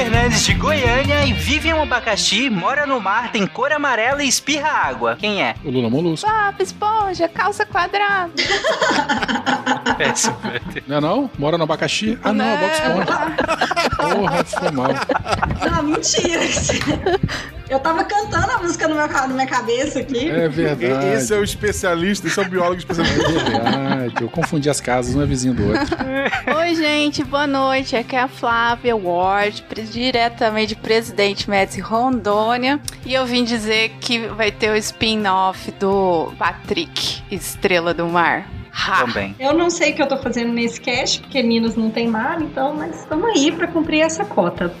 [0.00, 4.28] Fernandes de Goiânia e vive em um abacaxi, mora no mar, tem cor amarela e
[4.28, 5.14] espirra água.
[5.20, 5.54] Quem é?
[5.62, 6.26] O Lula Molusco.
[6.26, 8.32] Bob Esponja, calça quadrada.
[9.98, 10.38] Péssimo.
[10.88, 11.30] Não é não?
[11.38, 12.18] Mora no abacaxi?
[12.24, 13.89] Ah, não, é Bob Esponja.
[14.14, 14.88] Porra, foi mal.
[15.70, 16.40] Não, mentira.
[17.68, 20.28] Eu tava cantando a música no meu, na minha cabeça aqui.
[20.28, 21.06] É verdade.
[21.06, 23.28] Esse é o especialista, esse é o biólogo É especialista.
[23.30, 24.14] verdade.
[24.20, 25.96] Eu confundi as casas, um é vizinho do outro.
[26.58, 27.94] Oi, gente, boa noite.
[27.94, 32.80] Aqui é a Flávia Ward, diretamente de Presidente Médici Rondônia.
[33.06, 38.46] E eu vim dizer que vai ter o spin-off do Patrick, Estrela do Mar.
[38.86, 39.00] Ha!
[39.00, 39.34] Também.
[39.38, 42.40] Eu não sei o que eu tô fazendo nesse cast, porque Minas não tem mar,
[42.40, 44.72] então, mas estamos aí pra cumprir essa cota.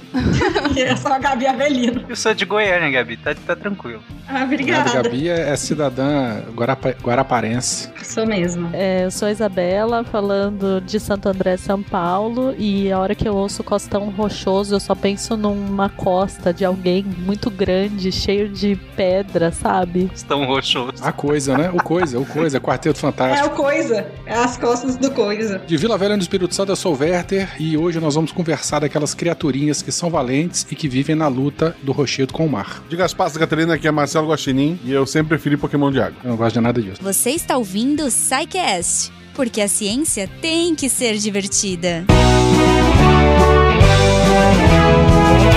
[0.74, 2.04] e é só a Gabi Avelino.
[2.08, 4.02] Eu sou de Goiânia, Gabi, tá, tá tranquilo.
[4.26, 5.02] Ah, A obrigada.
[5.02, 7.90] Gabi é, é cidadã guarapa, guaraparense.
[8.02, 8.70] Sou mesmo.
[8.72, 13.28] É, eu sou a Isabela, falando de Santo André, São Paulo, e a hora que
[13.28, 18.76] eu ouço Costão Rochoso, eu só penso numa costa de alguém muito grande, cheio de
[18.96, 20.10] pedra, sabe?
[20.14, 21.02] Estão roxos.
[21.02, 21.70] A coisa, né?
[21.72, 23.48] O coisa, o coisa, Quarteto É Fantástico.
[23.48, 23.89] o coisa.
[23.96, 25.58] É as costas do coisa.
[25.66, 28.80] De Vila Velha no Espírito Santo, eu sou o Werther e hoje nós vamos conversar
[28.80, 32.82] daquelas criaturinhas que são valentes e que vivem na luta do rochedo com o mar.
[32.88, 36.16] Diga as passas, Catarina, aqui é Marcelo Guaxinim e eu sempre preferi Pokémon de água.
[36.22, 37.02] Eu não gosto de nada disso.
[37.02, 42.04] Você está ouvindo o SciCast, porque a ciência tem que ser divertida.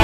[0.00, 0.03] E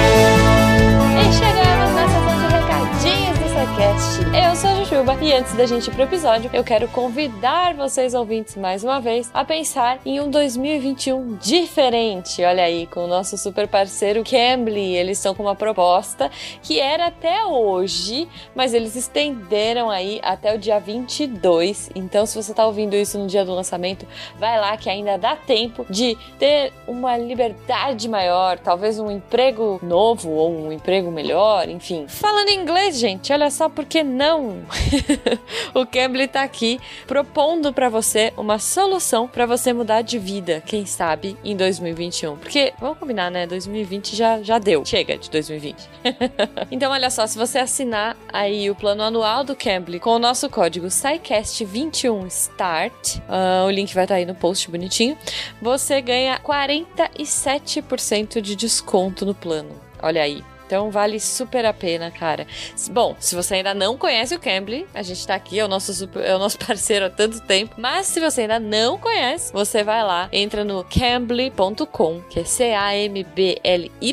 [5.21, 9.29] e antes da gente ir pro episódio, eu quero convidar vocês ouvintes mais uma vez
[9.31, 12.43] a pensar em um 2021 diferente.
[12.43, 16.31] Olha aí, com o nosso super parceiro Cambly, eles estão com uma proposta
[16.63, 21.91] que era até hoje, mas eles estenderam aí até o dia 22.
[21.93, 24.07] Então, se você tá ouvindo isso no dia do lançamento,
[24.39, 30.31] vai lá que ainda dá tempo de ter uma liberdade maior, talvez um emprego novo
[30.31, 32.05] ou um emprego melhor, enfim.
[32.07, 34.61] Falando inglês, gente, olha só por que não?
[35.73, 40.85] o Cambly tá aqui propondo para você uma solução para você mudar de vida, quem
[40.85, 42.37] sabe, em 2021.
[42.37, 43.45] Porque, vamos combinar, né?
[43.47, 44.85] 2020 já, já deu.
[44.85, 45.89] Chega de 2020.
[46.71, 50.49] então, olha só, se você assinar aí o plano anual do Cambly com o nosso
[50.49, 55.17] código SciCast21START, ah, o link vai estar aí no post bonitinho,
[55.61, 59.75] você ganha 47% de desconto no plano.
[60.01, 60.41] Olha aí.
[60.71, 62.47] Então vale super a pena, cara.
[62.91, 65.93] Bom, se você ainda não conhece o Cambly, a gente tá aqui, é o nosso,
[65.93, 67.75] super- é o nosso parceiro há tanto tempo.
[67.77, 74.07] Mas se você ainda não conhece, você vai lá, entra no cambly.com, que é C-A-M-B-L-Y.com,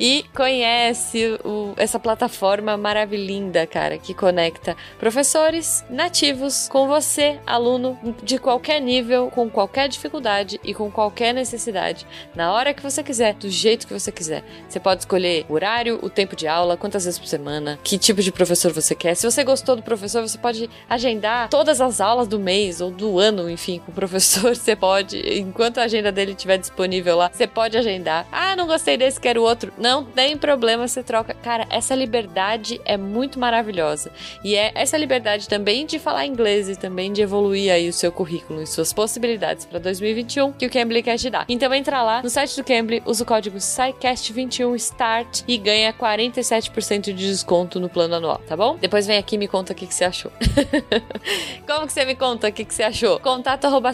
[0.00, 3.18] e conhece o- essa plataforma maravilhosa,
[3.66, 10.72] cara, que conecta professores nativos com você, aluno de qualquer nível, com qualquer dificuldade e
[10.72, 14.42] com qualquer necessidade, na hora que você quiser, do jeito que você quiser.
[14.68, 18.22] Você pode escolher o horário, o tempo de aula, quantas vezes por semana, que tipo
[18.22, 19.14] de professor você quer.
[19.14, 23.18] Se você gostou do professor, você pode agendar todas as aulas do mês ou do
[23.18, 24.54] ano, enfim, com o professor.
[24.58, 28.26] Você pode, enquanto a agenda dele estiver disponível lá, você pode agendar.
[28.30, 29.72] Ah, não gostei desse, quero outro.
[29.78, 31.34] Não tem problema, você troca.
[31.34, 34.10] Cara, essa liberdade é muito maravilhosa.
[34.44, 38.12] E é essa liberdade também de falar inglês e também de evoluir aí o seu
[38.12, 41.44] currículo e suas possibilidades para 2021 que o Cambly quer te dar.
[41.48, 47.14] Então entra lá no site do Cambly, usa o código SciCast21START e ganha 47% de
[47.14, 48.76] desconto no plano anual, tá bom?
[48.76, 50.30] Depois vem aqui e me conta o que, que você achou.
[51.66, 53.18] Como que você me conta o que, que você achou?
[53.18, 53.92] Contato arroba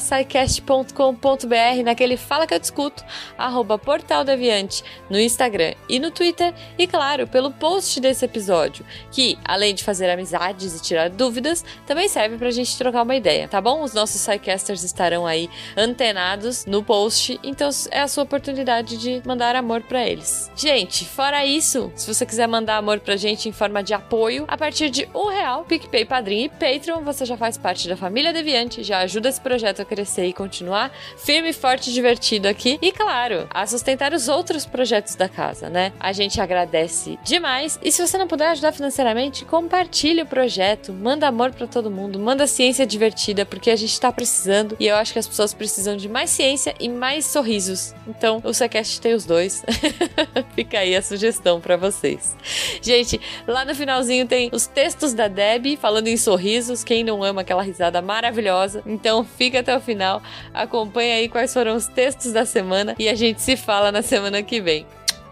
[1.85, 3.05] naquele Fala que eu discuto,
[3.39, 9.39] arroba Portal Deviante no Instagram e no Twitter e, claro, pelo post desse episódio, que,
[9.45, 13.61] além de fazer amizades e tirar dúvidas, também serve pra gente trocar uma ideia, tá
[13.61, 13.83] bom?
[13.83, 19.55] Os nossos Psycasters estarão aí antenados no post, então é a sua oportunidade de mandar
[19.55, 20.51] amor pra eles.
[20.57, 24.57] Gente, fora isso, se você quiser mandar amor pra gente em forma de apoio, a
[24.57, 28.83] partir de um real, PicPay, Padrim e Patreon, você já faz parte da família Deviante,
[28.83, 32.79] já ajuda esse projeto a crescer e continuar firme, forte e divertido aqui.
[32.81, 35.93] E claro, a sustentar os outros projetos da casa, né?
[35.99, 37.79] A gente agradece demais.
[37.83, 42.19] E se você não puder ajudar financeiramente, compartilhe o projeto, manda amor pra todo mundo,
[42.19, 45.97] manda ciência divertida, porque a gente tá precisando e eu acho que as pessoas precisam
[45.97, 47.95] de mais ciência e mais sorrisos.
[48.07, 49.65] Então, o Secast tem os dois.
[50.55, 51.24] Fica aí a sugestão
[51.61, 52.37] pra vocês.
[52.83, 56.85] Gente, lá no finalzinho tem os textos da Deb falando em sorrisos.
[56.85, 58.83] Quem não ama aquela risada maravilhosa?
[58.87, 60.23] Então fica até o final,
[60.53, 64.43] acompanha aí quais foram os textos da semana e a gente se fala na semana
[64.43, 64.87] que vem.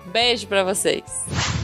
[0.07, 1.62] Beijo pra vocês.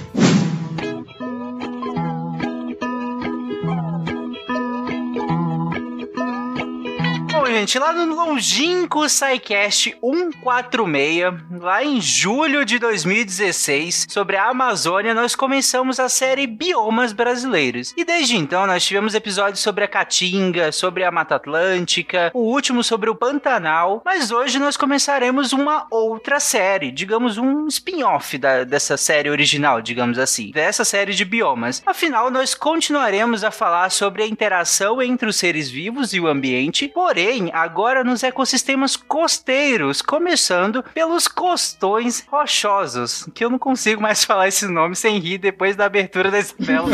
[7.51, 15.35] Gente, lá no longínquo SciCast 146, lá em julho de 2016, sobre a Amazônia, nós
[15.35, 17.95] começamos a série Biomas Brasileiros.
[17.97, 22.85] E desde então nós tivemos episódios sobre a Caatinga, sobre a Mata Atlântica, o último
[22.85, 29.31] sobre o Pantanal, mas hoje nós começaremos uma outra série, digamos um spin-off dessa série
[29.31, 31.83] original, digamos assim, dessa série de biomas.
[31.87, 36.89] Afinal, nós continuaremos a falar sobre a interação entre os seres vivos e o ambiente,
[36.89, 44.49] porém, agora nos ecossistemas costeiros, começando pelos costões rochosos, que eu não consigo mais falar
[44.49, 46.89] esse nome sem rir depois da abertura da Estela.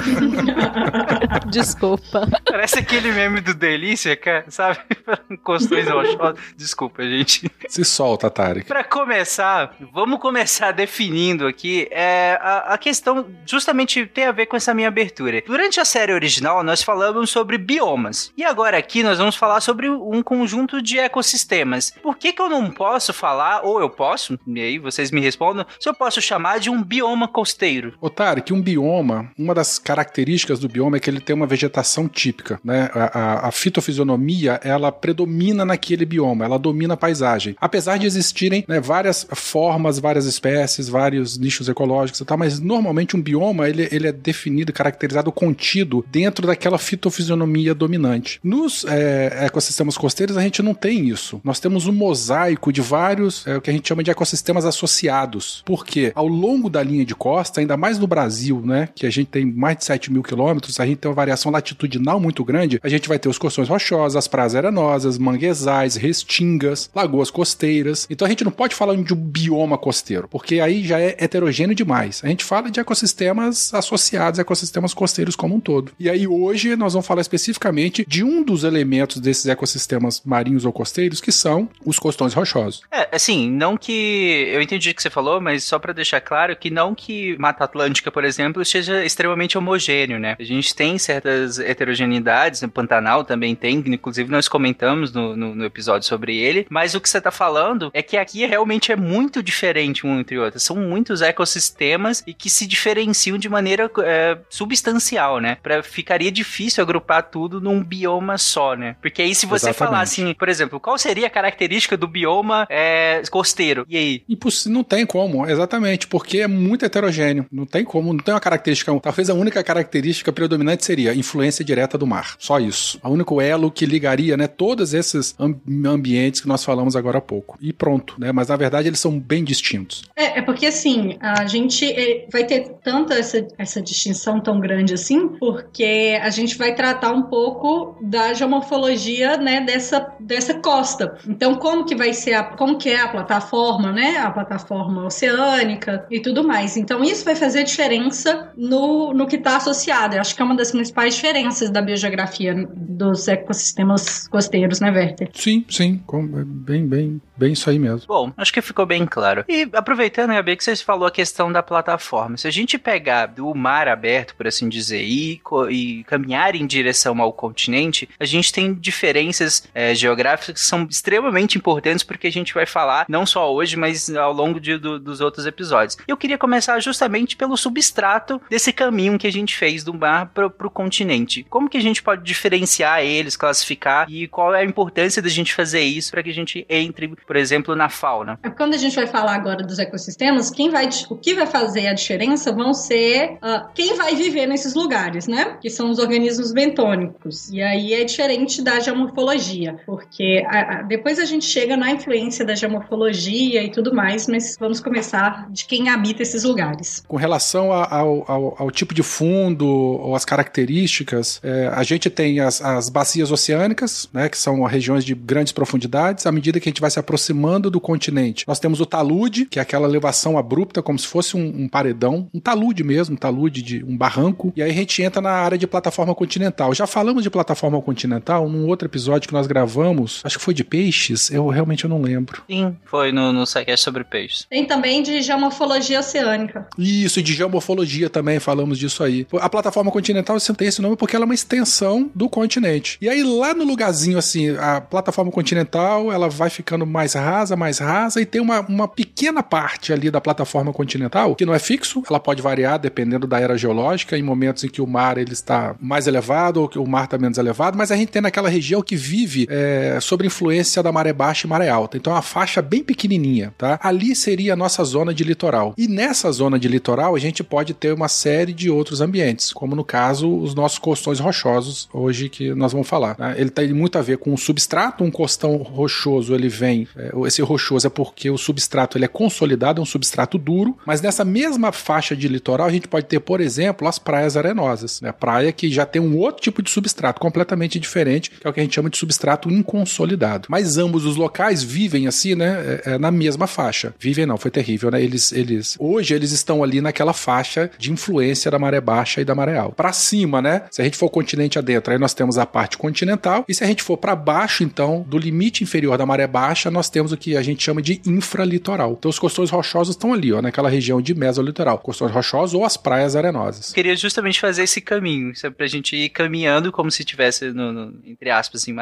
[1.51, 2.29] Desculpa.
[2.45, 4.79] Parece aquele meme do Delícia, cara, sabe?
[5.43, 6.41] Costões rochosos.
[6.57, 7.51] Desculpa, gente.
[7.69, 8.67] Se solta, Tarek.
[8.67, 14.57] Pra começar, vamos começar definindo aqui é, a, a questão justamente tem a ver com
[14.57, 15.43] essa minha abertura.
[15.47, 18.33] Durante a série original, nós falamos sobre biomas.
[18.37, 21.93] E agora aqui nós vamos falar sobre um conjunto de ecossistemas.
[22.03, 25.65] Por que, que eu não posso falar, ou eu posso, e aí vocês me respondam,
[25.79, 27.95] se eu posso chamar de um bioma costeiro?
[28.01, 32.09] Ô, Tarek, um bioma, uma das características do bioma é que ele tem uma vegetação
[32.09, 32.91] típica, né?
[32.93, 37.55] A, a, a fitofisionomia, ela predomina naquele bioma, ela domina a paisagem.
[37.61, 43.17] Apesar de existirem né, várias formas, várias espécies, vários nichos ecológicos e tal, mas normalmente
[43.17, 48.41] um bioma, ele, ele é definido, caracterizado, contido dentro daquela fitofisionomia dominante.
[48.43, 51.41] Nos é, ecossistemas costeiros, a gente não tem isso.
[51.45, 55.63] Nós temos um mosaico de vários, é, o que a gente chama de ecossistemas associados.
[55.65, 59.29] Porque ao longo da linha de costa, ainda mais no Brasil, né, que a gente
[59.29, 62.89] tem mais de 7 mil quilômetros, a gente tem uma variação latitudinal muito grande, a
[62.89, 68.07] gente vai ter os costões rochosos, as praias arenosas, manguezais, restingas, lagoas costeiras.
[68.11, 71.75] Então a gente não pode falar de um bioma costeiro, porque aí já é heterogêneo
[71.75, 72.21] demais.
[72.25, 75.93] A gente fala de ecossistemas associados, ecossistemas costeiros como um todo.
[75.99, 80.73] E aí hoje nós vamos falar especificamente de um dos elementos desses ecossistemas marinhos ou
[80.73, 82.83] costeiros, que são os costões rochosos.
[82.91, 84.51] É, assim, não que.
[84.53, 87.65] Eu entendi o que você falou, mas só pra deixar claro que não que Mata
[87.65, 90.37] Atlântica, por exemplo, seja extremamente homogêneo, né?
[90.39, 95.65] A gente tem certas heterogeneidades, o Pantanal também tem, inclusive nós comentamos no, no, no
[95.65, 99.43] episódio sobre ele, mas o que você tá falando é que aqui realmente é muito
[99.43, 100.63] diferente um entre outros.
[100.63, 105.57] São muitos ecossistemas e que se diferenciam de maneira é, substancial, né?
[105.63, 108.97] Pra, ficaria difícil agrupar tudo num bioma só, né?
[109.01, 109.94] Porque aí se você Exatamente.
[109.95, 113.87] Falar assim, por exemplo, qual seria a característica do bioma é, costeiro?
[113.89, 114.23] E aí?
[114.29, 117.47] Imposs- Não tem como, exatamente, porque é muito heterogêneo.
[117.51, 118.93] Não tem como, não tem uma característica.
[119.01, 122.35] Talvez a única característica predominante seria a influência direta do mar.
[122.39, 122.99] Só isso.
[123.03, 127.21] O único elo que ligaria, né, todos esses am- ambientes que nós falamos agora há
[127.21, 127.57] pouco.
[127.61, 128.33] E pronto, né?
[128.33, 130.03] Mas na verdade eles são bem distintos.
[130.17, 134.95] É, é porque assim, a gente eh, vai ter tanta essa, essa distinção tão grande
[134.95, 139.84] assim, porque a gente vai tratar um pouco da geomorfologia, né, dessa,
[140.21, 141.17] dessa costa.
[141.29, 146.07] Então, como que vai ser a, como que é a plataforma, né, a plataforma oceânica
[146.11, 146.77] e tudo mais.
[146.77, 150.15] Então, isso vai fazer diferença no, no que está associado.
[150.17, 155.31] Eu acho que é uma das principais diferenças da biogeografia dos ecossistemas costeiros, né, Werther?
[155.35, 158.07] Sim, sim, com- é bem, bem, bem isso aí mesmo.
[158.07, 159.45] Bom, acho que ficou bem claro.
[159.49, 162.37] E aproveitando, Gabi, que vocês falou a questão da plataforma.
[162.37, 165.41] Se a gente pegar do mar aberto, por assim dizer, e,
[165.71, 172.03] e caminhar em direção ao continente, a gente tem diferenças geográficas que são extremamente importantes
[172.05, 175.47] porque a gente vai falar não só hoje, mas ao longo de- do- dos outros
[175.47, 175.97] episódios.
[176.07, 180.51] Eu queria começar justamente pelo substrato desse caminho que a gente fez do mar pro,
[180.51, 181.45] pro continente.
[181.51, 185.55] Como que a gente pode diferenciar eles, classificar e qual é a importância da gente
[185.55, 188.39] fazer isso para que a gente entre, por exemplo, na fauna?
[188.43, 191.87] É Quando a gente vai falar agora dos ecossistemas, quem vai, o que vai fazer
[191.89, 195.57] a diferença vão ser ah, quem vai viver nesses lugares, né?
[195.61, 197.51] Que são os organismos bentônicos.
[197.51, 202.45] E aí é diferente da geomorfologia, porque a- a- depois a gente chega na influência
[202.45, 207.03] da geomorfologia e tudo mais, mas vamos começar de quem habita esses lugares.
[207.09, 212.09] Com relação a- ao, ao- ao tipo de fundo ou as características, é, a gente
[212.11, 216.27] tem as, as bacias oceânicas, né, que são regiões de grandes profundidades.
[216.27, 219.59] À medida que a gente vai se aproximando do continente, nós temos o talude, que
[219.59, 223.63] é aquela elevação abrupta, como se fosse um, um paredão, um talude mesmo, um talude
[223.63, 224.53] de um barranco.
[224.57, 226.75] E aí a gente entra na área de plataforma continental.
[226.75, 230.65] Já falamos de plataforma continental num outro episódio que nós gravamos, acho que foi de
[230.65, 232.43] peixes, eu realmente eu não lembro.
[232.51, 234.47] Sim, foi no, no SciCast sobre peixes.
[234.51, 236.67] Tem também de geomorfologia oceânica.
[236.77, 239.27] Isso, e de geomorfologia também falamos disso aí.
[239.35, 242.99] A plataforma continental você tem esse nome porque ela é uma extensão do continente.
[243.01, 247.79] E aí lá no lugarzinho assim, a plataforma continental, ela vai ficando mais rasa, mais
[247.79, 252.03] rasa e tem uma, uma pequena parte ali da plataforma continental que não é fixo,
[252.11, 255.77] ela pode variar dependendo da era geológica, em momentos em que o mar ele está
[255.81, 258.83] mais elevado ou que o mar está menos elevado, mas a gente tem naquela região
[258.83, 261.97] que vive é, sob influência da maré baixa e maré alta.
[261.97, 263.79] Então é uma faixa bem pequenininha, tá?
[263.83, 265.75] Ali seria a nossa zona de litoral.
[265.77, 269.75] E nessa zona de litoral a gente pode ter uma série de outros ambientes, como
[269.75, 273.17] no caso os nossos costões rochosos hoje que nós vamos falar.
[273.19, 273.35] Né?
[273.39, 275.05] Ele tem muito a ver com o substrato.
[275.05, 279.81] Um costão rochoso ele vem, é, esse rochoso é porque o substrato ele é consolidado,
[279.81, 280.77] é um substrato duro.
[280.87, 285.01] Mas nessa mesma faixa de litoral a gente pode ter, por exemplo, as praias arenosas,
[285.01, 285.13] né?
[285.13, 288.61] Praia que já tem um outro tipo de substrato completamente diferente, que é o que
[288.61, 290.49] a gente chama de substrato inconsolidado.
[290.49, 292.81] Mas ambos os locais vivem assim, né?
[292.85, 293.95] É, é, na mesma faixa.
[293.99, 295.03] Vivem não, foi terrível, né?
[295.03, 299.35] Eles, eles hoje eles estão ali naquela faixa de influência da maré baixa e da
[299.35, 299.75] maré alta.
[299.75, 300.63] Para cima, né?
[300.71, 303.45] Se a gente for continente adentro, aí nós temos a parte continental.
[303.49, 306.89] E se a gente for para baixo, então, do limite inferior da maré baixa, nós
[306.89, 308.97] temos o que a gente chama de infralitoral.
[308.99, 311.79] Então os costões rochosos estão ali, ó, naquela região de mesolitoral.
[311.79, 313.73] Costões rochosos ou as praias arenosas.
[313.73, 317.95] Queria justamente fazer esse caminho, sabe, pra gente ir caminhando como se tivesse no, no
[318.07, 318.73] entre aspas, em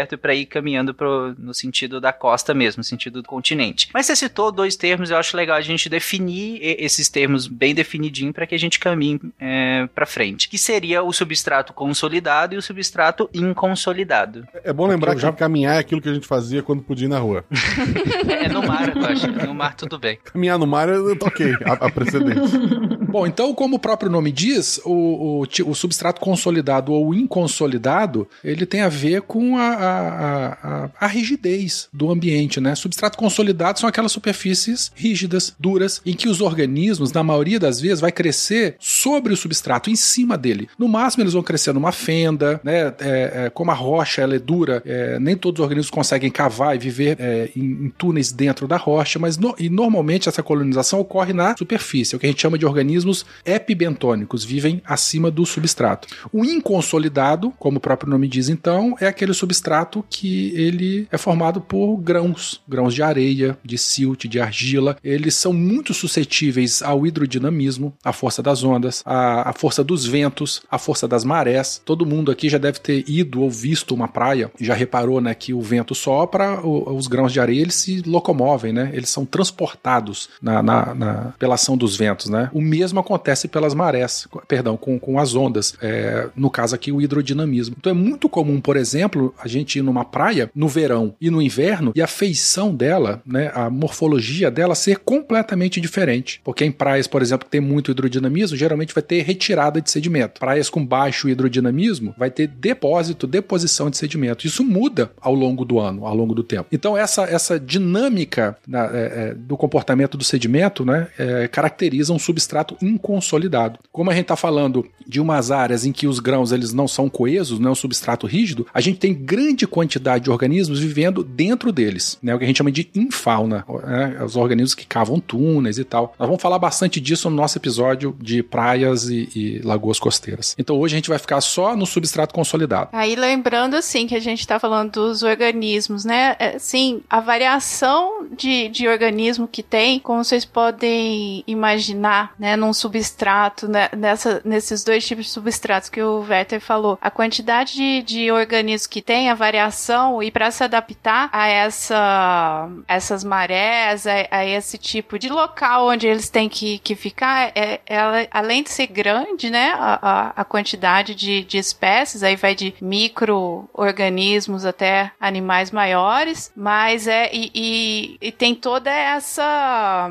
[0.00, 3.88] aberto, para ir caminhando pro, no sentido da costa mesmo, no sentido do continente.
[3.92, 8.32] Mas você citou dois termos, eu acho legal a gente definir esses termos bem definidinho
[8.32, 12.62] para que a gente caminhe é, para frente, que seria o substrato consolidado e o
[12.62, 14.46] substrato inconsolidado.
[14.64, 15.32] É bom lembrar que já...
[15.32, 17.44] caminhar é aquilo que a gente fazia quando podia ir na rua.
[18.28, 19.26] é no mar, eu acho.
[19.46, 20.18] No mar tudo bem.
[20.24, 22.40] Caminhar no mar eu toquei a, a precedente.
[23.10, 28.64] Bom, então, como o próprio nome diz, o, o, o, substrato consolidado ou inconsolidado, ele
[28.64, 32.74] tem a ver com a, a, a, a rigidez do ambiente, né?
[32.74, 38.00] Substrato consolidado são aquelas superfícies rígidas, duras, em que os organismos, na maioria das vezes,
[38.00, 40.68] vai crescer sobre o substrato, em cima dele.
[40.78, 42.94] No máximo, eles vão crescer numa fenda, né?
[43.00, 46.74] É, é, como a rocha ela é dura, é, nem todos os organismos conseguem cavar
[46.74, 51.00] e viver é, em, em, túneis dentro da rocha, mas no, e normalmente essa colonização
[51.00, 56.08] ocorre na superfície, o que a gente chama de organismos epibentônicos, vivem acima do substrato.
[56.32, 59.69] O inconsolidado, como o próprio nome diz então, é aquele substrato
[60.08, 64.96] que ele é formado por grãos, grãos de areia, de silt, de argila.
[65.02, 70.62] Eles são muito suscetíveis ao hidrodinamismo, à força das ondas, à, à força dos ventos,
[70.70, 71.80] à força das marés.
[71.84, 75.52] Todo mundo aqui já deve ter ido ou visto uma praia, já reparou, né, que
[75.52, 78.90] o vento sopra, o, os grãos de areia eles se locomovem, né?
[78.92, 82.50] Eles são transportados na, na, na pela ação dos ventos, né?
[82.52, 85.74] O mesmo acontece pelas marés, perdão, com, com as ondas.
[85.80, 87.76] É, no caso aqui, o hidrodinamismo.
[87.78, 91.40] Então é muito comum, por exemplo, a gente ir numa praia no verão e no
[91.40, 96.40] inverno e a feição dela, né, a morfologia dela ser completamente diferente.
[96.44, 100.40] Porque em praias, por exemplo, que tem muito hidrodinamismo, geralmente vai ter retirada de sedimento.
[100.40, 104.46] Praias com baixo hidrodinamismo vai ter depósito, deposição de sedimento.
[104.46, 106.68] Isso muda ao longo do ano, ao longo do tempo.
[106.72, 112.18] Então essa, essa dinâmica né, é, é, do comportamento do sedimento né, é, caracteriza um
[112.18, 113.78] substrato inconsolidado.
[113.92, 117.08] Como a gente está falando de umas áreas em que os grãos eles não são
[117.08, 119.14] coesos, não é um substrato rígido, a gente tem
[119.50, 122.34] grande quantidade de organismos vivendo dentro deles, né?
[122.34, 124.22] O que a gente chama de infauna, né?
[124.24, 126.14] os organismos que cavam túneis e tal.
[126.18, 130.54] Nós vamos falar bastante disso no nosso episódio de praias e, e lagoas costeiras.
[130.58, 132.90] Então hoje a gente vai ficar só no substrato consolidado.
[132.92, 136.36] Aí lembrando assim que a gente está falando dos organismos, né?
[136.38, 142.56] É, sim, a variação de, de organismo que tem, como vocês podem imaginar, né?
[142.56, 146.98] Num substrato, né, nessa, nesses dois tipos de substratos que o Werther falou.
[147.00, 152.68] A quantidade de, de organismos que tem, a variação, e para se adaptar a essa,
[152.86, 157.80] essas marés, a, a, esse tipo de local onde eles têm que, que ficar, é,
[157.86, 162.54] ela, além de ser grande, né, a, a, a quantidade de, de espécies, aí vai
[162.54, 170.10] de micro-organismos até animais maiores, mas é, e, e, e tem toda essa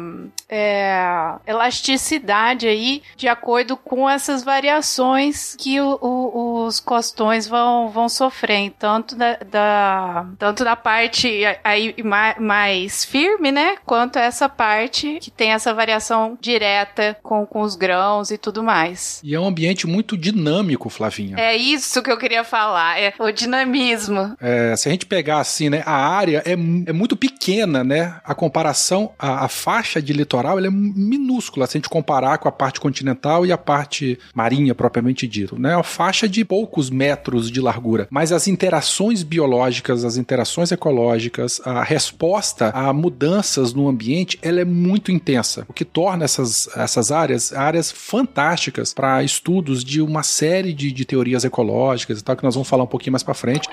[0.50, 8.10] é, elasticidade aí de acordo com essas variações que o, o, os costões vão, vão
[8.10, 11.96] sofrer, tanto da, da tanto da parte aí
[12.40, 18.32] mais firme, né, quanto essa parte que tem essa variação direta com, com os grãos
[18.32, 19.22] e tudo mais.
[19.24, 21.36] E é um ambiente muito dinâmico, Flavinha.
[21.38, 24.36] É isso que eu queria falar, é o dinamismo.
[24.42, 28.34] É, se a gente pegar assim, né, a área é, é muito pequena, né, a
[28.34, 32.52] comparação, a, a faixa de litoral ela é minúscula se a gente comparar com a
[32.52, 35.76] parte continental e a parte marinha propriamente dito, né?
[35.76, 41.84] Uma faixa de poucos metros de largura, mas as interações biológicas, as interações ecológicas, a
[41.84, 47.52] resposta a mudanças no ambiente, ela é muito intensa, o que torna essas, essas áreas
[47.54, 52.56] áreas fantásticas para estudos de uma série de, de teorias ecológicas e tal que nós
[52.56, 53.68] vamos falar um pouquinho mais para frente.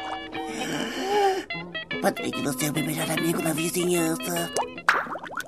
[2.01, 4.51] Patrick, você é o meu melhor amigo na vizinhança.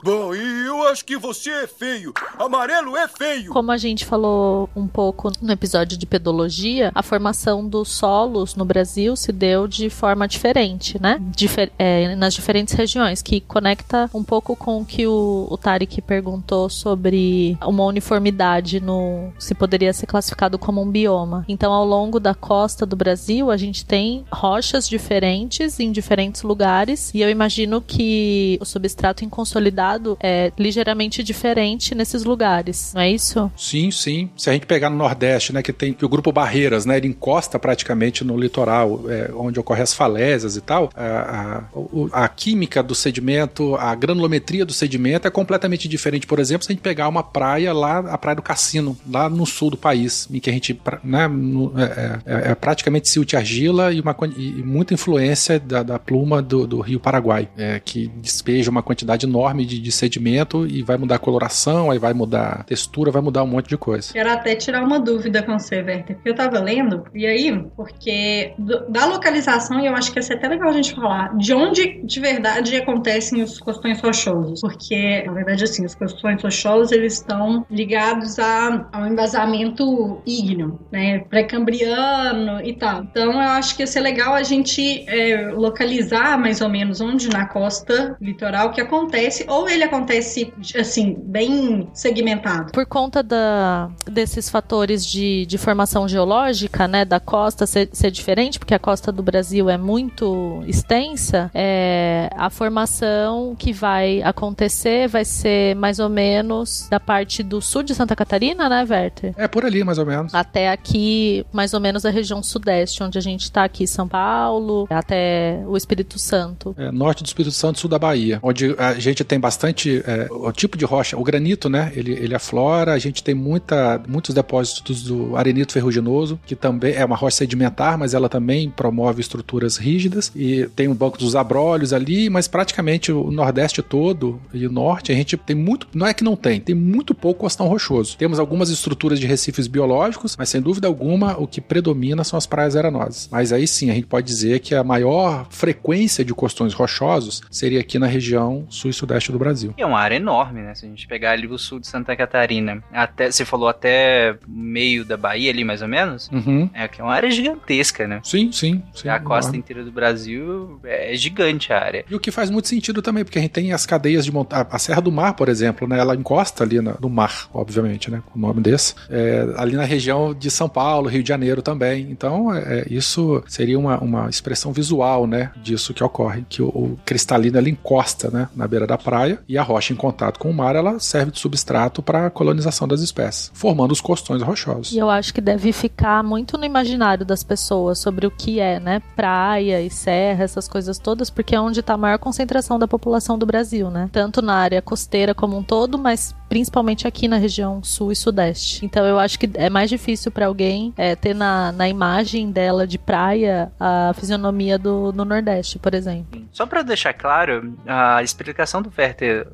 [0.02, 2.12] Bom, e eu acho que você é feio.
[2.38, 3.52] Amarelo é feio.
[3.52, 8.64] Como a gente falou um pouco no episódio de pedologia, a formação dos solos no
[8.64, 11.20] Brasil se deu de forma diferente, né?
[11.20, 16.00] Difer é, nas diferentes regiões, que conecta um pouco com o que o, o Tarek
[16.02, 21.44] perguntou sobre uma uniformidade no se poderia ser classificado como um bioma.
[21.48, 27.12] Então, ao longo da costa do Brasil, a gente tem rochas diferentes em diferentes lugares,
[27.12, 29.87] e eu imagino que o substrato inconsolidado
[30.20, 33.50] é ligeiramente diferente nesses lugares, não é isso?
[33.56, 34.30] Sim, sim.
[34.36, 37.08] Se a gente pegar no Nordeste, né, que tem que o grupo Barreiras, né, ele
[37.08, 41.64] encosta praticamente no litoral, é, onde ocorrem as falésias e tal, a,
[42.12, 46.26] a, a, química do sedimento, a granulometria do sedimento é completamente diferente.
[46.26, 49.46] Por exemplo, se a gente pegar uma praia lá, a praia do Cassino, lá no
[49.46, 53.92] sul do país, em que a gente, né, no, é, é, é, praticamente silt argila
[53.92, 58.70] e, uma, e muita influência da, da pluma do, do, rio Paraguai, é, que despeja
[58.70, 62.62] uma quantidade enorme de, de sedimento e vai mudar a coloração, aí vai mudar a
[62.64, 64.12] textura, vai mudar um monte de coisa.
[64.12, 68.52] Quero até tirar uma dúvida com você, Werther, porque eu tava lendo, e aí, porque
[68.58, 71.52] do, da localização, e eu acho que ia ser até legal a gente falar, de
[71.52, 77.14] onde de verdade acontecem os costões rochosos, porque, na verdade, assim, os costões rochosos, eles
[77.14, 83.02] estão ligados a, ao embasamento ígneo, né, pré-cambriano e tal.
[83.04, 87.28] Então, eu acho que ia ser legal a gente é, localizar mais ou menos onde
[87.28, 92.72] na costa litoral que acontece, ou ele acontece, assim, bem segmentado?
[92.72, 98.58] Por conta da, desses fatores de, de formação geológica, né, da costa ser, ser diferente,
[98.58, 105.24] porque a costa do Brasil é muito extensa, é, a formação que vai acontecer vai
[105.24, 109.34] ser mais ou menos da parte do sul de Santa Catarina, né, Werther?
[109.36, 110.34] É por ali, mais ou menos.
[110.34, 114.86] Até aqui, mais ou menos a região sudeste, onde a gente está aqui, São Paulo,
[114.90, 116.74] até o Espírito Santo.
[116.78, 120.50] É, norte do Espírito Santo, sul da Bahia, onde a gente tem bastante é, o
[120.52, 121.92] tipo de rocha, o granito, né?
[121.94, 127.04] Ele, ele aflora, a gente tem muita, muitos depósitos do arenito ferruginoso, que também é
[127.04, 131.92] uma rocha sedimentar, mas ela também promove estruturas rígidas, e tem um banco dos abrolhos
[131.92, 136.14] ali, mas praticamente o Nordeste todo e o Norte, a gente tem muito, não é
[136.14, 138.16] que não tem, tem muito pouco costão rochoso.
[138.16, 142.46] Temos algumas estruturas de recifes biológicos, mas sem dúvida alguma o que predomina são as
[142.46, 143.28] praias arenosas.
[143.30, 147.80] Mas aí sim, a gente pode dizer que a maior frequência de costões rochosos seria
[147.80, 149.47] aqui na região sul e sudeste do Brasil.
[149.48, 149.74] Brasil.
[149.76, 150.74] E é uma área enorme, né?
[150.74, 155.04] Se a gente pegar ali o sul de Santa Catarina, até você falou até meio
[155.04, 156.28] da Bahia ali, mais ou menos.
[156.32, 156.68] Uhum.
[156.72, 158.20] É que é uma área gigantesca, né?
[158.22, 158.82] Sim, sim.
[158.94, 159.58] sim a costa enorme.
[159.58, 162.04] inteira do Brasil é gigante a área.
[162.08, 164.66] E o que faz muito sentido também, porque a gente tem as cadeias de montanha.
[164.70, 165.98] A Serra do Mar, por exemplo, né?
[165.98, 168.22] Ela encosta ali no mar, obviamente, né?
[168.26, 168.94] Com o nome desse.
[169.10, 172.08] É, ali na região de São Paulo, Rio de Janeiro também.
[172.10, 175.50] Então, é, isso seria uma, uma expressão visual, né?
[175.56, 176.44] Disso que ocorre.
[176.48, 178.48] Que o, o cristalino ele encosta, né?
[178.54, 181.38] Na beira da praia e a rocha em contato com o mar ela serve de
[181.38, 184.92] substrato para a colonização das espécies, formando os costões rochosos.
[184.92, 188.80] E eu acho que deve ficar muito no imaginário das pessoas sobre o que é,
[188.80, 192.88] né, praia e serra, essas coisas todas, porque é onde está a maior concentração da
[192.88, 194.08] população do Brasil, né?
[194.12, 198.84] Tanto na área costeira como um todo, mas principalmente aqui na região sul e sudeste.
[198.84, 202.86] Então eu acho que é mais difícil para alguém é, ter na, na imagem dela
[202.86, 206.42] de praia a fisionomia do, do Nordeste, por exemplo.
[206.52, 209.46] Só para deixar claro, a explicação do Werther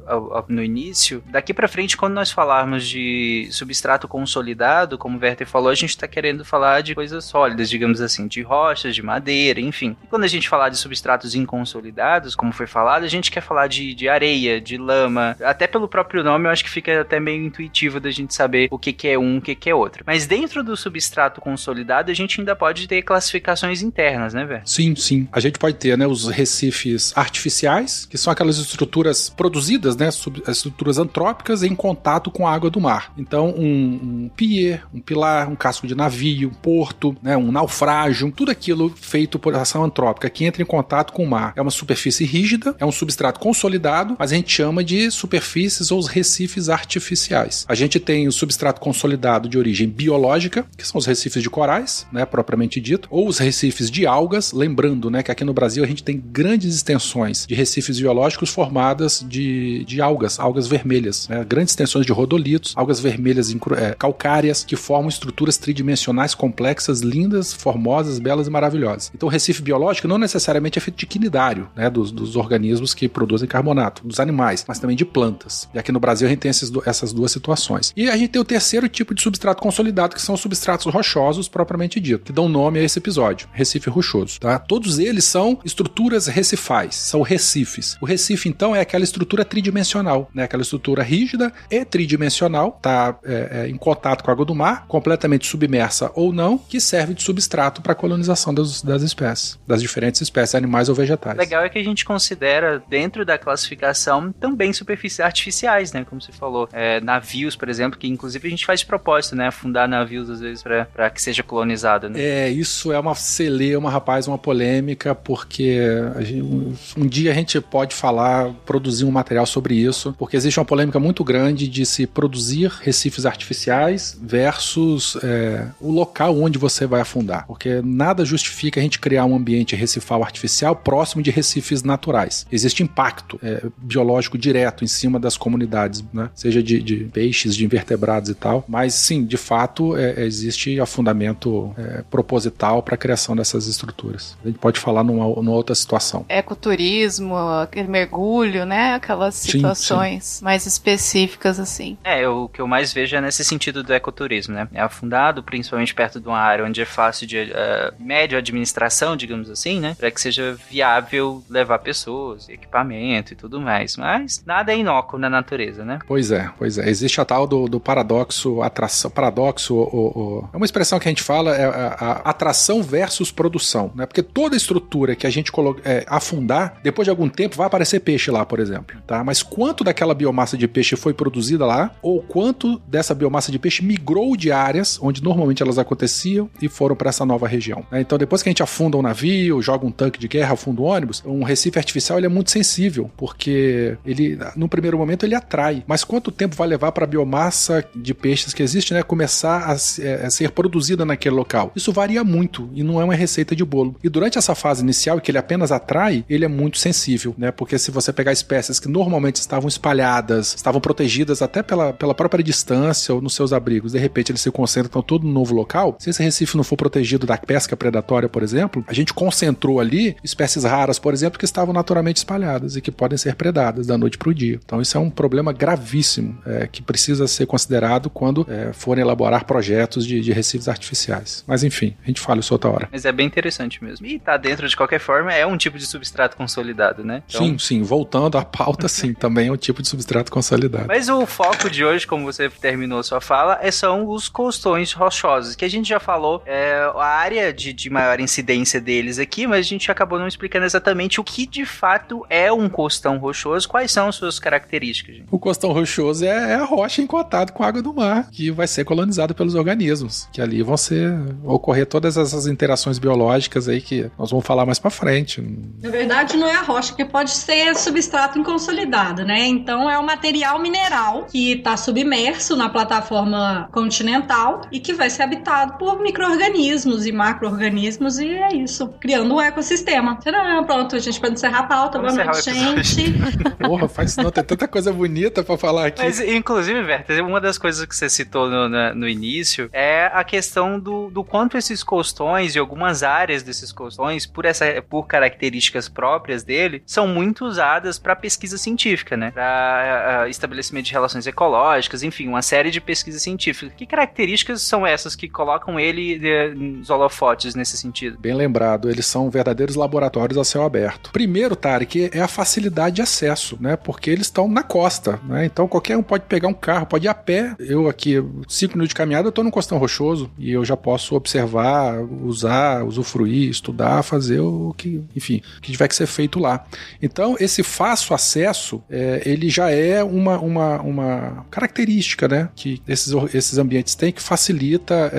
[0.48, 5.70] no início, daqui para frente, quando nós falarmos de substrato consolidado, como o Werther falou,
[5.70, 9.96] a gente está querendo falar de coisas sólidas, digamos assim, de rochas, de madeira, enfim.
[10.04, 13.66] E quando a gente falar de substratos inconsolidados, como foi falado, a gente quer falar
[13.66, 17.18] de, de areia, de lama, até pelo próprio nome eu acho que fica fica até
[17.18, 20.04] meio intuitivo da gente saber o que, que é um, o que, que é outro.
[20.06, 24.62] Mas dentro do substrato consolidado, a gente ainda pode ter classificações internas, né, velho?
[24.66, 25.26] Sim, sim.
[25.32, 30.08] A gente pode ter, né, os recifes artificiais, que são aquelas estruturas produzidas, né,
[30.48, 33.12] estruturas antrópicas em contato com a água do mar.
[33.16, 38.30] Então, um, um pier, um pilar, um casco de navio, um porto, né, um naufrágio,
[38.30, 41.54] tudo aquilo feito por ação antrópica que entra em contato com o mar.
[41.56, 45.98] É uma superfície rígida, é um substrato consolidado, mas a gente chama de superfícies ou
[45.98, 47.64] os recifes artificiais.
[47.68, 52.06] A gente tem o substrato consolidado de origem biológica, que são os recifes de corais,
[52.12, 55.86] né, propriamente dito, ou os recifes de algas, lembrando, né, que aqui no Brasil a
[55.86, 61.72] gente tem grandes extensões de recifes biológicos formadas de, de algas, algas vermelhas, né, grandes
[61.72, 68.46] extensões de rodolitos, algas vermelhas é, calcárias que formam estruturas tridimensionais complexas, lindas, formosas, belas
[68.46, 69.10] e maravilhosas.
[69.14, 73.08] Então, o recife biológico não necessariamente é feito de quinidário, né, dos, dos organismos que
[73.08, 75.68] produzem carbonato, dos animais, mas também de plantas.
[75.74, 77.92] E aqui no Brasil a gente tem esses du- essas duas situações.
[77.96, 81.48] E a gente tem o terceiro tipo de substrato consolidado, que são os substratos rochosos
[81.48, 84.40] propriamente dito, que dão nome a esse episódio, recife rochoso.
[84.40, 84.58] Tá?
[84.58, 87.96] Todos eles são estruturas recifais, são recifes.
[88.00, 90.44] O recife, então, é aquela estrutura tridimensional, né?
[90.44, 94.86] aquela estrutura rígida e tridimensional, tá é, é, em contato com a água do mar,
[94.86, 99.80] completamente submersa ou não, que serve de substrato para a colonização das, das espécies, das
[99.80, 101.36] diferentes espécies, animais ou vegetais.
[101.36, 106.04] Legal é que a gente considera dentro da classificação também superfícies artificiais, né?
[106.04, 109.48] Como você falou, É, navios, por exemplo, que inclusive a gente faz de propósito, né?
[109.48, 112.20] Afundar navios às vezes para que seja colonizado, né?
[112.20, 115.78] É, isso é uma celeuma, rapaz, uma polêmica, porque
[116.20, 120.58] gente- um, um dia a gente pode falar, produzir um material sobre isso, porque existe
[120.58, 126.86] uma polêmica muito grande de se produzir recifes artificiais versus é, o local onde você
[126.86, 127.46] vai afundar.
[127.46, 132.46] Porque nada justifica a gente criar um ambiente recifal artificial próximo de recifes naturais.
[132.50, 136.30] Existe impacto é, biológico direto em cima das comunidades, né?
[136.44, 138.64] Seja de, de peixes, de invertebrados e tal.
[138.68, 144.36] Mas sim, de fato, é, existe afundamento é, proposital para a criação dessas estruturas.
[144.44, 146.26] A gente pode falar numa, numa outra situação.
[146.28, 148.94] Ecoturismo, aquele mergulho, né?
[148.94, 151.96] Aquelas Sim, situações mais específicas, assim.
[152.04, 154.68] É, o que eu mais vejo é nesse sentido do ecoturismo, né?
[154.72, 159.48] É afundado, principalmente perto de uma área onde é fácil de eh, médio administração, digamos
[159.48, 159.96] assim, né?
[159.98, 163.96] Para que seja viável levar pessoas, equipamento e tudo mais.
[163.96, 165.98] Mas nada é inócuo na natureza, né?
[166.06, 166.88] Pois é, pois é.
[166.88, 171.10] Existe a tal do, do paradoxo, atração, paradoxo, o, o- é uma expressão que a
[171.10, 174.06] gente fala, é a, a atração versus produção, né?
[174.06, 175.50] Porque toda estrutura que a gente
[175.84, 179.22] é, afundar, depois de algum tempo vai aparecer peixe lá, por exemplo, tá?
[179.24, 183.84] Mas quanto daquela biomassa de peixe foi produzida lá, ou quanto dessa biomassa de peixe
[183.84, 187.84] migrou de áreas onde normalmente elas aconteciam e foram para essa nova região.
[187.90, 188.00] né?
[188.00, 190.84] Então, depois que a gente afunda um navio, joga um tanque de guerra, afunda um
[190.84, 195.84] ônibus, um recife artificial ele é muito sensível, porque ele, no primeiro momento, ele atrai.
[195.86, 199.72] Mas quanto tempo vai levar para a biomassa de peixes que existe, né, começar a,
[199.72, 201.72] a ser produzida naquele local?
[201.74, 203.96] Isso varia muito e não é uma receita de bolo.
[204.02, 207.50] E durante essa fase inicial, que ele apenas atrai, ele é muito sensível, né?
[207.50, 212.42] Porque se você pegar espécies que normalmente estavam espalhadas, estavam protegidas até pela, pela própria
[212.42, 216.10] distância ou nos seus abrigos, de repente eles se concentram todo no novo local, se
[216.10, 220.64] esse recife não for protegido da pesca predatória, por exemplo, a gente concentrou ali espécies
[220.64, 224.28] raras, por exemplo, que estavam naturalmente espalhadas e que podem ser predadas da noite para
[224.28, 224.60] o dia.
[224.64, 226.13] Então isso é um problema gravíssimo
[226.46, 231.44] é, que precisa ser considerado quando é, forem elaborar projetos de, de recifes artificiais.
[231.46, 232.88] Mas enfim, a gente fala isso outra hora.
[232.92, 234.06] Mas é bem interessante mesmo.
[234.06, 237.22] E tá dentro de qualquer forma, é um tipo de substrato consolidado, né?
[237.28, 240.86] Então- Sim, sim, voltando à pauta, sim, também é um tipo de substrato consolidado.
[240.88, 245.54] Mas o foco de hoje, como você terminou sua fala, é, são os costões rochosos,
[245.56, 249.60] que a gente já falou é, a área de, de maior incidência deles aqui, mas
[249.66, 253.90] a gente acabou não explicando exatamente o que de fato é um costão rochoso, quais
[253.92, 255.16] são as suas características.
[255.16, 255.26] gente.
[255.30, 258.50] O costão rochoso é, é a rocha em contato com a água do mar, que
[258.50, 261.12] vai ser colonizada pelos organismos, que ali vão ser
[261.44, 265.42] ocorrer todas essas interações biológicas aí que nós vamos falar mais pra frente.
[265.82, 269.46] Na verdade, não é a rocha, que pode ser substrato inconsolidado, né?
[269.46, 275.22] Então, é o material mineral que está submerso na plataforma continental e que vai ser
[275.22, 280.16] habitado por micro-organismos e macro-organismos, e é isso, criando um ecossistema.
[280.16, 281.98] Tcharam, Pronto, a gente pode encerrar a pauta.
[281.98, 283.12] Vamos Boa noite, gente.
[283.60, 286.02] Porra, faz não, tem tanta coisa bonita pra falar aqui.
[286.02, 290.24] Mas, inclusive, Werther, uma das coisas que você citou no, na- no início é a
[290.24, 295.88] questão do, do quanto esses costões e algumas áreas desses costões, por, essa, por características
[295.88, 299.30] próprias dele, são muito usadas para pesquisa científica, né?
[299.30, 303.72] Para estabelecimento de relações ecológicas, enfim, uma série de pesquisas científicas.
[303.76, 308.18] Que características são essas que colocam ele de, nos holofotes nesse sentido?
[308.18, 311.10] Bem lembrado, eles são verdadeiros laboratórios a céu aberto.
[311.12, 313.76] Primeiro, Tarek, é a facilidade de acesso, né?
[313.76, 315.44] Porque eles estão na costa, né?
[315.44, 317.56] Então qualquer um pode pegar um carro, pode ir a pé.
[317.58, 321.16] Eu aqui, cinco minutos de caminhada, eu tô num costão rochoso e eu já posso
[321.16, 326.64] observar, usar, usufruir, estudar, fazer o que, enfim, o que tiver que ser feito lá.
[327.02, 332.48] Então, esse fácil acesso, é, ele já é uma, uma, uma característica, né?
[332.54, 335.12] Que esses, esses ambientes têm que facilita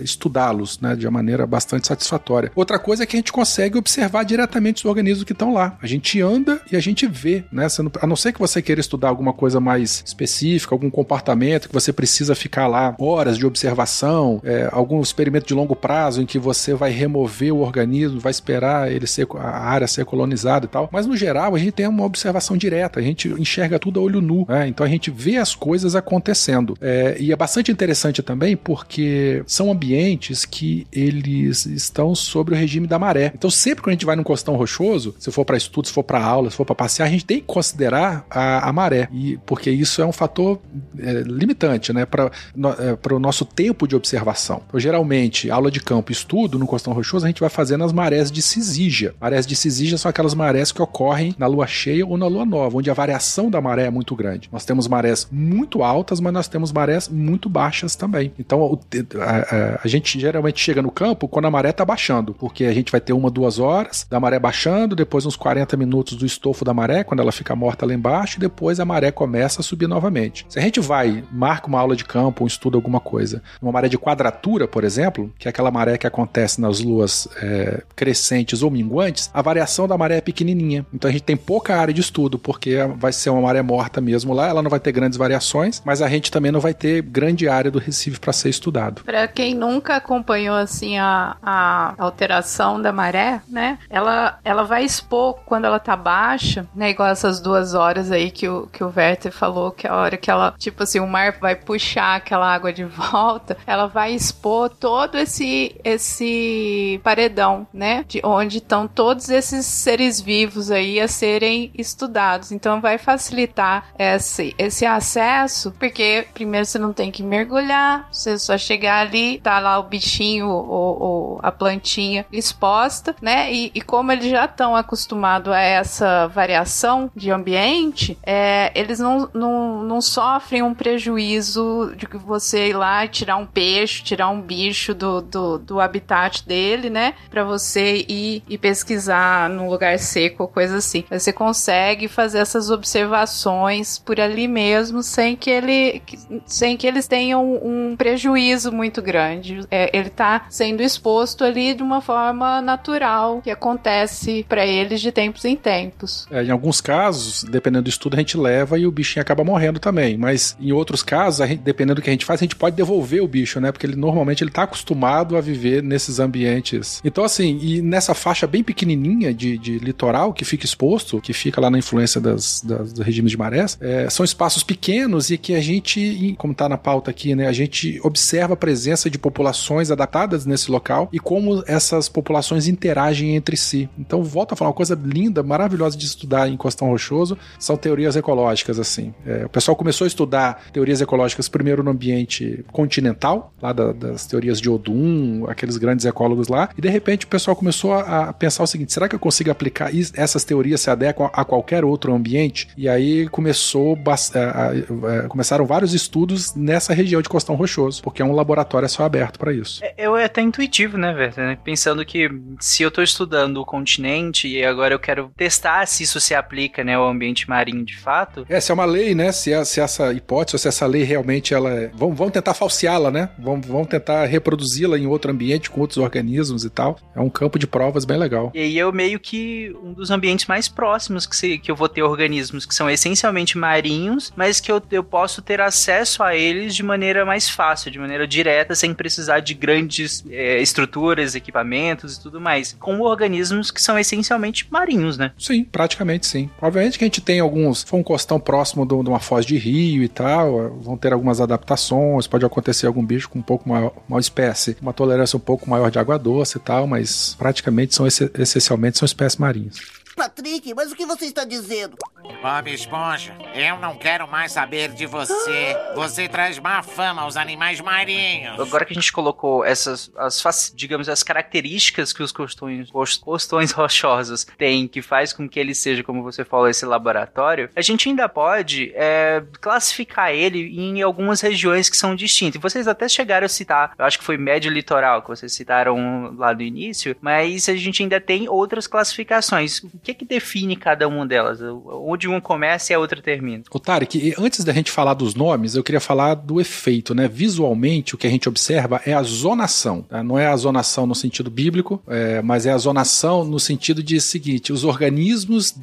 [0.00, 0.96] estudá-los, né?
[0.96, 2.50] De uma maneira bastante satisfatória.
[2.54, 5.76] Outra coisa é que a gente consegue observar diretamente os organismos que estão lá.
[5.82, 7.66] A gente anda e a gente vê, né?
[8.00, 11.74] A não ser que você queira estudar alguma coisa mais mais específica, algum comportamento que
[11.74, 16.38] você precisa ficar lá horas de observação, é, algum experimento de longo prazo em que
[16.38, 20.88] você vai remover o organismo, vai esperar ele ser, a área ser colonizada e tal.
[20.92, 24.20] Mas no geral, a gente tem uma observação direta, a gente enxerga tudo a olho
[24.20, 24.68] nu, né?
[24.68, 26.76] Então a gente vê as coisas acontecendo.
[26.80, 32.86] É, e é bastante interessante também porque são ambientes que eles estão sobre o regime
[32.86, 33.32] da maré.
[33.34, 36.04] Então sempre que a gente vai num costão rochoso, se for para estudo, se for
[36.04, 39.38] para aula, se for para passear, a gente tem que considerar a, a maré, e
[39.46, 40.60] porque isso é um fator
[40.98, 42.30] é, limitante, né, para
[42.78, 44.62] é, o nosso tempo de observação.
[44.66, 48.30] Então, geralmente, aula de campo, estudo no costão rochoso, a gente vai fazer nas marés
[48.30, 49.14] de cisígia.
[49.20, 52.78] Marés de cisígia são aquelas marés que ocorrem na lua cheia ou na lua nova,
[52.78, 54.48] onde a variação da maré é muito grande.
[54.52, 58.32] Nós temos marés muito altas, mas nós temos marés muito baixas também.
[58.38, 58.80] Então, o,
[59.18, 62.72] a, a, a, gente geralmente chega no campo quando a maré está baixando, porque a
[62.72, 66.64] gente vai ter uma, duas horas da maré baixando, depois uns 40 minutos do estofo
[66.64, 69.86] da maré, quando ela fica morta lá embaixo, e depois a maré começa a subir
[69.86, 70.44] novamente.
[70.48, 73.88] Se a gente vai, marca uma aula de campo, ou estuda alguma coisa, uma maré
[73.88, 78.70] de quadratura, por exemplo, que é aquela maré que acontece nas luas é, crescentes ou
[78.70, 80.84] minguantes, a variação da maré é pequenininha.
[80.92, 84.34] Então a gente tem pouca área de estudo, porque vai ser uma maré morta mesmo
[84.34, 87.48] lá, ela não vai ter grandes variações, mas a gente também não vai ter grande
[87.48, 89.02] área do Recife para ser estudado.
[89.04, 93.78] Para quem nunca acompanhou assim a, a alteração da maré, né?
[93.88, 96.90] Ela, ela vai expor quando ela tá baixa, né?
[96.90, 100.16] Igual essas duas horas aí que o, que o Werther falou, que é a hora
[100.16, 104.70] que ela, tipo assim, o mar vai puxar aquela água de volta, ela vai expor
[104.70, 108.04] todo esse, esse paredão, né?
[108.06, 112.52] De onde estão todos esses seres vivos aí a serem estudados.
[112.52, 118.56] Então vai facilitar esse, esse acesso, porque primeiro você não tem que mergulhar, você só
[118.56, 123.52] chegar ali, tá lá o bichinho ou, ou a plantinha exposta, né?
[123.52, 129.28] E, e como eles já estão acostumados a essa variação de ambiente, é, eles não,
[129.32, 129.49] não,
[129.84, 134.94] não sofrem um prejuízo de você ir lá e tirar um peixe, tirar um bicho
[134.94, 137.14] do, do, do habitat dele, né?
[137.30, 141.04] Para você ir e pesquisar num lugar seco ou coisa assim.
[141.10, 146.02] Você consegue fazer essas observações por ali mesmo sem que ele
[146.46, 149.60] sem que eles tenham um prejuízo muito grande.
[149.70, 155.12] É, ele está sendo exposto ali de uma forma natural que acontece para eles de
[155.12, 156.26] tempos em tempos.
[156.30, 159.78] É, em alguns casos, dependendo do estudo, a gente leva e o bichinho acaba morrendo
[159.78, 160.16] também.
[160.16, 163.22] Mas em outros casos, gente, dependendo do que a gente faz, a gente pode devolver
[163.22, 163.70] o bicho, né?
[163.70, 167.00] Porque ele normalmente ele tá acostumado a viver nesses ambientes.
[167.04, 171.60] Então, assim, e nessa faixa bem pequenininha de, de litoral que fica exposto, que fica
[171.60, 175.54] lá na influência das, das, dos regimes de marés, é, são espaços pequenos e que
[175.54, 177.46] a gente, como tá na pauta aqui, né?
[177.46, 183.36] A gente observa a presença de populações adaptadas nesse local e como essas populações interagem
[183.36, 183.88] entre si.
[183.98, 188.16] Então, volto a falar uma coisa linda, maravilhosa de estudar em Costão Rochoso, são teorias
[188.16, 189.14] ecológicas, assim.
[189.26, 194.26] É, o pessoal começou a estudar teorias ecológicas primeiro no ambiente continental, lá da, das
[194.26, 198.32] teorias de Odum, aqueles grandes ecólogos lá, e de repente o pessoal começou a, a
[198.32, 201.44] pensar o seguinte: será que eu consigo aplicar isso, essas teorias se adequam a, a
[201.44, 202.68] qualquer outro ambiente?
[202.76, 208.32] E aí começou a, começaram vários estudos nessa região de Costão Rochoso, porque é um
[208.32, 209.82] laboratório só aberto para isso.
[209.82, 211.34] É, é até intuitivo, né, velho?
[211.36, 211.58] Né?
[211.62, 212.28] Pensando que
[212.58, 216.84] se eu tô estudando o continente e agora eu quero testar se isso se aplica,
[216.84, 218.44] né, ao ambiente marinho de fato.
[218.48, 219.32] É, se é uma lei, né?
[219.32, 221.90] Se, é, se essa hipótese, se essa lei realmente ela é.
[221.94, 223.30] Vamos, vamos tentar falseá-la, né?
[223.38, 226.98] Vamos, vamos tentar reproduzi-la em outro ambiente, com outros organismos e tal.
[227.14, 228.50] É um campo de provas bem legal.
[228.54, 231.88] E aí eu meio que um dos ambientes mais próximos que, se, que eu vou
[231.88, 236.74] ter organismos que são essencialmente marinhos, mas que eu, eu posso ter acesso a eles
[236.74, 242.22] de maneira mais fácil, de maneira direta, sem precisar de grandes é, estruturas, equipamentos e
[242.22, 242.76] tudo mais.
[242.78, 245.32] Com organismos que são essencialmente marinhos, né?
[245.38, 246.50] Sim, praticamente sim.
[246.60, 247.82] Obviamente que a gente tem alguns.
[247.82, 252.26] For um costão próximo de uma foz de rio e tal, vão ter algumas adaptações,
[252.26, 255.90] pode acontecer algum bicho com um pouco maior, uma espécie, uma tolerância um pouco maior
[255.90, 259.99] de água doce e tal, mas praticamente são essencialmente são espécies marinhas.
[260.20, 261.96] Patrick, mas o que você está dizendo?
[262.42, 265.74] Bob Esponja, eu não quero mais saber de você.
[265.94, 268.60] Você traz má fama aos animais marinhos.
[268.60, 274.46] Agora que a gente colocou essas, as, digamos, as características que os costões, costões rochosos
[274.58, 278.28] têm, que faz com que ele seja, como você falou, esse laboratório, a gente ainda
[278.28, 282.56] pode é, classificar ele em algumas regiões que são distintas.
[282.56, 286.34] E vocês até chegaram a citar, eu acho que foi médio litoral que vocês citaram
[286.36, 289.82] lá no início, mas a gente ainda tem outras classificações.
[289.82, 291.60] O que que que define cada uma delas?
[291.86, 293.62] Onde uma começa e a outra termina?
[293.70, 297.26] O Tarek, antes da gente falar dos nomes, eu queria falar do efeito, né?
[297.26, 300.02] Visualmente, o que a gente observa é a zonação.
[300.02, 300.22] Tá?
[300.22, 304.20] Não é a zonação no sentido bíblico, é, mas é a zonação no sentido de
[304.20, 305.74] seguinte: os organismos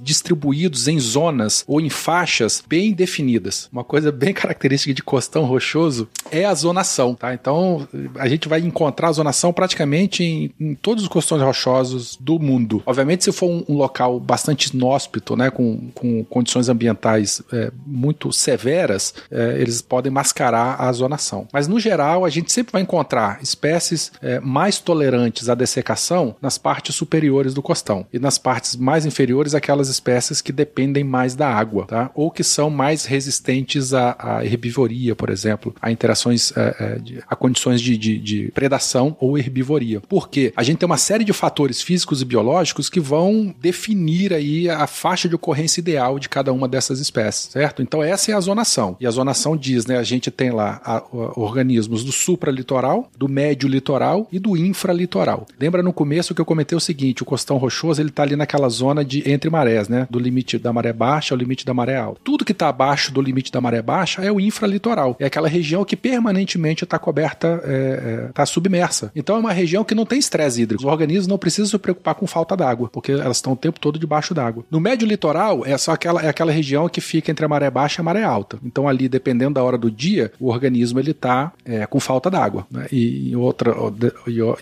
[0.00, 3.68] distribuídos em zonas ou em faixas bem definidas.
[3.72, 7.34] Uma coisa bem característica de costão rochoso é a zonação, tá?
[7.34, 12.38] Então a gente vai encontrar a zonação praticamente em, em todos os costões rochosos do
[12.38, 12.82] mundo.
[12.86, 18.32] Obviamente, se for um, um local bastante inóspito, né, com, com condições ambientais é, muito
[18.32, 21.46] severas, é, eles podem mascarar a zonação.
[21.52, 26.58] Mas no geral, a gente sempre vai encontrar espécies é, mais tolerantes à dessecação nas
[26.58, 31.48] partes superiores do costão e nas partes mais inferiores aquelas espécies que dependem mais da
[31.48, 32.10] água, tá?
[32.14, 37.36] Ou que são mais resistentes à, à herbivoria, por exemplo, a interações, é, é, a
[37.36, 40.00] condições de, de, de predação ou herbivoria.
[40.08, 44.68] Porque a gente tem uma série de fatores físicos e biológicos que vão definir aí
[44.68, 47.82] a faixa de ocorrência ideal de cada uma dessas espécies, certo?
[47.82, 48.96] Então essa é a zonação.
[49.00, 51.02] E a zonação diz, né, a gente tem lá a, a,
[51.36, 55.46] organismos do supralitoral, do médio litoral e do infralitoral.
[55.58, 58.68] Lembra no começo que eu comentei o seguinte, o costão rochoso, ele tá ali naquela
[58.68, 62.20] zona de entre marés, né, do limite da maré baixa ao limite da maré alta.
[62.22, 65.16] Tudo que está abaixo do limite da maré baixa é o infralitoral.
[65.18, 69.10] É aquela região que permanentemente está coberta, está é, é, tá submersa.
[69.14, 70.84] Então é uma região que não tem estresse hídrico.
[70.84, 73.98] Os organismos não precisam se preocupar com falta d'água, porque elas estão o tempo todo
[73.98, 74.64] debaixo d'água.
[74.70, 78.00] No médio litoral é só aquela, é aquela região que fica entre a maré baixa
[78.00, 78.58] e a maré alta.
[78.62, 82.66] Então ali, dependendo da hora do dia, o organismo ele está é, com falta d'água.
[82.70, 82.86] Né?
[82.92, 83.74] E em outra,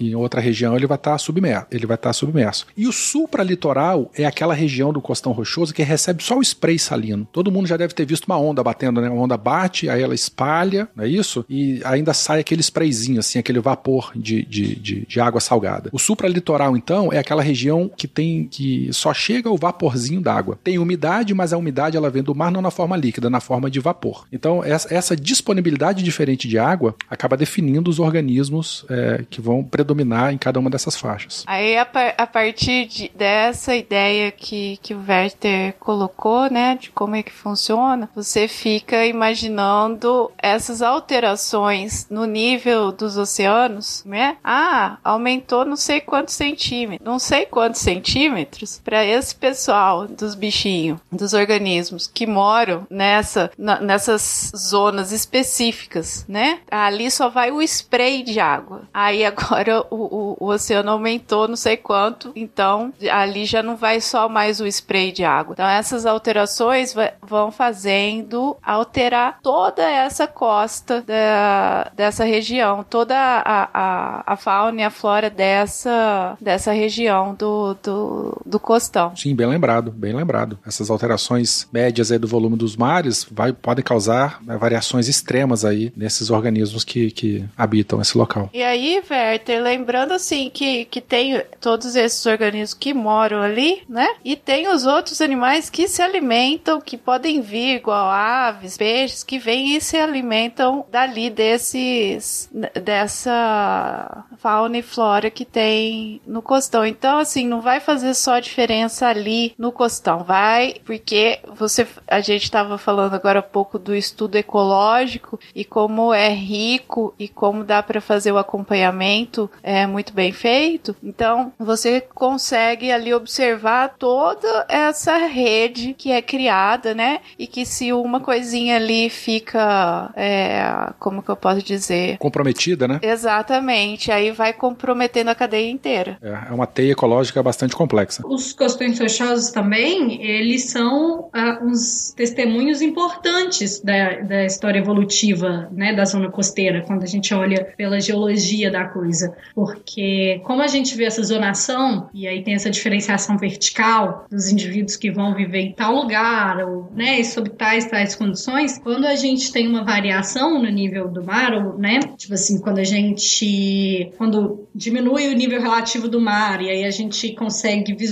[0.01, 1.67] em outra região ele vai estar tá submerso.
[1.71, 2.67] Ele vai estar tá submerso.
[2.77, 7.27] E o supralitoral é aquela região do costão rochoso que recebe só o spray salino.
[7.33, 9.11] Todo mundo já deve ter visto uma onda batendo, né?
[9.11, 11.45] Uma onda bate, aí ela espalha, não é isso?
[11.49, 15.91] E ainda sai aquele sprayzinho, assim, aquele vapor de, de, de, de água salgada.
[15.93, 18.60] O supralitoral, então, é aquela região que tem que
[18.93, 20.59] só chega o vaporzinho d'água.
[20.63, 23.71] Tem umidade, mas a umidade ela vem do mar não na forma líquida, na forma
[23.71, 24.27] de vapor.
[24.33, 30.33] Então, essa, essa disponibilidade diferente de água acaba definindo os organismos é, que vão predominar
[30.33, 31.45] em cada uma dessas faixas.
[31.47, 36.91] Aí, a, par a partir de, dessa ideia que, que o Werther colocou, né, de
[36.91, 44.37] como é que funciona, você fica imaginando essas alterações no nível dos oceanos, né?
[44.43, 48.50] Ah, aumentou não sei quantos centímetros, não sei quantos centímetros
[48.85, 56.61] para esse pessoal dos bichinhos, dos organismos que moram nessa, na, nessas zonas específicas, né?
[56.71, 58.83] Ali só vai o spray de água.
[58.93, 64.01] Aí agora o, o, o oceano aumentou não sei quanto, então ali já não vai
[64.01, 65.53] só mais o spray de água.
[65.53, 74.23] Então essas alterações vão fazendo alterar toda essa costa da, dessa região, toda a, a,
[74.27, 79.15] a fauna e a flora dessa, dessa região do, do, do costão.
[79.17, 80.59] Sim, bem lembrado, bem lembrado.
[80.67, 85.93] Essas alterações médias aí do volume dos mares vai, podem causar né, variações extremas aí
[85.97, 88.51] nesses organismos que, que habitam esse local.
[88.53, 94.09] E aí, Werther, lembrando assim que, que tem todos esses organismos que moram ali, né?
[94.25, 99.39] E tem os outros animais que se alimentam, que podem vir, igual aves, peixes, que
[99.39, 102.51] vêm e se alimentam dali desses
[102.83, 106.85] dessa fauna e flora que tem no costão.
[106.85, 112.45] Então, assim, não vai fazer só diferença ali no costão, vai, porque você a gente
[112.45, 117.83] estava falando agora há pouco do estudo ecológico e como é rico e como dá
[117.83, 120.95] para fazer o acompanhamento é muito bem feito.
[121.03, 127.21] Então, você consegue ali observar toda essa rede que é criada, né?
[127.39, 132.19] E que se uma coisinha ali fica, é, como que eu posso dizer?
[132.19, 132.99] Comprometida, né?
[133.03, 134.13] Exatamente.
[134.13, 136.19] Aí vai comprometendo a cadeia inteira.
[136.23, 138.20] É, é uma teia ecológica bastante complexa.
[138.25, 145.95] Os costões rochosos também, eles são uh, uns testemunhos importantes da, da história evolutiva, né,
[145.95, 149.35] da zona costeira, quando a gente olha pela geologia da coisa.
[149.55, 154.97] Porque como a gente vê essa zonação, e aí tem essa diferenciação vertical dos indivíduos
[154.97, 159.53] que vão viver em tal lugar, ou, né, sob tais, tais condições, quando a gente
[159.53, 164.69] tem uma variação no nível do mar, ou, né, tipo assim, quando a gente, quando
[164.75, 168.10] diminui o nível relativo do mar, e aí a gente consegue visualizar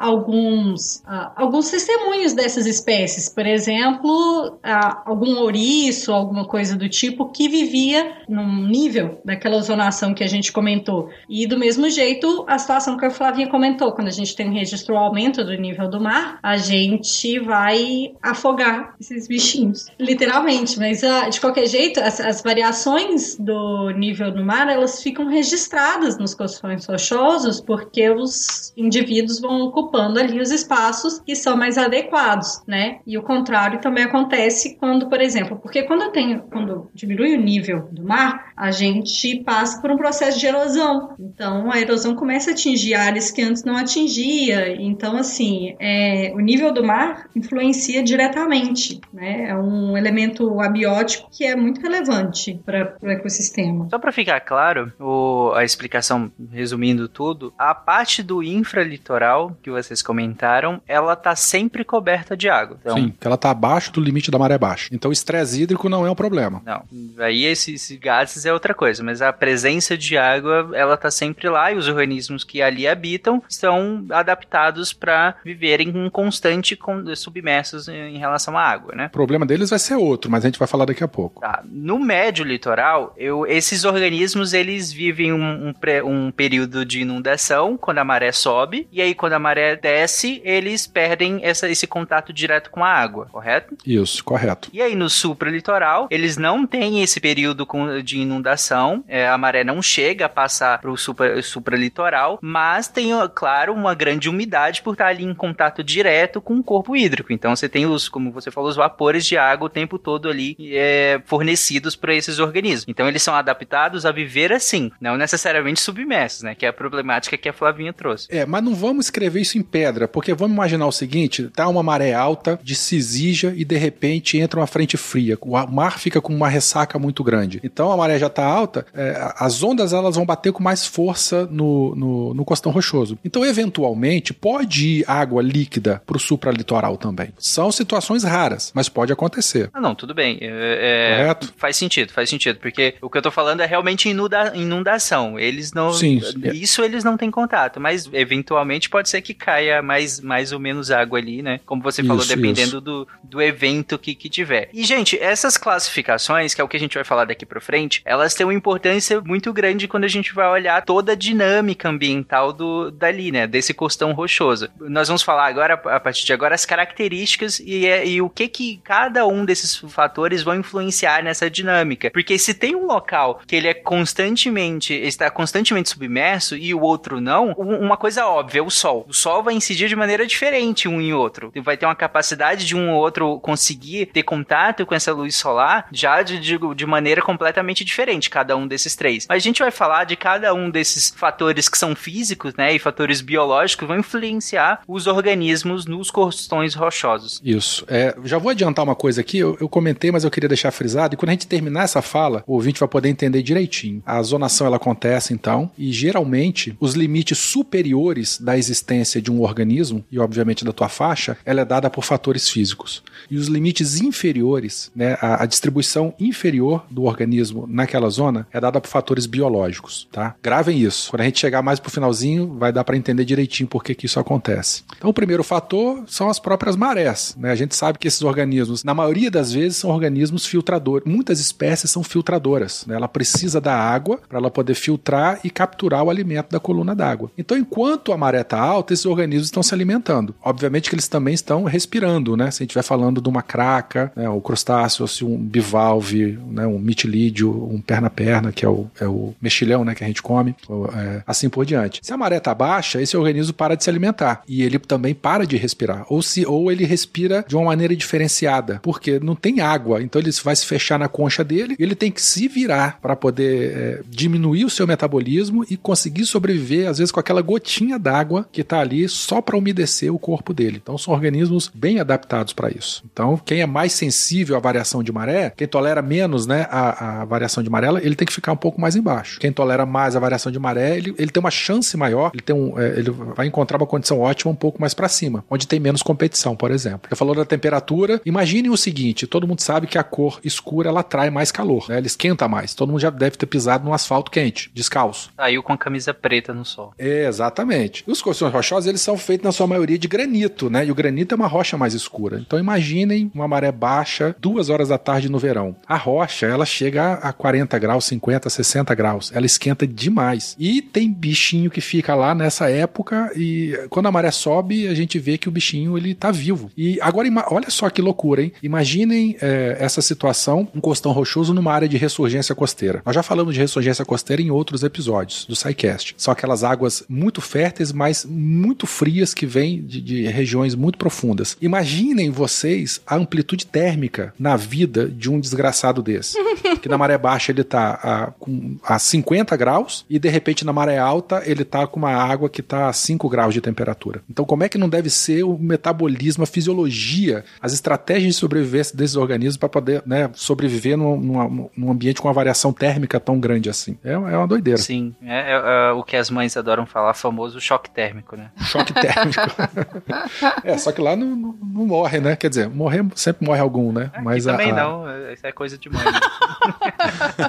[0.00, 7.30] alguns, uh, alguns testemunhos dessas espécies, por exemplo, uh, algum ouriço, alguma coisa do tipo,
[7.30, 11.08] que vivia num nível daquela zonação que a gente comentou.
[11.28, 14.52] E do mesmo jeito, a situação que a Flavinha comentou, quando a gente tem um
[14.52, 20.78] registro aumento do nível do mar, a gente vai afogar esses bichinhos, literalmente.
[20.78, 26.18] Mas uh, de qualquer jeito, as, as, variações do nível do mar elas ficam registradas
[26.18, 32.62] nos costões rochosos porque os indivíduos vão ocupando ali os espaços que são mais adequados,
[32.66, 32.98] né?
[33.06, 37.40] E o contrário também acontece quando, por exemplo, porque quando eu tenho, quando diminui o
[37.40, 41.14] nível do mar, a gente passa por um processo de erosão.
[41.18, 44.74] Então a erosão começa a atingir áreas que antes não atingia.
[44.80, 49.48] Então, assim, é, o nível do mar influencia diretamente, né?
[49.48, 53.88] É um elemento abiótico que é muito relevante para o ecossistema.
[53.90, 58.42] Só para ficar claro, o, a explicação resumindo tudo, a parte do
[58.88, 62.78] infralitoral que vocês comentaram, ela tá sempre coberta de água.
[62.80, 64.88] Então, Sim, ela tá abaixo do limite da maré baixa.
[64.92, 66.62] Então o estresse hídrico não é um problema.
[66.64, 66.82] Não,
[67.24, 71.48] aí esses esse gases é outra coisa, mas a presença de água, ela tá sempre
[71.48, 77.88] lá e os organismos que ali habitam estão adaptados para viverem em constante con- submersos
[77.88, 79.06] em relação à água, né?
[79.06, 81.40] O problema deles vai ser outro, mas a gente vai falar daqui a pouco.
[81.40, 81.62] Tá.
[81.70, 87.76] No médio litoral, eu, esses organismos eles vivem um, um, pré- um período de inundação
[87.76, 92.32] quando a maré sobe e aí quando a maré desce eles perdem essa, esse contato
[92.32, 93.76] direto com a água, correto?
[93.86, 94.68] Isso, correto.
[94.72, 97.66] E aí no supralitoral eles não têm esse período
[98.04, 103.10] de inundação, é, a maré não chega a passar para o supra, supralitoral, mas tem,
[103.34, 107.32] claro, uma grande umidade por estar ali em contato direto com o corpo hídrico.
[107.32, 110.56] Então você tem os, como você falou, os vapores de água o tempo todo ali
[110.60, 112.86] é, fornecidos para esses organismos.
[112.88, 116.54] Então eles são adaptados a viver assim, não necessariamente submersos, né?
[116.54, 118.28] Que é a problemática que a Flavinha trouxe.
[118.30, 121.82] É, mas não vamos escrever isso em pedra, porque vamos imaginar o seguinte: tá uma
[121.82, 125.38] maré alta, descisija e de repente entra uma frente fria.
[125.40, 127.60] O mar fica com uma ressaca muito grande.
[127.62, 131.46] Então a maré já tá alta, é, as ondas elas vão bater com mais força
[131.50, 133.18] no, no, no costão rochoso.
[133.24, 137.30] Então, eventualmente, pode ir água líquida pro supralitoral também.
[137.38, 139.70] São situações raras, mas pode acontecer.
[139.72, 140.38] Ah, não, tudo bem.
[140.40, 141.54] É, é, Correto.
[141.56, 142.58] Faz sentido, faz sentido.
[142.58, 145.38] Porque o que eu tô falando é realmente inunda- inundação.
[145.38, 145.92] Eles não.
[145.92, 146.20] Sim.
[146.52, 148.57] Isso eles não têm contato, mas eventualmente
[148.90, 151.60] pode ser que caia mais, mais ou menos água ali, né?
[151.66, 154.68] Como você falou, Isso, dependendo do, do evento que, que tiver.
[154.72, 158.02] E, gente, essas classificações, que é o que a gente vai falar daqui pra frente,
[158.04, 162.52] elas têm uma importância muito grande quando a gente vai olhar toda a dinâmica ambiental
[162.52, 163.46] do, dali, né?
[163.46, 164.68] Desse costão rochoso.
[164.80, 168.48] Nós vamos falar agora, a partir de agora, as características e, é- e o que
[168.48, 172.10] que cada um desses fatores vão influenciar nessa dinâmica.
[172.10, 177.20] Porque se tem um local que ele é constantemente, está constantemente submerso e o outro
[177.20, 179.04] não, um- uma coisa óbvia, o sol.
[179.08, 181.52] O sol vai incidir de maneira diferente um em outro.
[181.62, 185.86] Vai ter uma capacidade de um ou outro conseguir ter contato com essa luz solar
[185.92, 189.26] já de, de, de maneira completamente diferente, cada um desses três.
[189.28, 192.78] Mas a gente vai falar de cada um desses fatores que são físicos, né, e
[192.78, 197.40] fatores biológicos vão influenciar os organismos nos costões rochosos.
[197.44, 197.84] Isso.
[197.88, 201.14] É, já vou adiantar uma coisa aqui, eu, eu comentei, mas eu queria deixar frisado,
[201.14, 204.02] e quando a gente terminar essa fala, o ouvinte vai poder entender direitinho.
[204.06, 210.04] A zonação ela acontece então, e geralmente os limites superiores da existência de um organismo,
[210.10, 213.02] e obviamente da tua faixa, ela é dada por fatores físicos.
[213.30, 218.80] E os limites inferiores, né, a, a distribuição inferior do organismo naquela zona é dada
[218.80, 220.34] por fatores biológicos, tá?
[220.42, 221.10] Gravem isso.
[221.10, 224.06] Quando a gente chegar mais pro finalzinho, vai dar para entender direitinho por que, que
[224.06, 224.82] isso acontece.
[224.96, 227.50] Então, o primeiro fator são as próprias marés, né?
[227.50, 231.06] A gente sabe que esses organismos, na maioria das vezes, são organismos filtradores.
[231.06, 232.96] Muitas espécies são filtradoras, né?
[232.96, 237.30] Ela precisa da água para ela poder filtrar e capturar o alimento da coluna d'água.
[237.36, 240.34] Então, enquanto a maré está alta, esses organismos estão se alimentando.
[240.42, 242.50] Obviamente que eles também estão respirando, né?
[242.50, 244.28] Se a gente estiver falando de uma craca, né?
[244.28, 246.66] o crustáceo, se um bivalve, né?
[246.66, 249.94] um mitilídeo, um perna-perna, que é o, é o mexilhão, né?
[249.94, 252.00] Que a gente come, ou, é, assim por diante.
[252.02, 255.46] Se a maré está baixa, esse organismo para de se alimentar e ele também para
[255.46, 256.04] de respirar.
[256.08, 260.30] Ou, se, ou ele respira de uma maneira diferenciada, porque não tem água, então ele
[260.42, 264.00] vai se fechar na concha dele e ele tem que se virar para poder é,
[264.08, 268.80] diminuir o seu metabolismo e conseguir sobreviver, às vezes, com aquela gotinha d'água que está
[268.80, 270.80] ali só para umedecer o corpo dele.
[270.82, 273.02] Então, são organismos bem adaptados para isso.
[273.12, 277.24] Então, quem é mais sensível à variação de maré, quem tolera menos né, a, a
[277.24, 279.40] variação de maré, ele tem que ficar um pouco mais embaixo.
[279.40, 282.54] Quem tolera mais a variação de maré, ele, ele tem uma chance maior, ele, tem
[282.54, 285.80] um, é, ele vai encontrar uma condição ótima um pouco mais para cima, onde tem
[285.80, 287.08] menos competição, por exemplo.
[287.08, 291.00] Você falou da temperatura, imagine o seguinte: todo mundo sabe que a cor escura ela
[291.00, 291.98] atrai mais calor, né?
[291.98, 292.74] ela esquenta mais.
[292.74, 295.30] Todo mundo já deve ter pisado num asfalto quente, descalço.
[295.36, 296.92] Saiu com a camisa preta no sol.
[296.98, 298.04] É, exatamente.
[298.06, 300.84] Os costões rochosos, eles são feitos na sua maioria de granito, né?
[300.84, 302.42] E o granito é uma rocha mais escura.
[302.44, 302.58] Então
[302.98, 305.76] imaginem uma maré baixa, duas horas da tarde no verão.
[305.86, 309.30] A rocha, ela chega a 40 graus, 50, 60 graus.
[309.34, 310.56] Ela esquenta demais.
[310.58, 315.18] E tem bichinho que fica lá nessa época e quando a maré sobe, a gente
[315.18, 316.70] vê que o bichinho, ele tá vivo.
[316.76, 318.52] E agora, olha só que loucura, hein?
[318.62, 323.02] Imaginem é, essa situação, um costão rochoso numa área de ressurgência costeira.
[323.04, 326.14] Nós já falamos de ressurgência costeira em outros episódios do SciCast.
[326.16, 331.56] São aquelas águas muito férteis, mas muito frias que vêm de, de regiões muito profundas.
[331.60, 336.38] Imaginem vocês a amplitude térmica na vida de um desgraçado desse.
[336.80, 340.72] que na maré baixa ele tá a, com, a 50 graus e de repente na
[340.72, 344.22] maré alta ele tá com uma água que tá a 5 graus de temperatura.
[344.30, 348.96] Então como é que não deve ser o metabolismo, a fisiologia, as estratégias de sobrevivência
[348.96, 353.38] desses organismos para poder né, sobreviver num, num, num, ambiente com uma variação térmica tão
[353.40, 353.98] grande assim?
[354.04, 354.80] É, é uma doideira.
[354.80, 358.50] Sim, é, é, é, o que as mães adoram falar, famoso choque térmico, né?
[358.62, 359.40] Choque térmico.
[360.64, 362.36] é, só que lá não, não, não, morre, né?
[362.36, 364.10] Quer dizer, morrer sempre morre algum, né?
[364.12, 366.04] Aqui Mas também a, não, isso é coisa de mãe.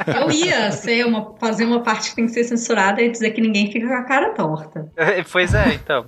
[0.08, 3.42] Eu ia ser uma, fazer uma parte que tem que ser censurada e dizer que
[3.42, 4.92] ninguém fica com a cara torta.
[5.32, 6.06] pois é, então.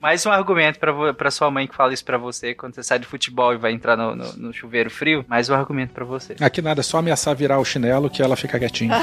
[0.00, 2.98] Mais um argumento pra, pra sua mãe que fala isso pra você quando você sai
[2.98, 5.24] de futebol e vai entrar no, no, no chuveiro frio.
[5.28, 6.36] Mais um argumento pra você.
[6.40, 8.94] Aqui nada, é só ameaçar virar o chinelo que ela fica quietinha.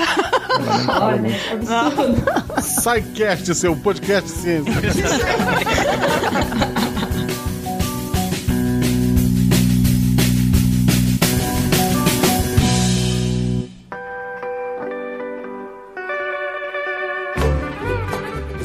[0.90, 2.62] ela nem fala muito.
[2.62, 4.74] SciCast, seu podcast ciência.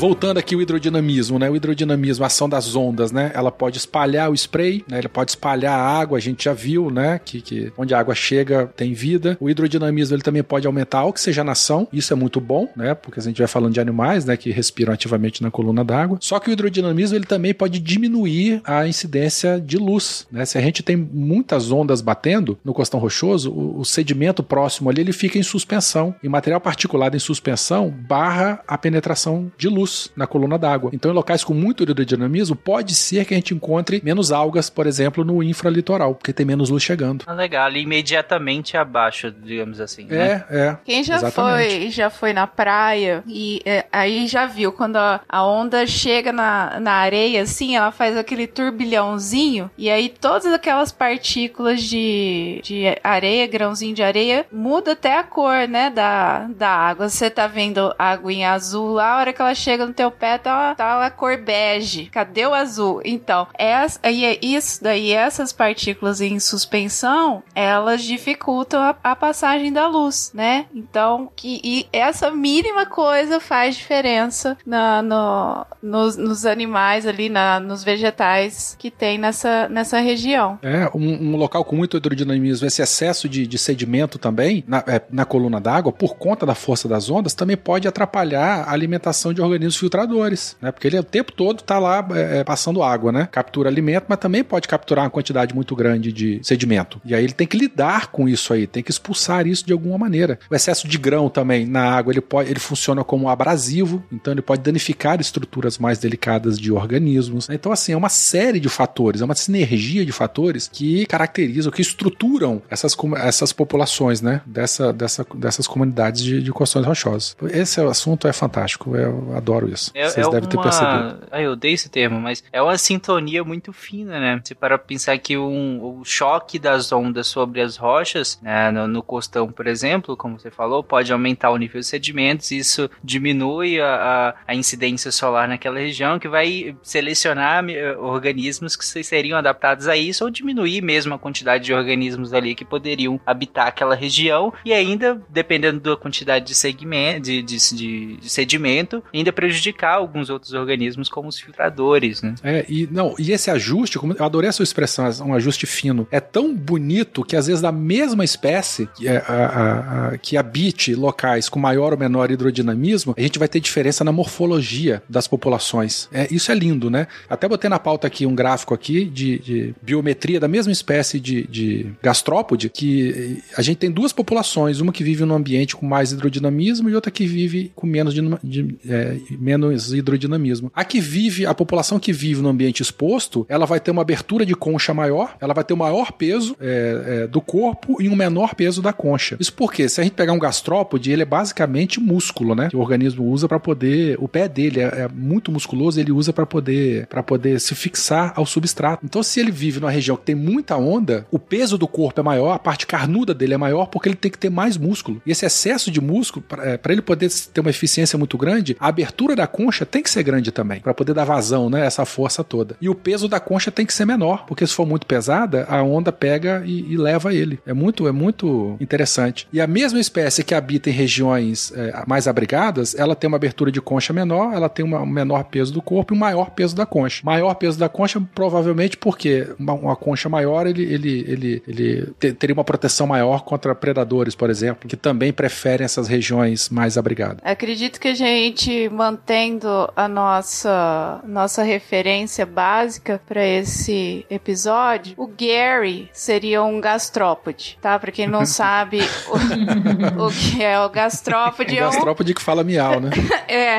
[0.01, 1.51] Voltando aqui o hidrodinamismo, né?
[1.51, 3.30] O hidrodinamismo, a ação das ondas, né?
[3.34, 4.98] Ela pode espalhar o spray, né?
[4.98, 7.20] Ela pode espalhar a água, a gente já viu, né?
[7.22, 9.36] Que, que onde a água chega tem vida.
[9.38, 12.94] O hidrodinamismo ele também pode aumentar a oxigenação, isso é muito bom, né?
[12.94, 14.38] Porque a gente vai falando de animais, né?
[14.38, 16.16] Que respiram ativamente na coluna d'água.
[16.22, 20.46] Só que o hidrodinamismo ele também pode diminuir a incidência de luz, né?
[20.46, 25.03] Se a gente tem muitas ondas batendo no costão rochoso, o, o sedimento próximo ali
[25.03, 26.14] ele fica em suspensão.
[26.22, 30.91] E material particulado em suspensão barra a penetração de luz luz na coluna d'água.
[30.93, 34.86] Então, em locais com muito hidrodinamismo, pode ser que a gente encontre menos algas, por
[34.86, 37.24] exemplo, no infralitoral, porque tem menos luz chegando.
[37.26, 40.05] Ah, legal, ali imediatamente abaixo, digamos assim.
[40.05, 40.45] Né?
[40.49, 40.78] É, é.
[40.84, 45.45] Quem já foi, já foi na praia e é, aí já viu quando a, a
[45.45, 51.82] onda chega na, na areia, assim, ela faz aquele turbilhãozinho e aí todas aquelas partículas
[51.82, 57.09] de, de areia, grãozinho de areia, muda até a cor, né, da, da água.
[57.09, 60.11] Você tá vendo a aguinha azul lá, a hora que ela chega chega no teu
[60.11, 62.07] pé, tá, tá a cor bege.
[62.07, 63.01] Cadê o azul?
[63.05, 69.72] Então, essa, aí é isso daí, essas partículas em suspensão, elas dificultam a, a passagem
[69.72, 70.66] da luz, né?
[70.74, 77.59] Então, que, e essa mínima coisa faz diferença na, no, nos, nos animais ali, na,
[77.61, 80.59] nos vegetais que tem nessa, nessa região.
[80.62, 85.01] É, um, um local com muito hidrodinamismo, esse excesso de, de sedimento também na, é,
[85.11, 89.41] na coluna d'água, por conta da força das ondas, também pode atrapalhar a alimentação de
[89.41, 90.71] organismos filtradores, né?
[90.71, 93.29] Porque ele o tempo todo tá lá é, é, passando água, né?
[93.31, 97.01] Captura alimento, mas também pode capturar uma quantidade muito grande de sedimento.
[97.05, 99.99] E aí ele tem que lidar com isso aí, tem que expulsar isso de alguma
[99.99, 100.39] maneira.
[100.51, 104.43] O excesso de grão também na água, ele pode, ele funciona como abrasivo, então ele
[104.43, 107.49] pode danificar estruturas mais delicadas de organismos.
[107.49, 107.55] Né?
[107.55, 111.83] Então assim, é uma série de fatores, é uma sinergia de fatores que caracterizam, que
[111.83, 114.43] estruturam essas, essas populações, né?
[114.47, 117.37] Dessa, dessa, dessas comunidades de, de rochosos.
[117.53, 119.91] Esse assunto é fantástico, eu adoro adoro isso.
[119.95, 120.49] É, Vocês é devem uma...
[120.49, 121.29] ter percebido.
[121.31, 124.41] Ah, eu odeio esse termo, mas é uma sintonia muito fina, né?
[124.45, 129.03] Se para pensar que um, o choque das ondas sobre as rochas, né, no, no,
[129.03, 133.95] costão, por exemplo, como você falou, pode aumentar o nível de sedimentos, isso diminui a,
[133.95, 139.97] a, a incidência solar naquela região, que vai selecionar eh, organismos que seriam adaptados a
[139.97, 144.73] isso, ou diminuir mesmo a quantidade de organismos ali que poderiam habitar aquela região, e
[144.73, 149.49] ainda, dependendo da quantidade de, segmento, de, de, de, de sedimento, ainda prejudicar
[149.88, 152.34] alguns outros organismos, como os filtradores, né?
[152.42, 156.07] É, e não, e esse ajuste, como eu adorei a sua expressão, um ajuste fino,
[156.11, 160.36] é tão bonito que às vezes da mesma espécie que, é, a, a, a, que
[160.36, 165.26] habite locais com maior ou menor hidrodinamismo, a gente vai ter diferença na morfologia das
[165.26, 166.09] populações.
[166.12, 167.07] É, isso é lindo, né?
[167.28, 171.46] Até botei na pauta aqui um gráfico aqui de, de biometria da mesma espécie de,
[171.46, 176.12] de gastrópode, que a gente tem duas populações, uma que vive num ambiente com mais
[176.12, 180.70] hidrodinamismo e outra que vive com menos de, de, é, menos hidrodinamismo.
[180.74, 184.45] A que vive, a população que vive no ambiente exposto, ela vai ter uma abertura
[184.47, 188.16] de concha maior, ela vai ter um maior peso é, é, do corpo e um
[188.16, 189.37] menor peso da concha.
[189.39, 192.68] Isso porque, se a gente pegar um gastrópode, ele é basicamente músculo, né?
[192.68, 194.16] Que o organismo usa para poder.
[194.20, 198.33] O pé dele é, é muito musculoso, ele usa para poder para poder se fixar
[198.37, 199.05] ao substrato.
[199.05, 202.22] Então, se ele vive numa região que tem muita onda, o peso do corpo é
[202.22, 205.20] maior, a parte carnuda dele é maior, porque ele tem que ter mais músculo.
[205.24, 208.89] E esse excesso de músculo, para é, ele poder ter uma eficiência muito grande, a
[208.89, 211.85] abertura abertura da concha tem que ser grande também, para poder dar vazão, né?
[211.85, 212.77] Essa força toda.
[212.81, 215.83] E o peso da concha tem que ser menor, porque se for muito pesada, a
[215.83, 217.59] onda pega e, e leva ele.
[217.66, 219.47] É muito, é muito interessante.
[219.53, 223.71] E a mesma espécie que habita em regiões é, mais abrigadas, ela tem uma abertura
[223.71, 226.75] de concha menor, ela tem uma, um menor peso do corpo e um maior peso
[226.75, 227.21] da concha.
[227.25, 232.33] Maior peso da concha, provavelmente porque uma, uma concha maior, ele, ele, ele, ele te,
[232.33, 237.39] teria uma proteção maior contra predadores, por exemplo, que também preferem essas regiões mais abrigadas.
[237.43, 246.09] Acredito que a gente mantendo a nossa nossa referência básica para esse episódio, o Gary
[246.13, 247.99] seria um gastrópode, tá?
[247.99, 252.41] Para quem não sabe o, o que é o gastrópode, Um é um gastrópode que
[252.43, 253.11] fala miau, né?
[253.49, 253.79] é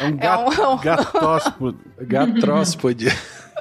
[0.00, 1.78] É um gato, É um- gatóspode.
[2.02, 3.06] Gatróspode.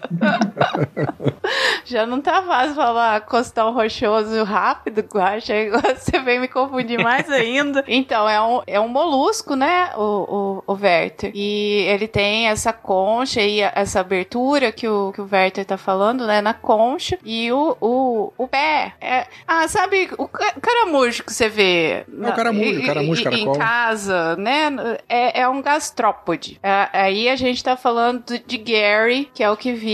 [1.86, 5.00] Já não tá fácil falar costão rochoso rápido.
[5.00, 7.84] Agora você vem me confundir mais ainda.
[7.88, 9.92] Então, é um, é um molusco, né?
[9.96, 11.32] O, o, o Werther.
[11.34, 16.26] E ele tem essa concha e essa abertura que o, que o Werther tá falando,
[16.28, 16.42] né?
[16.42, 17.18] Na concha.
[17.26, 18.94] E o, o, o pé.
[19.02, 22.06] É, ah, sabe o ca- caramujo que você vê?
[22.22, 23.56] É o caramujo, caramujo, em- caracol.
[23.56, 24.70] Em casa, né?
[25.08, 26.60] É, é um gastrópode.
[26.62, 29.89] É, aí a gente tá falando de Gary, que é o que vive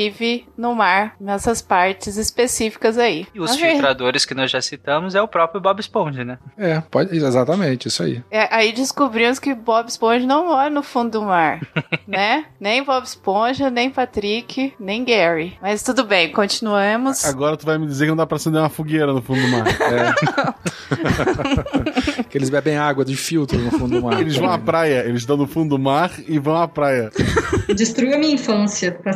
[0.58, 3.28] no mar, nessas partes específicas aí.
[3.34, 6.38] E os filtradores que nós já citamos é o próprio Bob Esponja, né?
[6.58, 8.24] É, pode, exatamente, isso aí.
[8.30, 11.60] É, aí descobrimos que Bob Esponja não mora no fundo do mar,
[12.08, 12.46] né?
[12.60, 15.58] Nem Bob Esponja, nem Patrick, nem Gary.
[15.62, 17.26] Mas tudo bem, continuamos.
[17.26, 19.48] Agora tu vai me dizer que não dá pra acender uma fogueira no fundo do
[19.48, 19.66] mar.
[22.30, 24.20] Que eles bebem água de filtro no fundo do mar.
[24.20, 27.10] Eles vão à praia, eles estão no fundo do mar e vão à praia.
[27.74, 28.92] Destruiu a minha infância.
[28.92, 29.14] Tá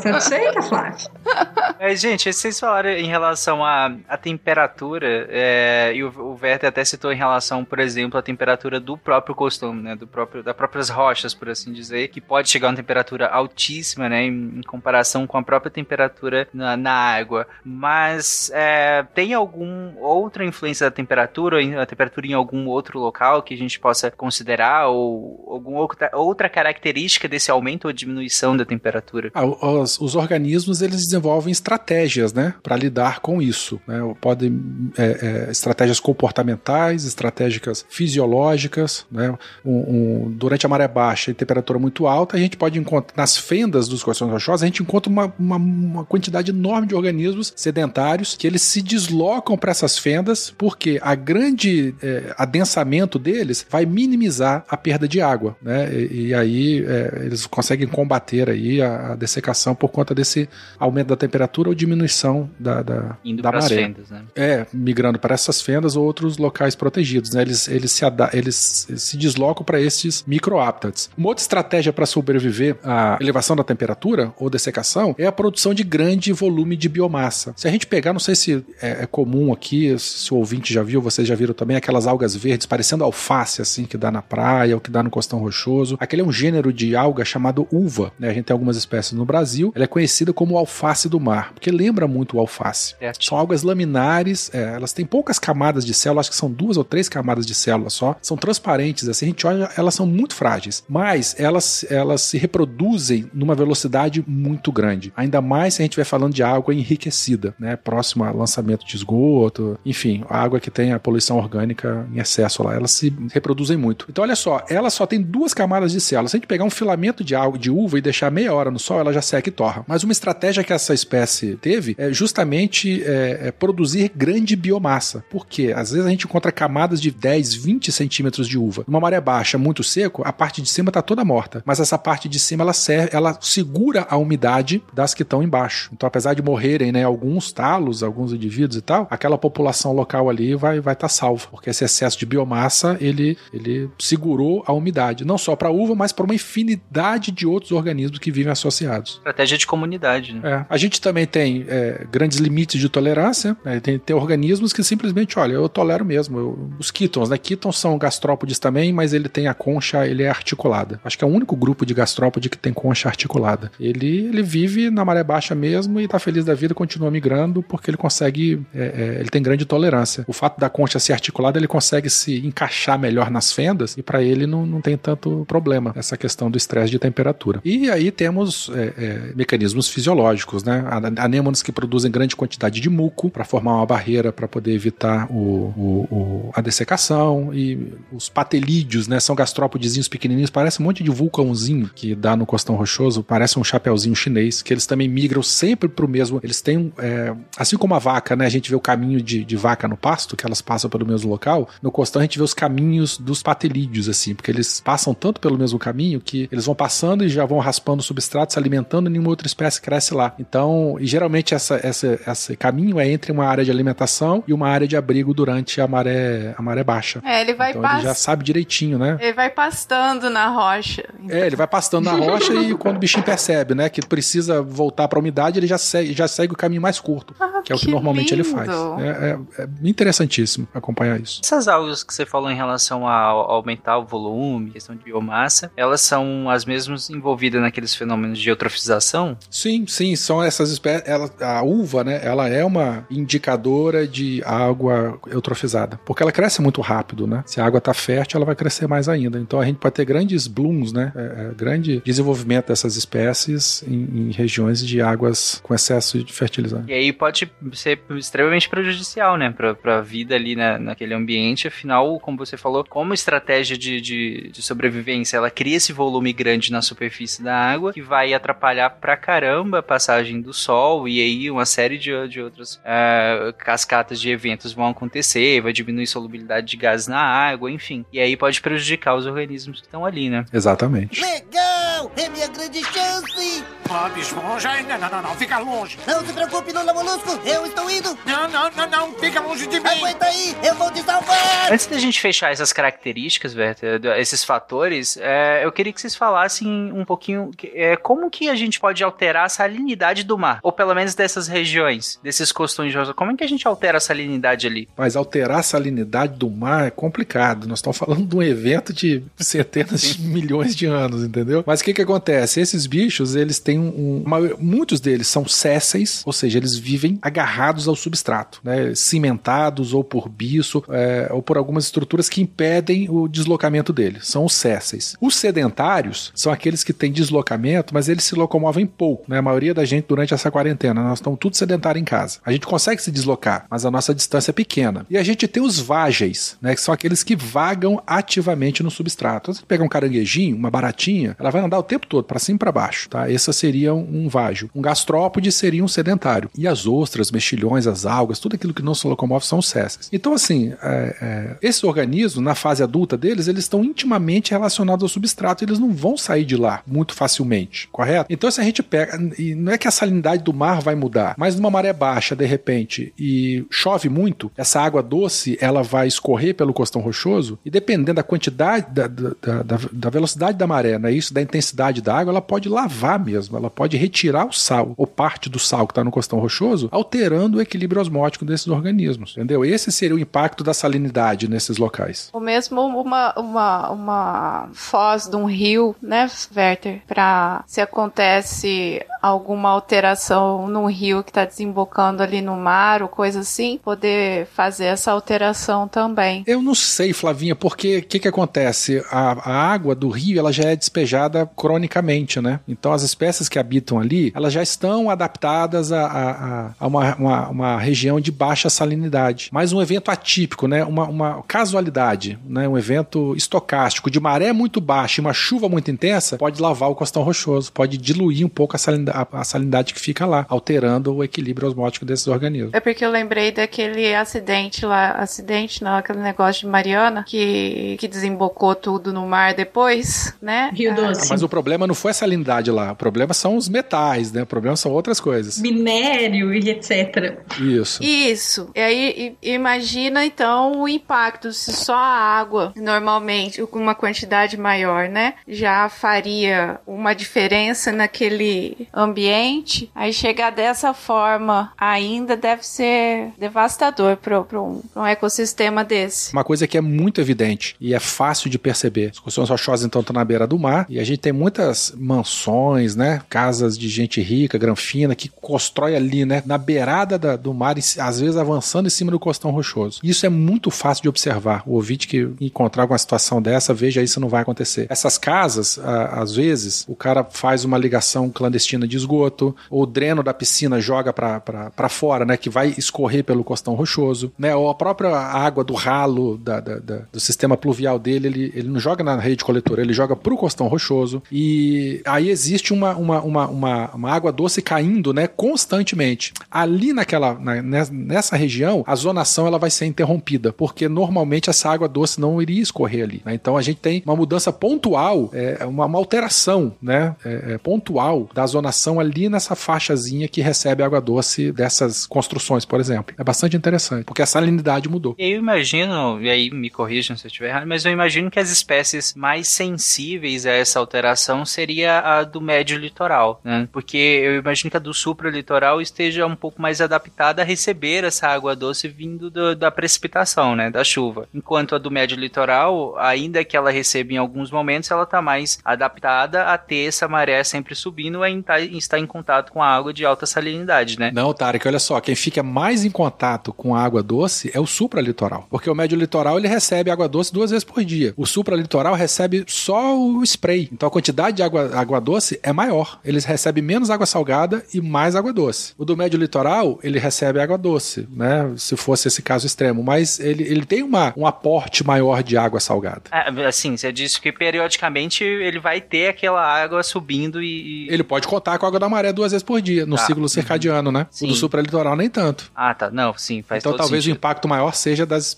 [0.70, 1.10] Flávio?
[1.80, 6.84] É, gente, vocês falaram em relação à, à temperatura, é, e o, o Werther até
[6.84, 9.96] citou em relação, por exemplo, à temperatura do próprio costume, né?
[9.96, 14.10] Do próprio, das próprias rochas, por assim dizer, que pode chegar a uma temperatura altíssima,
[14.10, 14.24] né?
[14.26, 17.48] Em, em comparação com a própria temperatura na, na água.
[17.64, 23.54] Mas é, tem algum outra influência da temperatura, a temperatura em algum outro local que
[23.54, 29.32] a gente possa considerar, ou alguma outra, outra característica desse aumento ou diminuição da temperatura?
[29.34, 33.80] Ah, os, os organismos eles desenvolvem estratégias, né, para lidar com isso.
[33.88, 34.00] Né?
[34.20, 34.60] Podem
[34.98, 39.06] é, é, estratégias comportamentais, estratégicas fisiológicas.
[39.12, 39.36] Né?
[39.66, 43.38] Um- um- durante a maré baixa e temperatura muito alta, a gente pode encontrar nas
[43.38, 48.36] fendas dos corações rochosos a gente encontra uma, uma, uma quantidade enorme de organismos sedentários
[48.36, 54.66] que eles se deslocam para essas fendas porque a grande é, adensamento deles vai minimizar
[54.68, 55.94] a perda de água, né?
[55.94, 61.08] E, e aí é, eles conseguem combater aí a, a dessecação por conta desse aumento
[61.08, 63.68] da temperatura ou diminuição da, da, Indo da maré.
[63.68, 64.22] fendas, né?
[64.36, 67.42] É, migrando para essas fendas ou outros locais protegidos, né?
[67.42, 71.10] Eles, eles, se, eles se deslocam para esses microhábitats.
[71.18, 75.84] Uma outra estratégia para sobreviver à elevação da temperatura ou dessecação é a produção de
[75.84, 77.54] grande volume de biomassa.
[77.56, 80.84] Se a gente pegar, não sei se é, é comum aqui, se o ouvinte já
[80.84, 84.76] viu, vocês já viram também, aquelas algas verdes parecendo alface, assim, que dá na praia
[84.76, 85.98] ou que dá no costão rochoso.
[86.00, 88.30] Aquele é um gênero de alga chamado uva, né?
[88.30, 89.72] A gente tem algumas espécies no Brasil.
[89.76, 92.96] Ela é conhecida como alface do mar, porque lembra muito o alface.
[93.20, 96.84] São algas laminares, é, elas têm poucas camadas de célula, acho que são duas ou
[96.86, 98.16] três camadas de célula só.
[98.22, 103.30] São transparentes, assim, a gente olha, elas são muito frágeis, mas elas, elas se reproduzem
[103.34, 105.12] numa velocidade muito grande.
[105.14, 107.76] Ainda mais se a gente estiver falando de água enriquecida, né?
[107.76, 112.64] Próximo a lançamento de esgoto, enfim, a água que tem a poluição orgânica em excesso
[112.64, 114.06] lá, elas se reproduzem muito.
[114.10, 116.30] Então, olha só, ela só tem duas camadas de célula.
[116.30, 118.80] Se a gente pegar um filamento de, água, de uva e deixar meia hora no
[118.80, 119.84] sol, ela já seca e torra.
[119.86, 125.24] Mas uma estratégia que essa espécie teve é justamente é, é produzir grande biomassa.
[125.30, 128.84] Porque às vezes a gente encontra camadas de 10, 20 centímetros de uva.
[128.88, 131.64] Numa maré baixa, muito seco, a parte de cima está toda morta.
[131.66, 135.90] Mas essa parte de cima ela serve, ela segura a umidade das que estão embaixo.
[135.94, 140.56] Então, apesar de morrerem, né, alguns talos, alguns indivíduos e tal, aquela população local ali
[140.56, 145.38] vai vai estar salva, porque esse excesso de biomassa ele ele segurou a umidade, não
[145.38, 149.16] só para a uva, mas para uma infinidade de outros organismos que vivem associados.
[149.18, 150.42] Estratégia de comunidade, né?
[150.44, 150.66] É.
[150.70, 153.56] A gente também tem é, grandes limites de tolerância.
[153.64, 153.80] né?
[153.80, 156.38] Tem, tem organismos que simplesmente, olha, eu tolero mesmo.
[156.38, 157.38] Eu- os quítons, né?
[157.38, 161.00] Quítons são gastrópodes também, mas ele tem a concha, ele é articulada.
[161.04, 163.72] Acho que é o único grupo de gastrópode que tem concha articulada.
[163.80, 167.90] Ele, ele vive na maré baixa mesmo e tá feliz da vida, continua migrando porque
[167.90, 170.24] ele consegue, é, é, ele tem grande tolerância.
[170.28, 174.22] O fato da concha ser articulada, ele consegue se encaixar melhor nas fendas e para
[174.24, 177.60] ele não, não tem tanto problema essa questão do estresse de temperatura.
[177.64, 180.86] E aí temos é, é, mecanismos fisiológicos, né?
[181.18, 185.74] Anêmonas que produzem grande quantidade de muco para formar uma barreira para poder evitar o,
[185.76, 187.54] o, o, a dessecação.
[187.54, 192.46] E os patelídeos, né, são gastrópodezinhos pequenininhos, parece um monte de vulcãozinho que dá no
[192.46, 196.94] costão rochoso, parece um chapeuzinho chinês, que eles também migram sempre pro mesmo, eles têm,
[196.98, 199.98] é, assim como a vaca, né, a gente vê o caminho de, de vaca no
[199.98, 203.44] pasto, que elas passam pelo mesmo local, no costão a gente vê os caminhos dos
[203.44, 207.46] patelídeos, assim, porque eles passam tanto pelo mesmo caminho que eles vão passando e já
[207.46, 210.34] vão raspando o substrato, se alimentando nenhuma outra espécie cresce lá.
[210.40, 214.68] Então, e geralmente essa, essa, esse caminho é entre uma área de alimentação e uma
[214.70, 217.22] área de abrigo durante a maré, a maré baixa.
[217.26, 217.94] É, ele vai então, pass...
[217.96, 219.18] ele já sabe direitinho, né?
[219.20, 221.04] Ele vai pastando na rocha.
[221.28, 225.08] É, ele vai pastando na rocha e quando o bichinho percebe, né, que precisa voltar
[225.08, 227.76] para a umidade, ele já segue, já segue o caminho mais curto, Ah, que é
[227.76, 228.56] o que, que normalmente ele lindo.
[228.56, 228.70] faz.
[228.70, 231.42] É, é- é interessantíssimo acompanhar isso.
[231.44, 235.72] Essas algas que você falou em relação a a aumentar o volume, questão de biomassa,
[235.76, 239.38] elas são as mesmas envolvidas naqueles fenômenos de eutrofização?
[239.50, 241.04] Sim, sim, são essas espécies.
[241.42, 242.20] A uva, né?
[242.24, 247.44] Ela é uma indicadora de água eutrofizada, porque ela cresce muito rápido, né?
[247.46, 249.40] Se a água está fértil, ela vai crescer mais ainda.
[249.40, 251.12] Então a gente pode ter grandes blooms, né?
[251.16, 256.92] É, é, grande desenvolvimento dessas espécies em, em regiões de águas com excesso de fertilizante.
[256.92, 261.68] E aí pode ser extremamente prejudicial, né, pra, pra vida ali na, naquele ambiente.
[261.68, 266.72] Afinal, como você falou, como estratégia de, de, de sobrevivência, ela cria esse volume grande
[266.72, 271.52] na superfície da água que vai atrapalhar pra caramba a passagem do sol e aí
[271.52, 276.68] uma série de, de outras ah, cascatas de eventos vão acontecer, vai diminuir a solubilidade
[276.68, 278.06] de gases na água, enfim.
[278.12, 280.46] E aí pode prejudicar os organismos que estão ali, né?
[280.54, 281.22] Exatamente.
[281.22, 282.12] Legal!
[282.18, 283.64] É minha grande chance!
[283.88, 285.98] Bob Esponja, não, não, não, não, fica longe.
[286.06, 288.16] Não se preocupe, Lula Molusco, eu estou indo!
[288.24, 289.88] Não, não, não, não, fica longe de mim.
[289.90, 291.72] Aguenta aí, eu vou te salvar!
[291.72, 296.16] Antes da gente fechar essas características, Werther, do- esses fatores, é, eu queria que vocês
[296.16, 300.72] falassem um pouquinho é, como que a gente pode alterar a salinidade do mar, ou
[300.72, 303.14] pelo menos dessas regiões, desses costões de rosa.
[303.14, 304.88] Como é que a gente altera a salinidade ali?
[304.98, 307.68] Mas alterar a salinidade do mar é complicado.
[307.68, 311.62] Nós estamos falando de um evento de centenas de milhões de anos, entendeu?
[311.68, 312.62] Mas o que que acontece?
[312.62, 313.88] Esses bichos, eles têm um...
[313.90, 318.94] um- uma- muitos deles são sésseis, ou seja, eles vivem agarrados ao substrato, né?
[318.96, 324.28] Cimentados ou por bicho, é, ou por algumas estruturas que impedem o deslocamento deles.
[324.28, 325.16] São os sésseis.
[325.20, 329.42] Os sedentários são aqueles que têm deslocamento, mas eles se locomovem pouco, né?
[329.50, 332.40] Maioria da gente durante essa quarentena, nós estamos tudo sedentário em casa.
[332.46, 335.06] A gente consegue se deslocar, mas a nossa distância é pequena.
[335.10, 336.76] E a gente tem os vágeis, né?
[336.76, 339.54] Que são aqueles que vagam ativamente no substrato.
[339.54, 342.60] Você pega um caranguejinho, uma baratinha, ela vai andar o tempo todo, para cima e
[342.60, 343.30] para baixo, tá?
[343.30, 344.70] Esse seria um vágio.
[344.76, 346.50] Um gastrópode seria um sedentário.
[346.58, 349.70] E as ostras, mexilhões, as algas, tudo aquilo que não se locomove são os.
[350.12, 355.10] Então, assim, é, é, esses organismos, na fase adulta deles, eles estão intimamente relacionados ao
[355.10, 358.26] substrato, eles não vão sair de lá muito facilmente, correto?
[358.30, 361.36] Então, se a gente pega, e não é que a salinidade do mar vai mudar,
[361.38, 366.54] mas numa maré baixa, de repente, e chove muito, essa água doce, ela vai escorrer
[366.54, 371.12] pelo costão rochoso, e dependendo da quantidade, da, da, da, da velocidade da maré, né,
[371.12, 375.08] isso, da intensidade da água, ela pode lavar mesmo, ela pode retirar o sal, ou
[375.08, 379.64] parte do sal que está no costão rochoso, alterando o equilíbrio osmótico desses organismos, entendeu?
[379.64, 382.30] Esse seria o impacto da salinidade nesses locais.
[382.34, 387.02] Ou mesmo uma, uma, uma foz de um rio, né, Werther?
[387.08, 393.40] Pra se acontece alguma alteração no rio que tá desembocando ali no mar ou coisa
[393.42, 396.44] assim, poder fazer essa alteração também.
[396.48, 399.04] Eu não sei, Flavinha, porque o que, que acontece?
[399.12, 402.60] A, a água do rio ela já é despejada cronicamente, né?
[402.68, 407.48] Então as espécies que habitam ali, elas já estão adaptadas a, a- a uma, uma,
[407.50, 409.50] uma região de baixa salinidade.
[409.52, 410.84] Mas um evento atípico, né?
[410.86, 412.68] Uma, uma casualidade, né?
[412.68, 416.96] Um evento estocástico de maré muito baixa e uma chuva muito intensa pode lavar o
[416.96, 421.24] costão rochoso, pode diluir um pouco a salinidade, a salinidade que fica lá, alterando o
[421.24, 422.74] equilíbrio osmótico desses organismos.
[422.74, 428.08] É porque eu lembrei daquele acidente lá, acidente não, aquele negócio de Mariana, que, que
[428.08, 430.72] desembocou tudo no mar depois, né?
[430.74, 431.30] Rio Ah, Doce.
[431.30, 434.44] Mas o problema não foi a salinidade lá, o problema são os metais, né?
[434.44, 435.60] O problema são outras coisas.
[435.60, 437.40] Minério e etc.
[437.60, 438.04] Isso.
[438.04, 438.70] Isso.
[438.76, 445.08] E aí, imagina então o impacto se só a água, normalmente, com uma quantidade maior,
[445.10, 449.90] né, já faria uma diferença naquele ambiente.
[449.96, 456.32] Aí chegar dessa forma ainda deve ser devastador para um, um ecossistema desse.
[456.34, 459.10] Uma coisa que é muito evidente e é fácil de perceber.
[459.12, 462.96] As construções rochosas, então, estão na beira do mar e a gente tem muitas mansões,
[462.96, 463.22] né?
[463.30, 466.44] Casas de gente rica, granfina, que constrói ali, né?
[466.46, 470.00] Na beirada da- do mar, e, às vezes avançando em cima do costão rochoso.
[470.04, 471.64] Isso é muito fácil de observar.
[471.66, 474.88] O ouvinte que encontrar alguma situação dessa, veja isso não vai acontecer.
[474.90, 480.22] Essas casas, a- às vezes, o cara faz uma ligação clandestina de esgoto, o dreno
[480.22, 484.76] da piscina joga para fora, né, que vai escorrer pelo costão rochoso, né, ou a
[484.76, 489.04] própria água do ralo da, da, da, do sistema pluvial dele, ele, ele não joga
[489.04, 493.90] na rede coletora, ele joga pro costão rochoso, e aí existe uma, uma, uma, uma,
[493.94, 496.34] uma água doce caindo, né, constantemente.
[496.50, 501.88] Ali naquela, na, nessa região, a zonação ela vai ser interrompida, porque normalmente essa água
[501.88, 503.22] doce não iria escorrer ali.
[503.26, 503.34] Né?
[503.34, 508.30] Então a gente tem uma mudança pontual, é, uma, uma alteração, né, é, é, pontual
[508.34, 513.16] da zonação ali nessa faixazinha que recebe água doce dessas construções, por exemplo.
[513.18, 515.16] É bastante interessante, porque a salinidade mudou.
[515.18, 518.50] Eu imagino, e aí me corrijam se eu estiver errado, mas eu imagino que as
[518.50, 523.68] espécies mais sensíveis a essa alteração seria a do médio litoral, né?
[523.72, 528.28] Porque eu imagino que a do supralitoral esteja um pouco mais adaptada a receber essa
[528.28, 530.70] água doce vindo do, da precipitação, né?
[530.70, 531.28] Da chuva.
[531.34, 535.60] Enquanto a do médio litoral, ainda que ela receba em alguns momentos, ela está mais
[535.66, 539.94] adaptada a ter essa maré sempre subindo e tá, estar em contato com a água
[539.94, 541.12] de alta salinidade, né?
[541.14, 544.66] Não, Tarek, olha só, quem fica mais em contato com a água doce é o
[544.66, 545.48] supralitoral.
[545.50, 548.14] Porque o médio litoral ele recebe água doce duas vezes por dia.
[548.18, 550.70] O supralitoral recebe só o spray.
[550.72, 553.00] Então a quantidade de água, água doce é maior.
[553.04, 555.74] Eles recebem menos água salgada e mais água doce.
[555.78, 558.54] O do médio litoral, ele recebe água doce, né?
[558.58, 559.84] Se fosse esse caso extremo.
[559.84, 563.04] Mas ele, ele tem uma, um aporte maior de água salgada.
[563.12, 567.88] É, assim, você disse que periodicamente ele vai ter aquela água subindo e.
[567.90, 570.04] Ele pode contar com a água da maré duas vezes por dia, no tá.
[570.04, 571.08] ciclo circadiano, né?
[571.10, 571.26] Sim.
[571.26, 572.52] O do supralitoral nem tanto.
[572.56, 572.92] Ah, tá.
[572.92, 574.16] Não, sim, faz Então talvez sentido.
[574.16, 575.38] o impacto maior seja das,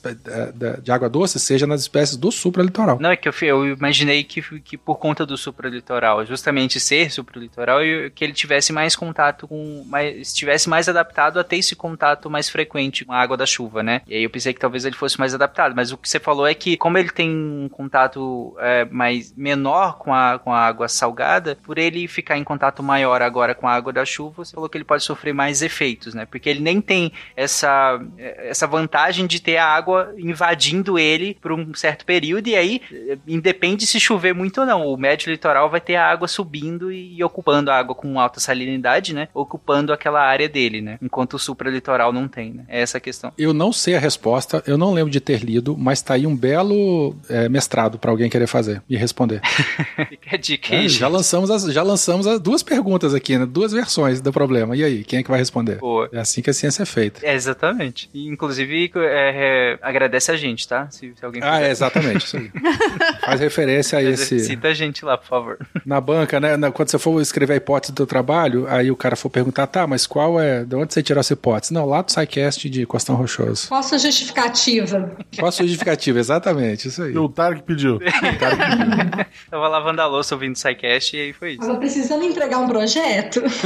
[0.82, 2.98] de água doce, seja nas espécies do supralitoral.
[3.00, 7.80] Não, é que eu, eu imaginei que, que por conta do supralitoral, justamente ser supralitoral,
[8.14, 9.84] que ele tivesse mais contato com.
[9.86, 13.84] Mais, estivesse mais adaptado a ter esse contato mais frequente com a água da chuva,
[13.84, 14.02] né?
[14.08, 15.76] E aí eu pensei que talvez ele fosse mais adaptado.
[15.76, 19.98] Mas o que você falou é que, como ele tem um contato é, mais menor
[19.98, 23.74] com a, com a água salgada, por ele ficar em contato maior agora com a
[23.74, 26.26] água da chuva, você falou que ele pode sofrer mais efeitos, né?
[26.26, 31.74] Porque ele nem tem essa, essa vantagem de ter a água invadindo ele por um
[31.74, 32.82] certo período, e aí
[33.28, 34.86] independe se chover muito ou não.
[34.86, 39.14] O médio litoral vai ter a água subindo e ocupando a água com alta salinidade,
[39.14, 39.28] né?
[39.34, 40.98] Ocupando aquela área dele, né?
[41.02, 42.64] Enquanto o supralitoral não tem, né?
[42.68, 43.34] É essa a questão.
[43.38, 46.36] Eu não sei a resposta, eu não lembro de ter lido, mas tá aí um
[46.36, 49.42] belo é, mestrado para alguém querer fazer e responder.
[50.10, 53.46] Fica a dica é, já lançamos as, já lançamos as duas perguntas aqui, né?
[53.46, 54.76] Duas versões do problema.
[54.76, 55.78] E aí, quem é que vai responder?
[55.78, 56.10] Boa.
[56.12, 57.26] É assim que a ciência é feita.
[57.26, 58.10] É, exatamente.
[58.14, 59.00] E, inclusive, é,
[59.76, 60.90] é, agradece a gente, tá?
[60.90, 62.26] Se, se alguém Ah, é, exatamente.
[62.26, 62.52] Isso aí.
[63.26, 64.40] Faz referência a esse.
[64.40, 65.58] Cita a gente lá, por favor.
[65.86, 66.58] Na banca, né?
[66.72, 70.06] quando você for escrever a hipótese do trabalho, aí o cara for perguntar, tá, mas
[70.06, 70.64] qual é.
[70.64, 71.74] De onde você tirou essa hipótese?
[71.74, 73.68] Não, lá do SciCast de Costão Rochoso.
[73.68, 75.16] Qual a sua justificativa?
[75.38, 76.20] Qual a sua justificativa?
[76.20, 77.18] Exatamente, isso aí.
[77.18, 78.00] O Tarek pediu.
[78.02, 79.26] O Tarek pediu.
[79.50, 81.62] Tava lavando a louça ouvindo o SciCast e aí foi isso.
[81.62, 82.81] Tava precisando entregar um projeto.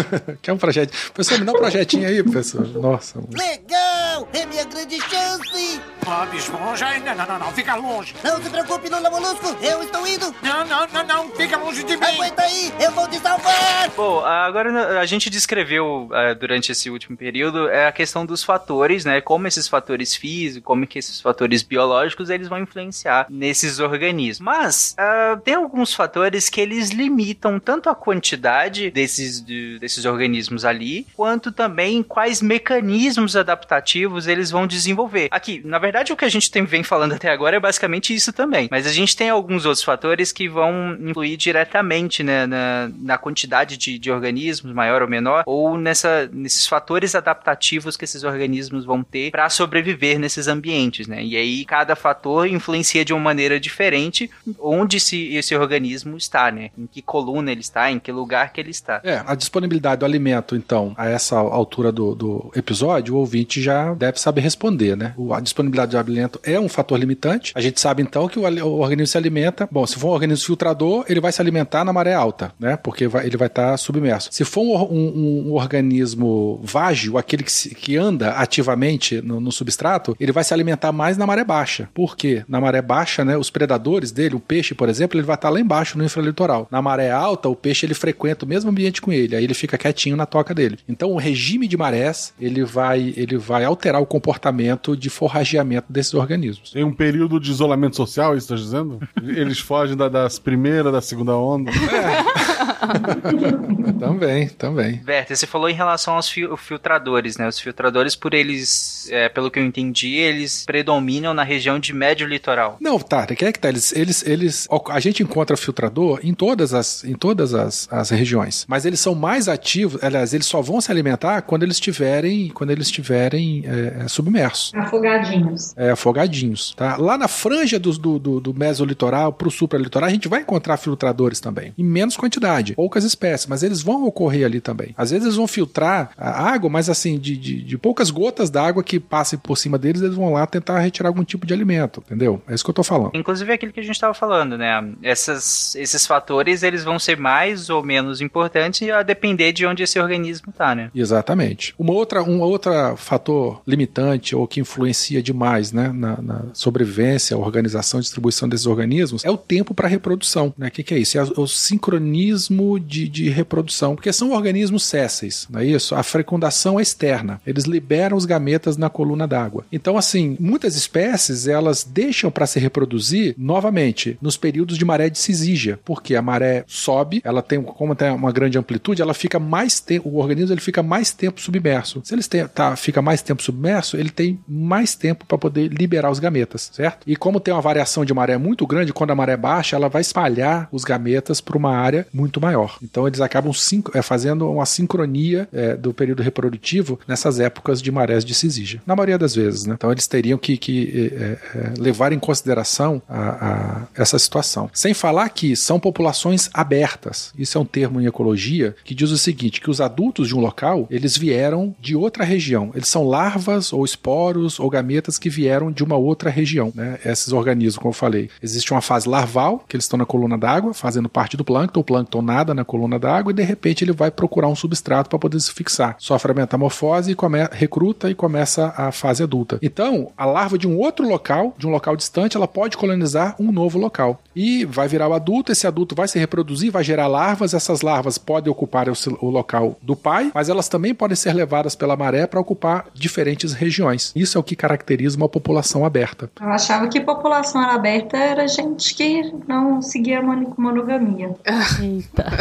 [0.41, 0.91] Quer um projeto?
[1.13, 2.67] Professor, me dá um projetinho aí, professor.
[2.67, 3.19] Nossa.
[3.31, 4.27] Legal!
[4.33, 5.81] É minha grande chance!
[6.05, 8.13] Bob Esponja, não, não, não, não, fica longe.
[8.23, 10.33] Não se preocupe, Lula Molusco, eu estou indo.
[10.43, 12.05] Não, não, não, não, fica longe de mim.
[12.05, 13.89] Aguenta aí, eu vou te salvar.
[13.97, 19.03] Bom, agora a gente descreveu uh, durante esse último período é a questão dos fatores,
[19.03, 19.19] né?
[19.19, 24.39] Como esses fatores físicos, como que esses fatores biológicos eles vão influenciar nesses organismos.
[24.45, 30.65] Mas uh, tem alguns fatores que eles limitam tanto a quantidade desses, de, desses organismos
[30.65, 35.27] ali, quanto também quais mecanismos adaptativos eles vão desenvolver.
[35.31, 38.33] Aqui, na verdade, o que a gente tem, vem falando até agora é basicamente isso
[38.33, 38.67] também.
[38.71, 43.77] Mas a gente tem alguns outros fatores que vão influir diretamente né, na, na quantidade
[43.77, 49.03] de, de organismos, maior ou menor, ou nessa, nesses fatores adaptativos que esses organismos vão
[49.03, 51.23] ter para sobreviver nesses ambientes, né?
[51.23, 54.29] E aí cada fator influencia de uma maneira diferente
[54.59, 56.71] onde esse, esse organismo está, né?
[56.77, 58.94] Em que coluna ele está, em que lugar que ele está.
[59.03, 63.93] É, a disponibilidade do alimento, então, a essa altura do, do episódio, o ouvinte já
[63.93, 65.13] deve saber responder, né?
[65.31, 67.51] A disponibilidade de alimento é um fator limitante.
[67.55, 69.67] A gente sabe, então, que o, o organismo se alimenta.
[69.71, 72.77] Bom, se for um organismo filtrador, ele vai se alimentar na maré alta, né?
[72.77, 74.29] Porque vai, ele vai estar tá submerso.
[74.31, 79.51] Se for um, um, um organismo vágio, aquele que, se, que anda ativamente no, no,
[79.51, 81.89] substrato, ele vai se alimentar mais na maré baixa.
[81.93, 82.43] Por quê?
[82.47, 83.37] Na maré baixa, né?
[83.37, 86.67] Os predadores dele, o peixe, por exemplo, ele vai estar tá lá embaixo no infralitoral.
[86.71, 89.77] Na maré alta, o peixe ele frequenta o mesmo ambiente com ele, aí ele fica
[89.77, 90.77] quietinho na toca dele.
[90.87, 96.13] Então, o regime de marés ele vai, ele vai alterar o comportamento de forrageamento desses
[96.13, 96.71] organismos.
[96.71, 98.99] Tem um período de isolamento social, isso está dizendo?
[99.35, 101.71] Eles fogem da, das primeiras, da segunda onda.
[101.71, 102.75] É.
[103.99, 105.01] também, também.
[105.03, 107.47] Berta, você falou em relação aos fil filtradores, né?
[107.47, 112.27] Os filtradores, por eles, é, pelo que eu entendi, eles predominam na região de médio
[112.27, 112.77] litoral.
[112.79, 113.69] Não, tá, que é que tá?
[113.69, 118.65] Eles, eles, eles, a gente encontra filtrador em todas as, em todas as, as regiões,
[118.75, 122.71] mas eles são mais ativos, aliás, eles só vão se alimentar quando eles estiverem, quando
[122.71, 124.73] eles estiverem é, submersos.
[124.75, 125.73] Afogadinhos.
[125.77, 126.97] É, afogadinhos, tá?
[126.97, 131.39] Lá na franja do, do, do, do mesolitoral pro supralitoral, a gente vai encontrar filtradores
[131.39, 134.93] também, em menos quantidade, poucas espécies, mas eles vão ocorrer ali também.
[134.97, 138.83] Às vezes eles vão filtrar a água, mas assim, de, de, de poucas gotas d'água
[138.83, 142.41] que passem por cima deles, eles vão lá tentar retirar algum tipo de alimento, entendeu?
[142.45, 143.11] É isso que eu tô falando.
[143.13, 144.83] Inclusive aquilo que a gente estava falando, né?
[145.01, 149.99] Essas, esses fatores, eles vão ser mais ou menos importantes a depender de onde esse
[149.99, 150.89] organismo tá, né?
[150.93, 151.73] Exatamente.
[151.77, 157.99] Uma outra, um outro fator limitante ou que influencia demais, né, na, na sobrevivência, organização
[157.99, 160.67] e distribuição desses organismos é o tempo para reprodução, né?
[160.67, 161.17] O que, que, é isso?
[161.17, 165.95] É o sincronismo de, de reprodução, porque são organismos sésseis, não é isso?
[165.95, 167.41] A fecundação é externa.
[167.45, 169.65] Eles liberam os gametas na coluna d'água.
[169.71, 175.17] Então, assim, muitas espécies elas deixam para se reproduzir novamente nos períodos de maré de
[175.17, 179.79] cisígia, porque a maré sobe, ela tem como tem uma grande amplitude, ela fica mais
[179.79, 182.01] tempo, o organismo ele fica mais tempo submerso.
[182.03, 186.09] Se ele tem, tá, fica mais tempo submerso, ele tem mais tempo para poder liberar
[186.11, 187.03] os gametas, certo?
[187.07, 190.01] E como tem uma variação de maré muito grande, quando a maré baixa, ela vai
[190.01, 192.77] espalhar os gametas para uma área muito maior.
[192.81, 193.51] Então eles acabam
[193.93, 198.81] é, fazendo uma sincronia é, do período reprodutivo nessas épocas de marés de cisígia.
[198.85, 199.75] Na maioria das vezes, né?
[199.75, 204.69] Então eles teriam que, que é, é, levar em consideração a, a, essa situação.
[204.73, 207.33] Sem falar que são populações abertas.
[207.37, 208.44] Isso é um termo em ecologia
[208.83, 212.71] que diz o seguinte, que os adultos de um local, eles vieram de outra região.
[212.73, 216.99] Eles são larvas ou esporos ou gametas que vieram de uma outra região, né?
[217.05, 218.29] Esses organismos, como eu falei.
[218.41, 221.83] Existe uma fase larval, que eles estão na coluna d'água, fazendo parte do plâncton, o
[221.83, 225.39] plâncton nada na coluna d'água e de repente ele vai procurar um substrato para poder
[225.39, 225.95] se fixar.
[225.99, 229.59] Sofre a metamorfose e come, recruta e começa a fase adulta.
[229.61, 233.51] Então, a larva de um outro local, de um local distante, ela pode colonizar um
[233.51, 234.21] novo local.
[234.35, 238.17] E vai virar o adulto, esse adulto vai se reproduzir, vai gerar larvas, essas larvas
[238.25, 242.27] podem ocupar o, o local do pai, mas elas também podem ser levadas pela maré
[242.27, 244.11] para ocupar diferentes regiões.
[244.15, 246.29] Isso é o que caracteriza uma população aberta.
[246.41, 251.35] Eu achava que população aberta era gente que não seguia monogamia.
[251.81, 252.25] Eita.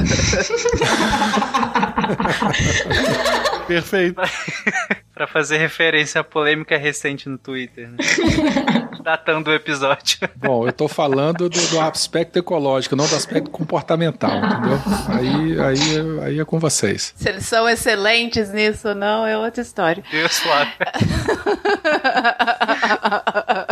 [3.66, 4.20] Perfeito.
[5.14, 7.99] Pra fazer referência à polêmica recente no Twitter, né?
[9.05, 10.18] Datando o episódio.
[10.34, 14.80] Bom, eu tô falando do, do, aspecto ecológico, não do aspecto comportamental, entendeu?
[15.09, 15.78] Aí, aí,
[16.24, 17.12] aí é com vocês.
[17.14, 20.02] Se eles são excelentes nisso ou não, é outra história.
[20.11, 20.72] Deus, Flávio.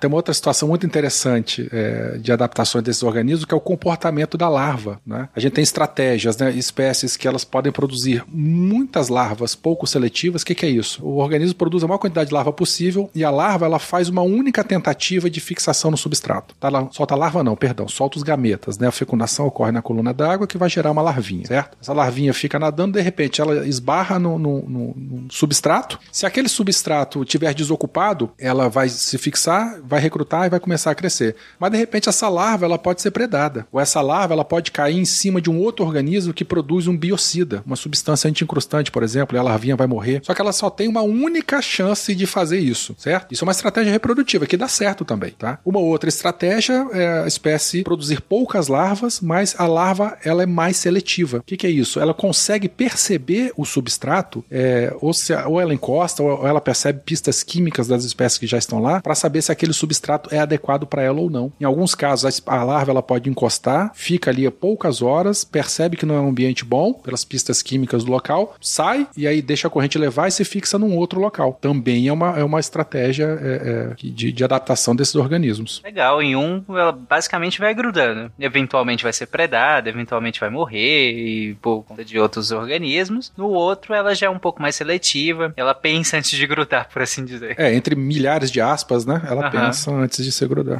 [0.00, 4.36] Tem uma outra situação muito interessante é, de adaptações desses organismos, que é o comportamento
[4.36, 5.00] da larva.
[5.06, 5.28] Né?
[5.34, 6.50] A gente tem estratégias, né?
[6.52, 10.42] espécies que elas podem produzir muitas larvas pouco seletivas.
[10.42, 11.04] O que, que, é isso?
[11.04, 14.22] O organismo produz a maior quantidade de larva possível e a larva ela faz uma
[14.22, 16.54] única tentativa de fixação no substrato.
[16.60, 18.78] Tá, solta a larva não, perdão, solta os gametas.
[18.78, 18.86] Né?
[18.86, 21.76] A fecundação ocorre na coluna d'água que vai gerar uma larvinha, certo?
[21.80, 25.98] Essa larvinha fica nadando, de repente ela esbarra no, no, no, no substrato.
[26.12, 30.94] Se aquele substrato tiver desocupado, ela vai se fixar, vai recrutar e vai começar a
[30.94, 31.36] crescer.
[31.58, 33.66] Mas de repente essa larva ela pode ser predada.
[33.72, 36.96] Ou essa larva ela pode cair em cima de um outro organismo que produz um
[36.96, 40.20] biocida, uma substância antiincrustante, por exemplo, e a larvinha vai morrer.
[40.22, 43.32] Só que ela só tem uma única chance de fazer isso, certo?
[43.32, 45.58] Isso é uma estratégia reprodutiva que dá certo também, tá?
[45.64, 50.76] Uma outra estratégia é a espécie produzir poucas larvas, mas a larva ela é mais
[50.76, 51.38] seletiva.
[51.38, 52.00] O que, que é isso?
[52.00, 57.42] Ela consegue perceber o substrato, é, ou, se, ou ela encosta, ou ela percebe pistas
[57.42, 61.02] químicas das espécies que já estão lá, para saber se aquele substrato é adequado para
[61.02, 61.52] ela ou não.
[61.60, 66.06] Em alguns casos, a larva ela pode encostar, fica ali a poucas horas, percebe que
[66.06, 69.70] não é um ambiente bom pelas pistas químicas do local, sai e aí deixa a
[69.70, 71.58] corrente levar e se fixa num outro local.
[71.60, 75.80] Também é uma, é uma estratégia é, é, de, de adaptação desses organismos.
[75.84, 78.30] Legal, em um ela basicamente vai grudando.
[78.38, 83.32] Eventualmente vai ser predada, eventualmente vai morrer e por conta de outros organismos.
[83.36, 87.02] No outro ela já é um pouco mais seletiva, ela pensa antes de grudar, por
[87.02, 87.54] assim dizer.
[87.58, 89.22] É, entre milhares de aspas, né?
[89.26, 89.50] Ela uhum.
[89.50, 90.78] pensa antes de se grudar.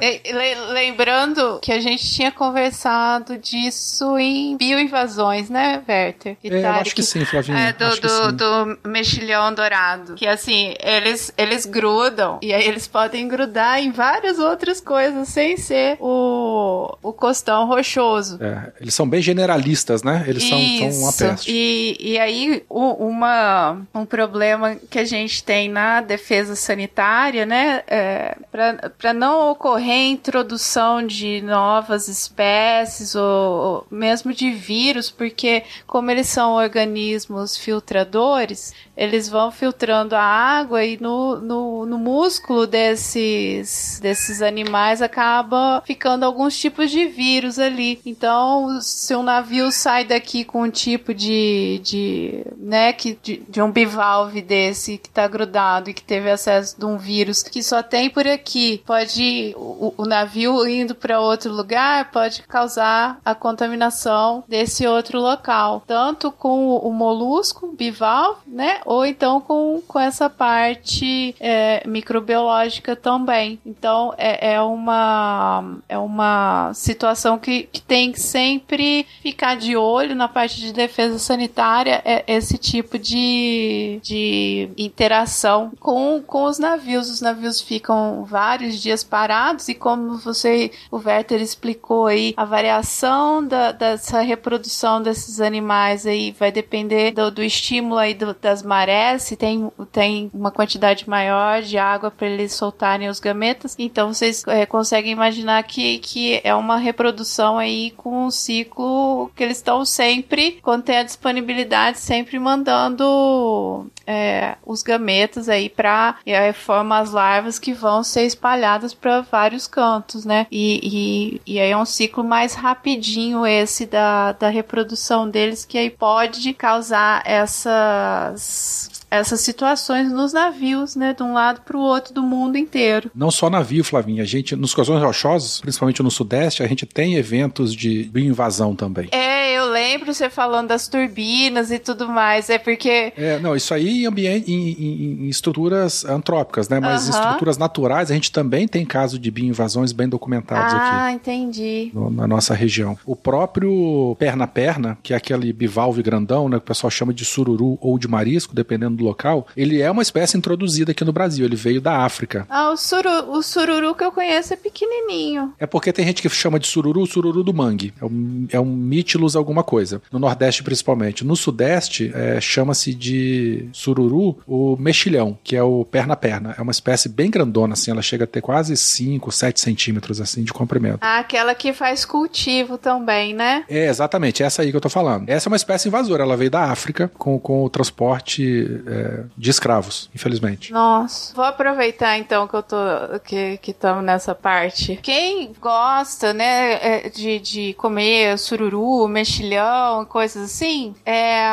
[0.72, 6.36] lembrando que a gente tinha conversado disso em bioinvasões, né, Werther?
[6.42, 7.58] É, eu acho que sim, Flavinha.
[7.58, 10.14] É, do, do, do, mexilhão dourado.
[10.14, 15.56] Que assim, eles, eles grudam e aí eles podem grudar em várias outras coisas sem
[15.56, 18.38] ser o, o costão rochoso.
[18.42, 20.24] É, eles são bem generalistas, né?
[20.26, 21.50] Eles são, são uma peste.
[21.50, 27.82] E, e aí, o, uma, um problema que a gente tem na defesa sanitária, né?
[27.86, 35.62] É, pra para não ocorrer introdução de novas espécies ou, ou mesmo de vírus, porque
[35.86, 42.66] como eles são organismos filtradores, eles vão filtrando a água e no, no, no músculo
[42.66, 48.00] desses, desses animais acaba ficando alguns tipos de vírus ali.
[48.06, 53.60] Então, se um navio sai daqui com um tipo de, de né, que, de, de
[53.60, 57.82] um bivalve desse que tá grudado e que teve acesso de um vírus que só
[57.82, 64.44] tem por aqui, pode o, o navio indo para outro lugar pode causar a contaminação
[64.48, 71.34] desse outro local, tanto com o, molusco bivalve, né, ou então com, com essa parte
[71.38, 73.58] é, microbiológica também.
[73.64, 80.14] Então é, é, uma, é uma situação que, que tem que sempre ficar de olho
[80.14, 87.10] na parte de defesa sanitária, é esse tipo de, de interação com, com os navios.
[87.10, 93.46] Os navios ficam vários dias parados e como você, o Werther explicou aí, a variação
[93.46, 99.22] da, dessa reprodução desses animais aí vai depender do, do estímulo aí do, das marés,
[99.22, 103.74] se tem, tem uma quantidade maior de água para eles soltarem os gametas.
[103.78, 109.42] Então vocês é, conseguem imaginar que, que é uma reprodução aí com um ciclo que
[109.42, 116.34] eles estão sempre, quando tem a disponibilidade, sempre mandando é, os gametas aí para e
[116.34, 118.45] aí forma as larvas que vão ser espalhadas
[118.94, 120.46] para vários cantos, né?
[120.50, 125.78] E, e, e aí é um ciclo mais rapidinho esse da, da reprodução deles que
[125.78, 132.12] aí pode causar essas essas situações nos navios, né, de um lado para o outro
[132.12, 133.10] do mundo inteiro.
[133.14, 137.14] Não só navio, Flavinha, a gente nos corações rochosos, principalmente no sudeste, a gente tem
[137.14, 139.08] eventos de bioinvasão também.
[139.12, 143.72] É, eu lembro você falando das turbinas e tudo mais, é porque É, não, isso
[143.72, 148.66] aí em ambiente em, em- em estruturas antrópicas, né, mas estruturas naturais a gente também
[148.66, 150.86] tem caso de bioinvasões bem documentados aqui.
[150.92, 151.90] Ah, entendi.
[151.94, 152.98] no- na nossa região.
[153.04, 157.78] O próprio perna-perna, que é aquele bivalve grandão, né, que o pessoal chama de sururu
[157.80, 161.56] ou de marisco, dependendo do local, ele é uma espécie introduzida aqui no Brasil, ele
[161.56, 162.46] veio da África.
[162.48, 165.52] Ah, o, suru, o sururu que eu conheço é pequenininho.
[165.58, 167.92] É porque tem gente que chama de sururu, sururu do mangue.
[168.00, 170.02] É um, é um Mytilus alguma coisa.
[170.10, 171.24] No Nordeste, principalmente.
[171.24, 176.54] No Sudeste, é, chama-se de sururu o mexilhão, que é o perna-perna.
[176.58, 177.90] É uma espécie bem grandona, assim.
[177.90, 180.98] Ela chega a ter quase 5, 7 centímetros, assim, de comprimento.
[181.00, 183.64] Ah, aquela que faz cultivo também, né?
[183.68, 185.28] É, exatamente, essa aí que eu tô falando.
[185.28, 189.50] Essa é uma espécie invasora, ela veio da África com, com o transporte é, de
[189.50, 190.72] escravos, infelizmente.
[190.72, 191.34] Nossa.
[191.34, 192.76] Vou aproveitar então que eu tô
[193.24, 194.98] que estamos nessa parte.
[195.02, 201.46] Quem gosta, né, é, de, de comer sururu, mexilhão, coisas assim, é,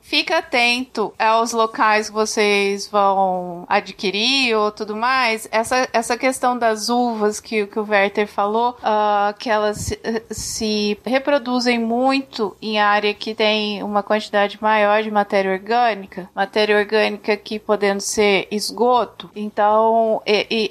[0.00, 5.48] fica atento aos locais que vocês vão adquirir ou tudo mais.
[5.50, 10.98] Essa, essa questão das uvas que, que o Werther falou, ah, que elas se, se
[11.04, 17.58] reproduzem muito em área que tem uma quantidade maior de matéria orgânica, matéria orgânica que
[17.58, 20.70] podendo ser esgoto, então e, e-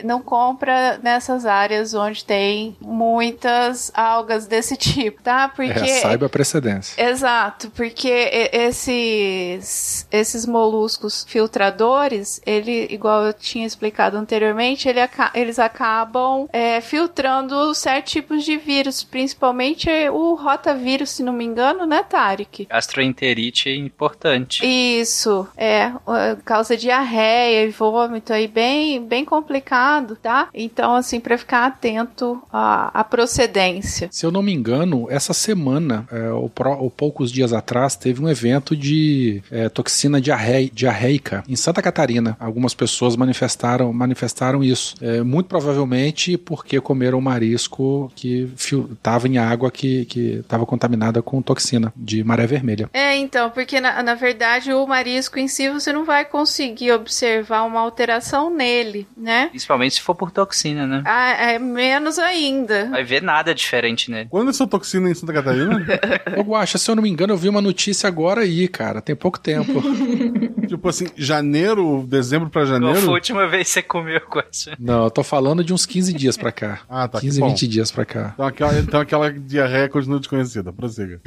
[0.00, 5.48] e não compra nessas áreas onde tem muitas algas desse tipo, tá?
[5.48, 7.02] Porque É, saiba a precedência.
[7.02, 8.08] Exato, porque
[8.52, 14.98] esses esses moluscos filtradores, ele, igual eu tinha explicado anteriormente, ele
[15.34, 21.86] eles acabam é, filtrando certos tipos de vírus, principalmente o rotavírus, se não me engano,
[21.86, 22.66] né, Tarek?
[22.70, 24.64] Gastroenterite é importante.
[24.64, 30.48] Isso, é, uh, causa diarreia e vômito aí bem, bem complicado, tá?
[30.54, 34.08] Então, assim, pra ficar atento à, à procedência.
[34.10, 38.22] Se eu não me engano, essa semana, é, ou, pró- ou poucos dias atrás, teve
[38.22, 42.36] um evento de é, toxina diarrei- diarreica em Santa Catarina.
[42.40, 44.94] Algumas pessoas manifestaram, manifestaram isso.
[45.00, 48.50] É, muito provavelmente porque comeram marisco que
[48.92, 50.06] estava em água que
[50.40, 52.88] estava contaminada com toxina de maré vermelha.
[52.92, 57.62] É, então, porque na, na verdade o marisco em si você não vai conseguir observar
[57.64, 59.48] uma alteração nele, né?
[59.48, 61.02] Principalmente se for por toxina, né?
[61.04, 62.86] Ah, é menos ainda.
[62.90, 64.28] Vai ver nada diferente nele.
[64.30, 65.84] Quando essa toxina em Santa Catarina?
[66.36, 69.00] Ô, Guaxa, se eu não me engano, eu vi uma notícia agora aí, cara.
[69.00, 69.82] Tem pouco tempo.
[70.68, 73.00] tipo assim, janeiro, dezembro pra Qual janeiro?
[73.00, 74.76] foi a última vez que você comeu coisa?
[74.78, 76.80] Não, eu tô falando de uns 15 dias pra cá.
[76.88, 77.20] Ah, tá.
[77.20, 77.48] 15, que bom.
[77.50, 78.30] 20 dias pra cá.
[78.34, 80.72] Então aquela, então aquela diarreia continua desconhecida.
[80.72, 81.20] Prossiga.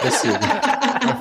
[0.00, 0.38] Prossiga.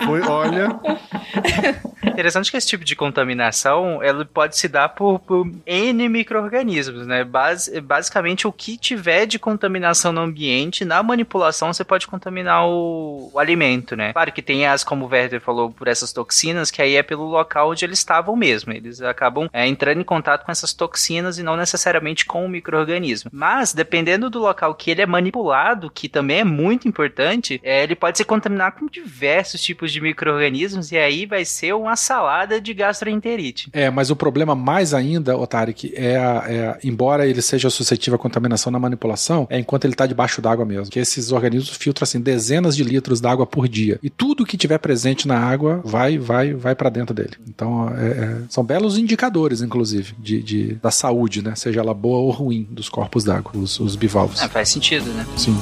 [0.05, 0.79] Foi, olha.
[2.19, 7.23] Interessante que esse tipo de contaminação ela pode se dar por, por N micro-organismos, né?
[7.23, 13.31] Basi- basicamente, o que tiver de contaminação no ambiente, na manipulação, você pode contaminar o,
[13.33, 14.11] o alimento, né?
[14.11, 17.23] Claro que tem as, como o Werther falou, por essas toxinas, que aí é pelo
[17.23, 18.73] local onde eles estavam mesmo.
[18.73, 23.31] Eles acabam é, entrando em contato com essas toxinas e não necessariamente com o micro-organismo.
[23.33, 27.95] Mas, dependendo do local que ele é manipulado, que também é muito importante, é, ele
[27.95, 32.73] pode se contaminar com diversos tipos de micro-organismos e aí vai ser uma salada de
[32.73, 33.69] gastroenterite.
[33.71, 38.19] É, mas o problema mais ainda, Otarik, é, a- é embora ele seja suscetível à
[38.19, 40.91] contaminação na manipulação, é enquanto ele está debaixo d'água mesmo.
[40.91, 43.99] Que esses organismos filtram assim dezenas de litros d'água por dia.
[44.01, 47.33] E tudo que tiver presente na água vai vai vai para dentro dele.
[47.47, 51.53] Então, é- é- são belos indicadores, inclusive, de, de- da saúde, né?
[51.55, 54.41] Seja ela boa ou ruim dos corpos d'água, os, os bivalves.
[54.41, 55.25] É, faz sentido, né?
[55.37, 55.55] Sim.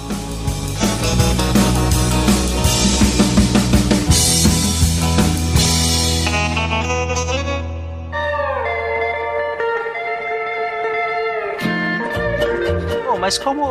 [13.28, 13.62] Mas como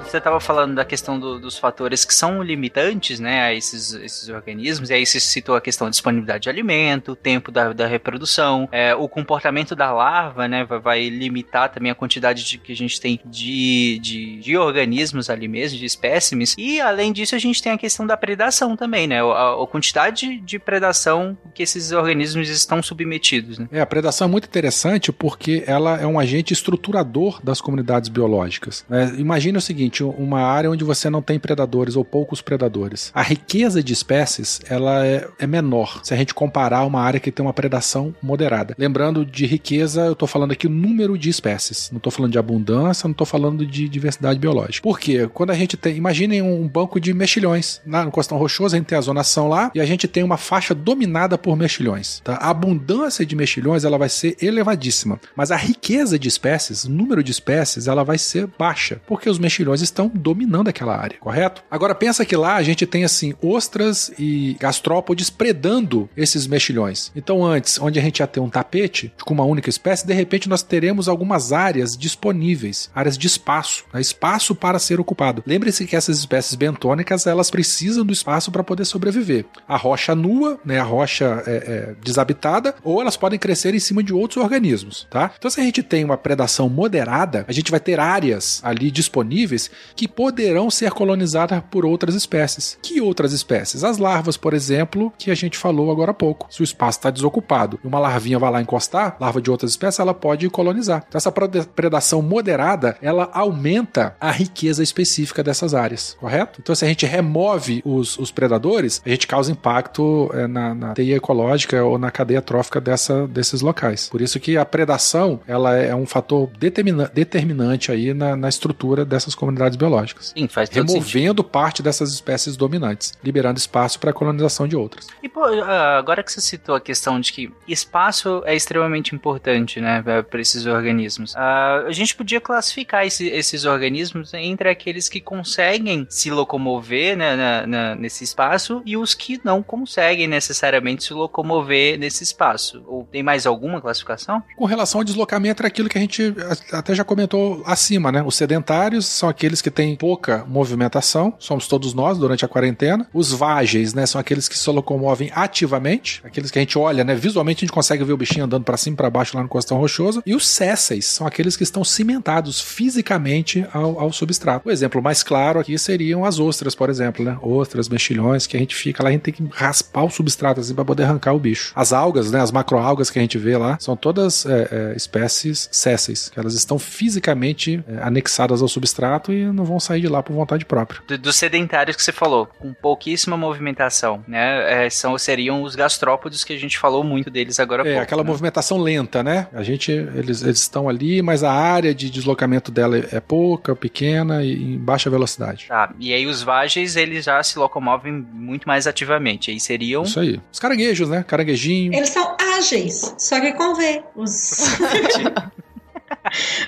[0.00, 4.28] você estava falando da questão do- dos fatores que são limitantes, né, a esses, esses
[4.28, 7.86] organismos, e aí você citou a questão da disponibilidade de alimento, o tempo da, da
[7.86, 12.70] reprodução, é, o comportamento da larva, né, vai, vai limitar também a quantidade de, que
[12.70, 17.38] a gente tem de, de, de organismos ali mesmo, de espécimes, e além disso a
[17.38, 21.92] gente tem a questão da predação também, né, a, a quantidade de predação que esses
[21.92, 23.68] organismos estão submetidos, né.
[23.72, 28.81] É, a predação é muito interessante porque ela é um agente estruturador das comunidades biológicas.
[28.88, 29.12] Né?
[29.16, 33.10] imagine o seguinte, uma área onde você não tem predadores ou poucos predadores.
[33.14, 37.30] A riqueza de espécies ela é, é menor se a gente comparar uma área que
[37.30, 38.74] tem uma predação moderada.
[38.78, 41.90] Lembrando de riqueza, eu estou falando aqui o número de espécies.
[41.90, 44.82] Não estou falando de abundância, não estou falando de diversidade biológica.
[44.82, 45.28] Por quê?
[45.32, 47.80] Quando a gente tem, imaginem um banco de mexilhões.
[47.86, 50.36] Lá no Costão Rochoso a gente tem a zonação lá e a gente tem uma
[50.36, 52.20] faixa dominada por mexilhões.
[52.24, 52.34] Tá?
[52.34, 57.22] A abundância de mexilhões ela vai ser elevadíssima, mas a riqueza de espécies, o número
[57.22, 58.71] de espécies, ela vai ser baixa,
[59.06, 61.62] porque os mexilhões estão dominando aquela área, correto?
[61.70, 67.10] Agora pensa que lá a gente tem assim ostras e gastrópodes predando esses mexilhões.
[67.14, 70.48] Então antes, onde a gente ia ter um tapete com uma única espécie, de repente
[70.48, 74.00] nós teremos algumas áreas disponíveis, áreas de espaço, né?
[74.00, 75.42] espaço para ser ocupado.
[75.46, 79.44] Lembre-se que essas espécies bentônicas elas precisam do espaço para poder sobreviver.
[79.66, 84.02] A rocha nua, né, a rocha é, é, desabitada, ou elas podem crescer em cima
[84.02, 85.32] de outros organismos, tá?
[85.36, 89.70] Então se a gente tem uma predação moderada, a gente vai ter áreas ali disponíveis
[89.94, 92.78] que poderão ser colonizadas por outras espécies.
[92.82, 93.84] Que outras espécies?
[93.84, 96.46] As larvas, por exemplo, que a gente falou agora há pouco.
[96.50, 100.00] Se o espaço está desocupado e uma larvinha vai lá encostar, larva de outras espécies,
[100.00, 101.04] ela pode colonizar.
[101.08, 106.60] Então, essa predação moderada, ela aumenta a riqueza específica dessas áreas, correto?
[106.62, 110.94] Então, se a gente remove os, os predadores, a gente causa impacto é, na, na
[110.94, 114.08] teia ecológica ou na cadeia trófica dessa, desses locais.
[114.08, 119.04] Por isso que a predação, ela é um fator determina- determinante aí na, na estrutura
[119.04, 120.32] dessas comunidades biológicas.
[120.36, 120.92] Sim, faz todo sentido.
[120.94, 125.06] Removendo parte dessas espécies dominantes, liberando espaço para a colonização de outras.
[125.22, 129.80] E, pô, ah, agora que você citou a questão de que espaço é extremamente importante,
[129.80, 135.20] né, para esses organismos, ah, a gente podia classificar esse- esses organismos entre aqueles que
[135.20, 141.12] conseguem se locomover né, na- na- nesse espaço e os que não conseguem necessariamente se
[141.14, 142.82] locomover nesse espaço.
[142.86, 144.42] Ou tem mais alguma classificação?
[144.56, 146.34] Com relação ao deslocamento, é aquilo que a gente
[146.72, 148.22] até já comentou acima, né?
[148.32, 153.06] Os sedentários são aqueles que têm pouca movimentação, somos todos nós durante a quarentena.
[153.12, 157.14] Os vágeis, né, são aqueles que se locomovem ativamente, aqueles que a gente olha, né,
[157.14, 159.50] visualmente a gente consegue ver o bichinho andando para cima e para baixo lá no
[159.50, 160.22] costão rochoso.
[160.24, 164.66] E os césseis são aqueles que estão cimentados fisicamente ao, ao substrato.
[164.66, 167.36] O exemplo mais claro aqui seriam as ostras, por exemplo, né?
[167.42, 170.74] Ostras, mexilhões, que a gente fica lá, a gente tem que raspar o substrato assim
[170.74, 171.70] para poder arrancar o bicho.
[171.76, 175.68] As algas, né, as macroalgas que a gente vê lá, são todas é, é, espécies
[175.70, 180.22] césseis, que elas estão fisicamente é, anexadas ao substrato e não vão sair de lá
[180.22, 181.00] por vontade própria.
[181.06, 184.86] Do- dos sedentários que você falou, com pouquíssima movimentação, né?
[184.86, 188.02] é, são, seriam os gastrópodes que a gente falou muito deles agora há É, pouco.
[188.02, 188.28] aquela né?
[188.30, 189.46] movimentação lenta, né?
[189.52, 194.42] A gente, eles, eles estão ali, mas a área de deslocamento dela é pouca, pequena
[194.42, 195.66] e em baixa velocidade.
[195.68, 199.50] Tá, e aí os vagens, eles já se locomovem muito mais ativamente.
[199.50, 200.02] Aí seriam...
[200.02, 200.40] Isso aí.
[200.52, 201.24] Os caranguejos, né?
[201.26, 201.94] Caranguejinho.
[201.94, 204.02] Eles são ágeis, só que com V.
[204.16, 204.76] Os...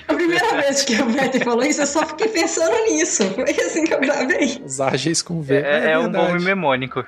[0.07, 3.23] A primeira vez que o Peter falou isso, eu só fiquei pensando nisso.
[3.33, 4.61] Foi assim que eu gravei.
[4.63, 5.55] Os ágeis com V.
[5.55, 6.27] É, é um verdade.
[6.33, 7.05] nome memônico.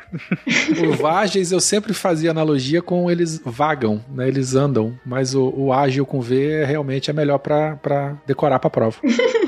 [0.88, 4.28] O Vagens eu sempre fazia analogia com eles vagam, né?
[4.28, 8.60] Eles andam, mas o, o ágil com V é realmente é melhor pra pra decorar
[8.60, 8.98] pra prova.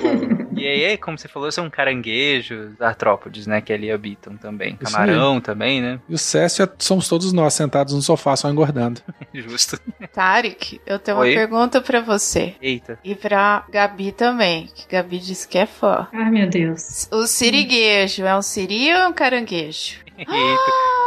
[0.78, 3.62] E aí como você falou, são caranguejos, artrópodes, né?
[3.62, 4.78] Que ali habitam também.
[4.82, 6.00] Isso Camarão também, né?
[6.08, 9.02] E o Cécio é- somos todos nós sentados no sofá só engordando.
[9.34, 9.80] Justo.
[10.14, 11.30] Tarek, eu tenho Oi?
[11.30, 12.56] uma pergunta pra você.
[12.62, 13.00] Eita.
[13.04, 16.08] E pra Gabi também, que Gabi disse que é fã.
[16.14, 17.08] Ai, meu Deus.
[17.12, 19.98] O siriguejo é um siri ou é um caranguejo?
[20.18, 20.99] Eita.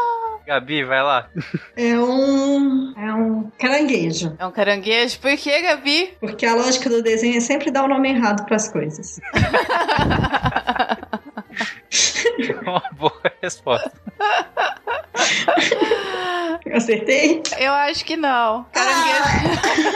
[0.52, 1.30] Gabi, vai lá.
[1.74, 2.92] É um.
[2.94, 4.36] É um caranguejo.
[4.38, 5.18] É um caranguejo?
[5.18, 6.14] Por que, Gabi?
[6.20, 9.18] Porque a lógica do desenho é sempre dar o nome errado pras coisas.
[12.66, 13.90] Uma boa resposta.
[16.72, 17.42] Acertei?
[17.58, 18.64] Eu acho que não.
[18.72, 19.92] Caranguejo.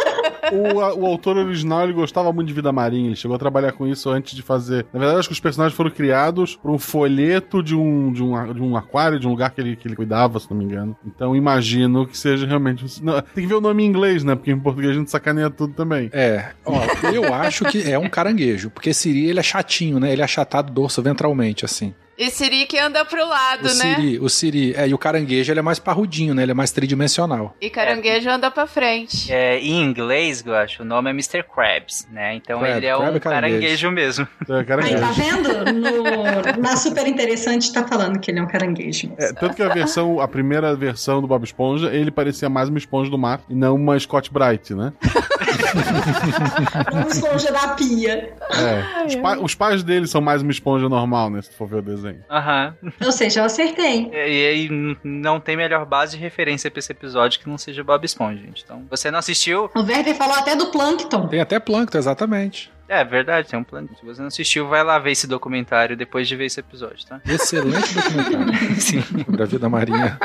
[0.52, 3.86] O, o autor original ele gostava muito de vida marinha, ele chegou a trabalhar com
[3.86, 4.86] isso antes de fazer.
[4.92, 8.52] Na verdade, acho que os personagens foram criados por um folheto de um, de um,
[8.52, 10.96] de um aquário, de um lugar que ele, que ele cuidava, se não me engano.
[11.06, 12.84] Então imagino que seja realmente.
[12.84, 14.34] um- Não, tem que ver o nome em inglês, né?
[14.34, 16.10] Porque em português a gente sacaneia tudo também.
[16.12, 16.74] É, ó,
[17.12, 20.12] eu acho que é um caranguejo, porque Siri ele é chatinho, né?
[20.12, 21.94] Ele é achatado dorso ventralmente, assim.
[22.18, 23.94] E siri que anda pro lado, O né?
[23.96, 26.42] Siri, o Siri, é, e o caranguejo ele é mais parrudinho, né?
[26.42, 27.54] Ele é mais tridimensional.
[27.60, 29.30] E caranguejo anda pra frente.
[29.32, 31.42] É, em inglês, eu acho, o nome é Mr.
[31.44, 32.34] Krabs, né?
[32.34, 33.58] Então Crab, ele é crab um é caranguejo.
[33.60, 34.28] caranguejo mesmo.
[34.48, 35.00] É, Aí, caranguejo.
[35.00, 35.72] tá vendo?
[35.74, 39.12] No- na Super Interessante tá falando que ele é um caranguejo.
[39.18, 42.78] É, tanto que a versão, a primeira versão do Bob Esponja, ele parecia mais uma
[42.78, 44.92] esponja do mar e não uma Scott Bright, né?
[46.92, 48.34] Uma esponja da pia.
[48.50, 49.04] É.
[49.06, 51.42] Os, pa- os pais dele são mais uma esponja normal, né?
[51.42, 52.22] Se tu for ver o desenho.
[52.30, 52.74] Aham.
[53.04, 54.10] Ou seja, eu acertei.
[54.12, 58.04] E e não tem melhor base de referência pra esse episódio que não seja Bob
[58.04, 58.62] Esponja, gente.
[58.64, 59.70] Então, você não assistiu?
[59.74, 61.26] O Werther falou até do Plankton.
[61.28, 62.70] Tem até plâncton, exatamente.
[62.88, 63.88] É verdade, tem um plano.
[63.98, 67.20] Se você não assistiu, vai lá ver esse documentário depois de ver esse episódio, tá?
[67.26, 69.02] Excelente documentário Sim.
[69.24, 70.18] sobre a vida marinha.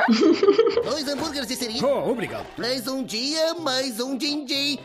[0.83, 1.83] Dois hambúrgueres de siri.
[1.83, 2.45] Oh, obrigado.
[2.57, 4.77] Mais um dia, mais um din-din.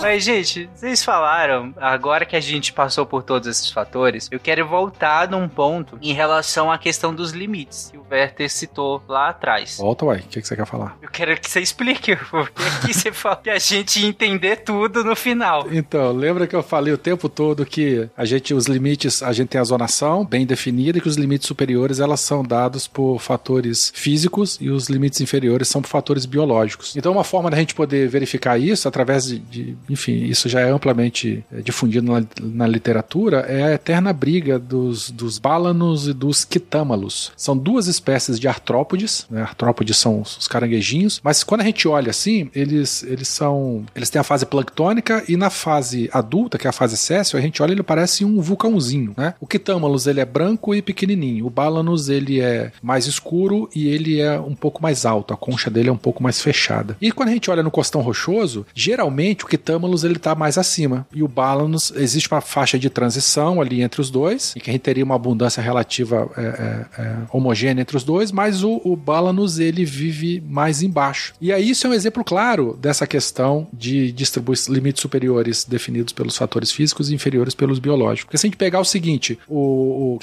[0.00, 4.66] Mas, gente, vocês falaram, agora que a gente passou por todos esses fatores, eu quero
[4.66, 9.78] voltar num ponto em relação à questão dos limites que o Werther citou lá atrás.
[9.78, 10.96] Volta, uai, o que, que você quer falar?
[11.00, 15.16] Eu quero que você explique, porque aqui você fala que a gente entender tudo no
[15.16, 15.66] final.
[15.70, 19.48] Então, lembra que eu falei o tempo todo que a gente, os limites, a gente
[19.48, 23.92] tem a zonação bem definida e que os limites superiores elas são dados por fatores
[23.94, 26.75] físicos e os limites inferiores são por fatores biológicos.
[26.96, 30.70] Então, uma forma da gente poder verificar isso através de, de- enfim, isso já é
[30.70, 36.44] amplamente eh, difundido na, na literatura, é a eterna briga dos, dos bálanos e dos
[36.44, 37.32] quitâmalos.
[37.36, 39.42] São duas espécies de artrópodes, né?
[39.42, 44.10] Artrópodes são os os caranguejinhos, mas quando a gente olha assim, eles, eles são, eles
[44.10, 47.62] têm a fase planctônica e na fase adulta, que é a fase céssio, a gente
[47.62, 49.34] olha ele parece um vulcãozinho, né?
[49.40, 54.20] O quitâmalos ele é branco e pequenininho, o bálanos ele é mais escuro e ele
[54.20, 56.65] é um pouco mais alto, a concha dele é um pouco mais fechada.
[57.00, 61.06] E quando a gente olha no costão rochoso, geralmente o quitâmalos ele tá mais acima
[61.12, 64.72] e o bálanos existe uma faixa de transição ali entre os dois, em que a
[64.72, 68.96] gente teria uma abundância relativa é, é, é, homogênea entre os dois, mas o, o
[68.96, 71.34] bálanos ele vive mais embaixo.
[71.40, 76.36] E aí isso é um exemplo claro dessa questão de distribuir limites superiores definidos pelos
[76.36, 78.24] fatores físicos e inferiores pelos biológicos.
[78.24, 80.18] Porque se a gente pegar o seguinte, o, o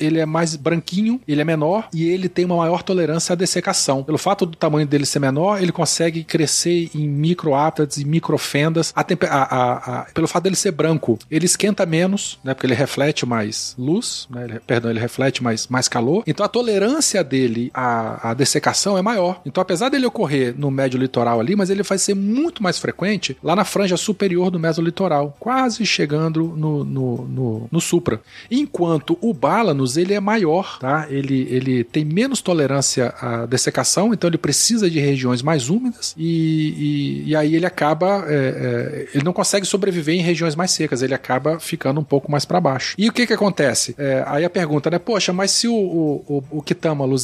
[0.00, 4.02] ele é mais branquinho, ele é menor e ele tem uma maior tolerância à dessecação.
[4.02, 8.92] Pelo fato do tamanho dele ser menor, ele consegue crescer em microápides e microfendas.
[8.94, 12.54] A tempe- a- a- a- pelo fato dele ser branco, ele esquenta menos, né?
[12.54, 14.44] Porque ele reflete mais luz, né?
[14.44, 16.22] ele- perdão, ele reflete mais, mais calor.
[16.26, 19.40] Então a tolerância dele à, à dessecação é maior.
[19.46, 23.36] Então, apesar dele ocorrer no médio litoral ali, mas ele vai ser muito mais frequente
[23.42, 28.20] lá na franja superior do mesolitoral, quase chegando no, no, no, no supra.
[28.50, 31.06] Enquanto o bálanos, ele é maior, tá?
[31.08, 37.24] Ele, ele tem menos tolerância à dessecação, então ele precisa de regiões mais úmidas e,
[37.26, 41.02] e, e aí ele acaba, é, é, ele não consegue sobreviver em regiões mais secas,
[41.02, 42.94] ele acaba ficando um pouco mais para baixo.
[42.98, 43.94] E o que que acontece?
[43.98, 44.98] É, aí a pergunta, né?
[44.98, 46.64] Poxa, mas se o, o, o, o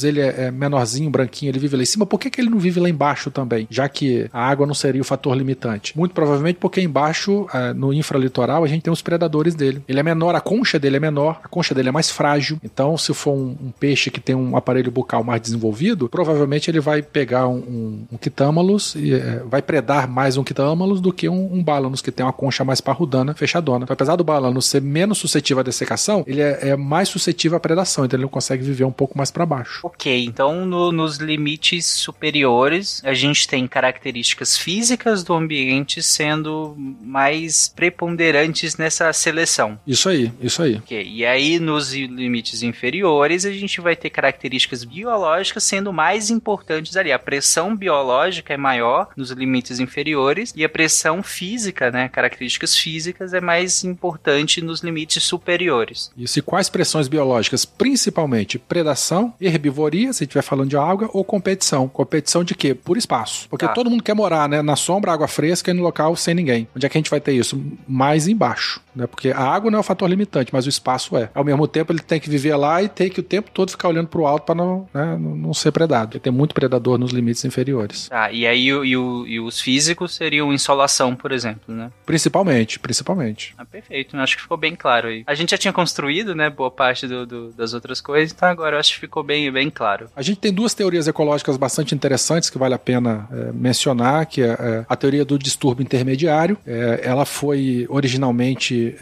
[0.03, 2.59] ele é, é menorzinho, branquinho, ele vive lá em cima, por que, que ele não
[2.59, 3.67] vive lá embaixo também?
[3.69, 5.97] Já que a água não seria o fator limitante.
[5.97, 9.83] Muito provavelmente porque embaixo, é, no infralitoral, a gente tem os predadores dele.
[9.87, 12.59] Ele é menor, a concha dele é menor, a concha dele é mais frágil.
[12.63, 16.79] Então, se for um, um peixe que tem um aparelho bucal mais desenvolvido, provavelmente ele
[16.79, 21.27] vai pegar um, um, um quitâmalos e é, vai predar mais um quitâmalos do que
[21.27, 23.83] um, um bálanos, que tem uma concha mais parrudana, fechadona.
[23.83, 27.59] Então, apesar do bálanos ser menos suscetível à dessecação, ele é, é mais suscetível à
[27.59, 29.79] predação, então ele não consegue viver um pouco mais para baixo.
[29.83, 37.69] Ok, então no- nos limites superiores a gente tem características físicas do ambiente sendo mais
[37.75, 39.79] preponderantes nessa seleção.
[39.87, 40.75] Isso aí, isso aí.
[40.75, 46.95] Ok, e aí nos limites inferiores a gente vai ter características biológicas sendo mais importantes
[46.95, 47.11] ali.
[47.11, 52.75] A pressão biológica biológica é maior nos limites inferiores e a pressão física, né, características
[52.75, 56.11] físicas é mais importante nos limites superiores.
[56.17, 57.65] Isso e quais pressões biológicas?
[57.65, 61.87] Principalmente predação, herbivoria, se estiver falando de água, ou competição.
[61.87, 62.73] Competição de quê?
[62.73, 63.47] Por espaço.
[63.47, 63.73] Porque Tá.
[63.73, 66.67] todo mundo quer morar, né, na sombra, água fresca e no local sem ninguém.
[66.75, 67.61] Onde é que a gente vai ter isso?
[67.87, 69.05] Mais embaixo, né?
[69.05, 71.29] Porque a água não é o fator limitante, mas o espaço é.
[71.35, 73.89] Ao mesmo tempo, ele tem que viver lá e ter que o tempo todo ficar
[73.89, 76.09] olhando pro alto para não, né, não não ser predado.
[76.09, 77.98] Porque tem muito predador nos limites inferiores.
[78.07, 81.91] Tá, e aí e, o- e os físicos seriam insolação, por exemplo, né?
[82.05, 83.53] Principalmente, principalmente.
[83.57, 85.23] Ah, perfeito, eu acho que ficou bem claro aí.
[85.27, 88.75] A gente já tinha construído, né, boa parte do- do- das outras coisas, então agora
[88.75, 90.09] eu acho que ficou bem, bem claro.
[90.15, 94.41] A gente tem duas teorias ecológicas bastante interessantes que vale a pena é, mencionar, que
[94.41, 96.57] é, é, a teoria do distúrbio intermediário.
[96.65, 98.95] É, ela foi originalmente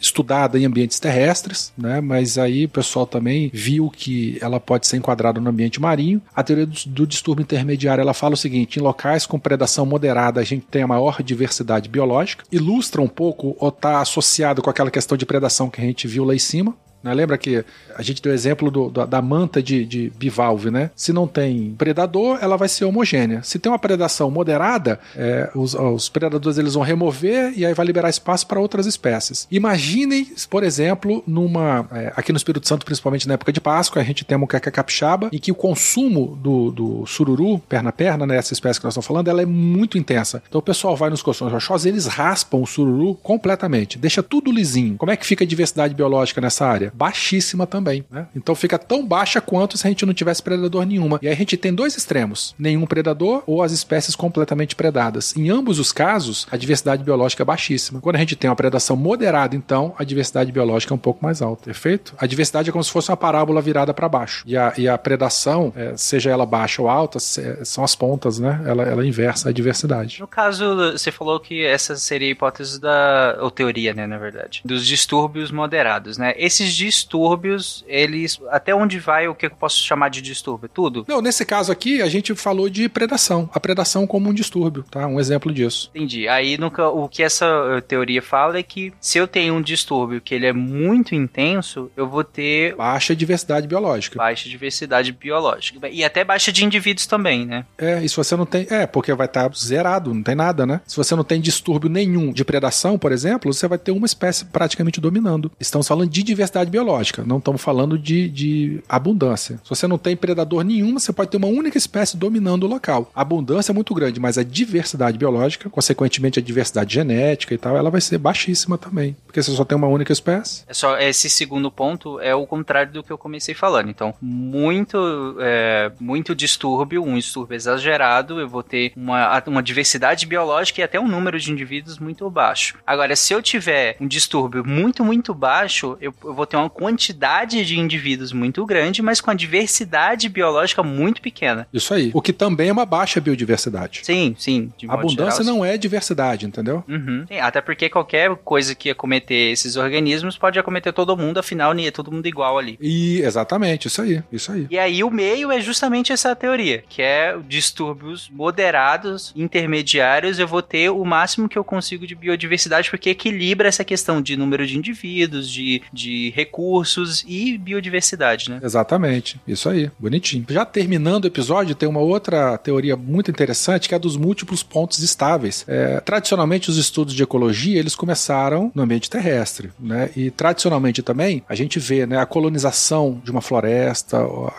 [0.00, 2.00] estudada em ambientes terrestres, né?
[2.00, 6.20] Mas aí o pessoal também viu que ela pode ser enquadrada no ambiente marinho.
[6.34, 10.40] A teoria do, do distúrbio intermediário ela fala o seguinte: em locais com predação moderada
[10.40, 12.44] a gente tem a maior diversidade biológica.
[12.50, 16.24] Ilustra um pouco ou está associado com aquela questão de predação que a gente viu
[16.24, 16.76] lá em cima.
[17.04, 17.12] Né?
[17.14, 17.64] Lembra que
[17.94, 20.90] a gente deu exemplo do- da, da manta de, de bivalve, né?
[20.96, 23.42] Se não tem predador, ela vai ser homogênea.
[23.42, 27.84] Se tem uma predação moderada, é, os, os predadores eles vão remover e aí vai
[27.86, 29.46] liberar espaço para outras espécies.
[29.50, 34.04] Imaginem, por exemplo, numa é, aqui no Espírito Santo, principalmente na época de Páscoa, a
[34.04, 38.26] gente tem a muqueca capixaba, em que o consumo do, do sururu, perna a perna,
[38.26, 40.42] né, essa espécie que nós estamos falando, ela é muito intensa.
[40.48, 44.96] Então o pessoal vai nos colchões rochosos, eles raspam o sururu completamente, deixa tudo lisinho.
[44.96, 46.92] Como é que fica a diversidade biológica nessa área?
[46.94, 48.26] Baixíssima também, né?
[48.34, 51.18] Então fica tão baixa quanto se a gente não tivesse predador nenhuma.
[51.20, 55.36] E aí a gente tem dois extremos: nenhum predador ou as espécies completamente predadas.
[55.36, 58.00] Em ambos os casos, a diversidade biológica é baixíssima.
[58.00, 61.42] Quando a gente tem uma predação moderada, então a diversidade biológica é um pouco mais
[61.42, 62.14] alta, perfeito?
[62.18, 64.42] A diversidade é como se fosse uma parábola virada para baixo.
[64.46, 68.38] E a, e a predação, é, seja ela baixa ou alta, se- são as pontas,
[68.38, 68.62] né?
[68.66, 70.20] Ela, ela inversa a diversidade.
[70.20, 73.38] No caso, você falou que essa seria a hipótese da.
[73.40, 74.60] ou teoria, né, na verdade.
[74.64, 76.34] Dos distúrbios moderados, né?
[76.36, 78.38] Esses distúrbios, eles.
[78.50, 80.68] Até onde vai o que eu posso chamar de distúrbio?
[80.72, 81.04] Tudo?
[81.08, 83.48] Não, nesse caso aqui, a gente falou de predação.
[83.52, 85.06] A predação como um distúrbio, tá?
[85.06, 85.90] Um exemplo disso.
[85.94, 86.28] Entendi.
[86.28, 87.46] Aí no ca- o que essa
[87.76, 91.90] eh, teoria fala é que se eu tenho um distúrbio que ele é muito intenso,
[91.96, 94.16] eu vou ter Baixa diversidade biológica.
[94.18, 95.88] baixa diversidade biológica.
[95.88, 97.64] E até baixa de indivíduos também, né?
[97.78, 98.66] É, e se você não tem.
[98.70, 100.80] É, porque vai estar zerado, não tem nada, né?
[100.86, 104.44] Se você não tem distúrbio nenhum de predação, por exemplo, você vai ter uma espécie
[104.46, 105.50] praticamente dominando.
[105.60, 109.60] Estamos falando de diversidade biológica, não estamos falando de, de abundância.
[109.62, 113.10] Se você não tem predador nenhum, você pode ter uma única espécie dominando o local.
[113.14, 117.76] A abundância é muito grande, mas a diversidade biológica, consequentemente a diversidade genética e tal,
[117.76, 119.16] ela vai ser baixíssima também.
[119.26, 120.64] Porque você só tem uma única espécie.
[120.66, 123.90] É só esse segundo ponto é o contrário do que eu comecei falando.
[123.90, 130.80] Então, muito é, muito distúrbio, um distúrbio exagerado, eu vou ter uma, uma diversidade biológica
[130.80, 132.76] e até um número de indivíduos muito baixo.
[132.86, 137.64] Agora, se eu tiver um distúrbio muito, muito baixo, eu, eu vou ter uma quantidade
[137.64, 141.66] de indivíduos muito grande, mas com a diversidade biológica muito pequena.
[141.72, 142.10] Isso aí.
[142.14, 144.00] O que também é uma baixa biodiversidade.
[144.02, 144.72] Sim, sim.
[144.88, 146.84] Abundância geral, não é diversidade, entendeu?
[146.88, 147.24] Uhum.
[147.28, 151.90] Sim, até porque qualquer coisa que acometer esses organismos pode acometer todo mundo, afinal, é
[151.90, 152.78] todo mundo igual ali.
[152.80, 154.66] E exatamente, isso aí, isso aí.
[154.70, 160.62] E aí o meio é justamente essa teoria, que é distúrbios moderados, intermediários, eu vou
[160.62, 164.76] ter o máximo que eu consigo de biodiversidade, porque equilibra essa questão de número de
[164.76, 168.60] indivíduos, de, de recursos e biodiversidade, né?
[168.62, 170.44] Exatamente, isso aí, bonitinho.
[170.48, 174.62] Já terminando o episódio, tem uma outra teoria muito interessante que é a dos múltiplos
[174.62, 175.64] pontos estáveis.
[175.66, 180.10] É, tradicionalmente, os estudos de ecologia eles começaram no ambiente terrestre, né?
[180.16, 184.50] E tradicionalmente também a gente vê, né, a colonização de uma floresta, o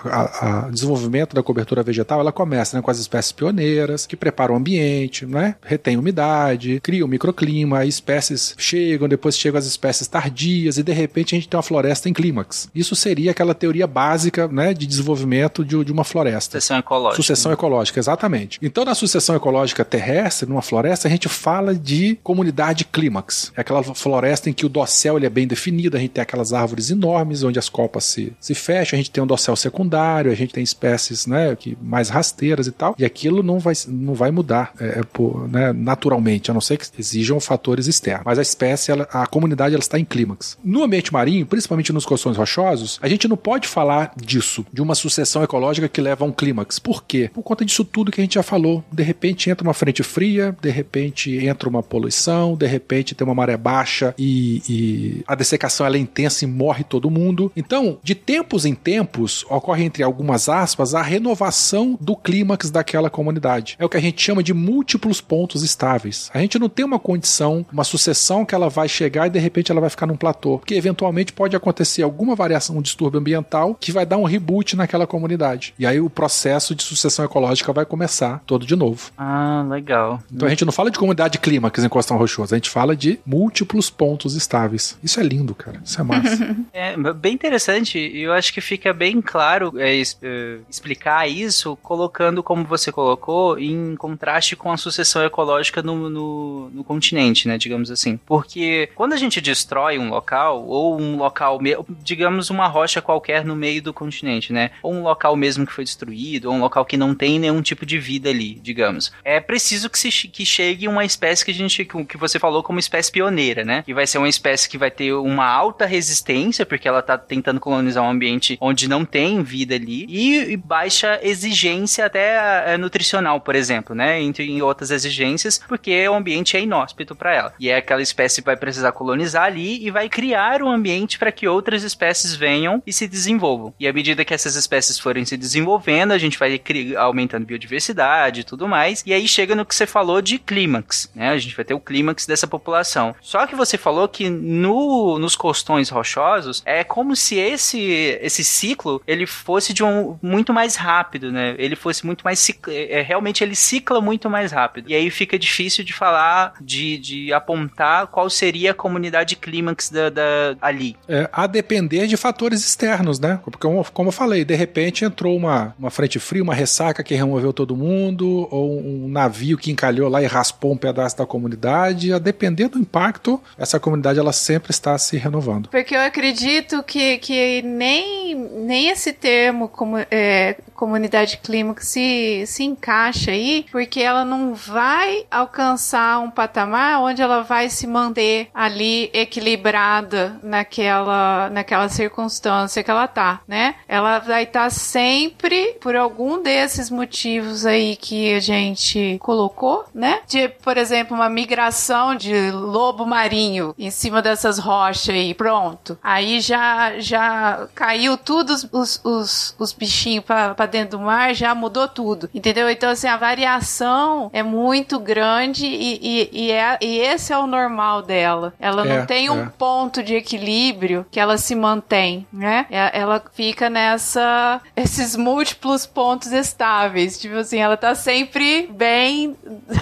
[0.71, 5.25] desenvolvimento da cobertura vegetal, ela começa né, com as espécies pioneiras que preparam o ambiente,
[5.25, 5.55] né?
[5.63, 11.35] Retém umidade, criam microclima, aí espécies chegam, depois chegam as espécies tardias e de repente
[11.35, 11.74] a gente tem uma floresta
[12.05, 12.69] em clímax.
[12.73, 16.59] Isso seria aquela teoria básica, né, de desenvolvimento de, de uma floresta.
[16.59, 17.15] Sucessão ecológica.
[17.15, 18.59] Sucessão ecológica, exatamente.
[18.61, 23.51] Então, na sucessão ecológica terrestre, numa floresta, a gente fala de comunidade clímax.
[23.55, 26.53] É aquela floresta em que o dossel ele é bem definido, a gente tem aquelas
[26.53, 30.35] árvores enormes onde as copas se, se fecham, a gente tem um dossel secundário, a
[30.35, 34.31] gente tem espécies né, que, mais rasteiras e tal, e aquilo não vai, não vai
[34.31, 38.23] mudar é, é, por, né, naturalmente, a não ser que exijam fatores externos.
[38.25, 40.57] Mas a espécie, ela- a comunidade, ela está em clímax.
[40.63, 44.93] No ambiente marinho, principalmente nos costões rochosos, a gente não pode falar disso, de uma
[44.93, 46.77] sucessão ecológica que leva a um clímax.
[46.77, 47.29] Por quê?
[47.33, 48.83] Por conta disso tudo que a gente já falou.
[48.91, 53.33] De repente entra uma frente fria, de repente entra uma poluição, de repente tem uma
[53.33, 57.51] maré baixa e, e a dessecação é intensa e morre todo mundo.
[57.55, 63.75] Então, de tempos em tempos, ocorre entre algumas aspas a renovação do clímax daquela comunidade.
[63.79, 66.29] É o que a gente chama de múltiplos pontos estáveis.
[66.33, 69.71] A gente não tem uma condição, uma sucessão que ela vai chegar e de repente
[69.71, 73.91] ela vai ficar num platô, porque eventualmente pode acontecer alguma variação, um distúrbio ambiental que
[73.91, 75.73] vai dar um reboot naquela comunidade.
[75.77, 79.11] E aí o processo de sucessão ecológica vai começar todo de novo.
[79.17, 80.21] Ah, legal.
[80.31, 83.19] Então a gente não fala de comunidade clímax em Costão Rochoso, a gente fala de
[83.25, 84.97] múltiplos pontos estáveis.
[85.03, 85.81] Isso é lindo, cara.
[85.83, 86.55] Isso é massa.
[86.73, 92.43] É bem interessante e eu acho que fica bem claro é, é, explicar isso colocando,
[92.43, 97.57] como você colocou, em contraste com a sucessão ecológica no, no, no continente, né?
[97.57, 98.19] Digamos assim.
[98.25, 103.43] Porque quando a gente destrói um local, ou um local, me- digamos uma rocha qualquer
[103.45, 104.71] no meio do continente, né?
[104.81, 107.85] Ou um local mesmo que foi destruído, ou um local que não tem nenhum tipo
[107.85, 109.11] de vida ali, digamos.
[109.23, 112.79] É preciso que, se, que chegue uma espécie que a gente, que você falou como
[112.79, 113.83] espécie pioneira, né?
[113.83, 117.59] Que vai ser uma espécie que vai ter uma alta resistência, porque ela tá tentando
[117.59, 123.39] colonizar um ambiente onde não tem vida ali, e, e baixa exigência até eh, nutricional,
[123.41, 124.21] por exemplo, né?
[124.21, 127.53] Entre outras exigências, porque o ambiente é inóspito para ela.
[127.59, 131.31] E é aquela espécie que vai precisar colonizar ali e vai criar um ambiente para
[131.35, 133.73] que outras espécies venham e se desenvolvam.
[133.79, 136.59] E à medida que essas espécies forem se desenvolvendo, a gente vai
[136.97, 139.03] aumentando biodiversidade e tudo mais.
[139.05, 141.29] E aí chega no que você falou de clímax, né?
[141.29, 143.13] A gente vai ter o clímax dessa população.
[143.21, 147.79] Só que você falou que no, nos costões rochosos é como se esse
[148.21, 151.55] esse ciclo ele fosse de um muito mais rápido, né?
[151.57, 154.89] Ele fosse muito mais cic- é, realmente ele cicla muito mais rápido.
[154.89, 160.09] E aí fica difícil de falar de, de apontar qual seria a comunidade clímax da,
[160.09, 160.95] da- ali.
[161.07, 163.39] É, a depender de fatores externos, né?
[163.43, 167.53] Porque, como, eu falei, de repente entrou uma, uma frente fria, uma ressaca que removeu
[167.53, 172.13] todo mundo, ou um navio que encalhou lá e raspou um pedaço da comunidade.
[172.13, 175.69] A depender do impacto, essa comunidade ela sempre está se renovando.
[175.69, 182.63] Porque eu acredito que, que nem, nem esse termo como, é, comunidade clímax se, se
[182.63, 189.09] encaixa aí, porque ela não vai alcançar um patamar onde ela vai se manter ali
[189.13, 193.75] equilibrada naquela, naquela circunstância que ela tá, né?
[193.87, 200.21] Ela vai estar sempre por algum desses motivos aí que a gente colocou, né?
[200.27, 205.97] De, por exemplo, uma migração de lobo marinho em cima dessas rochas aí, pronto.
[206.03, 211.33] Aí já já caiu tudo os, os, os, os bichinhos pra, pra dentro do mar,
[211.33, 212.69] já mudou tudo, entendeu?
[212.69, 217.47] Então, assim, a variação é muito grande e, e, e, é, e esse é o
[217.47, 218.53] normal dela.
[218.59, 219.51] Ela É, não tem um é.
[219.57, 222.65] ponto de equilíbrio que ela se mantém, né?
[222.69, 229.35] É- Ela fica nessa esses múltiplos pontos estáveis, tipo assim, ela tá sempre bem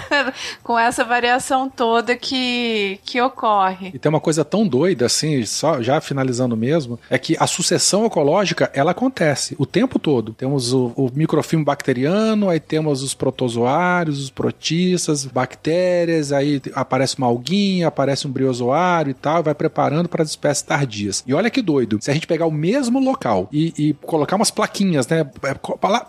[0.62, 3.90] com essa variação toda que que ocorre.
[3.94, 8.04] E tem uma coisa tão doida assim, só já finalizando mesmo, é que a sucessão
[8.04, 10.32] ecológica ela acontece o tempo todo.
[10.34, 17.26] Temos o, o microfilme bacteriano, aí temos os protozoários, os protistas, bactérias, aí aparece uma
[17.26, 21.24] alguinha, aparece um briozoário e tal, vai preparando para as espécies tardias.
[21.26, 24.50] E olha que doido, se a gente pegar o mesmo local e, e colocar umas
[24.50, 25.54] plaquinhas, né, é,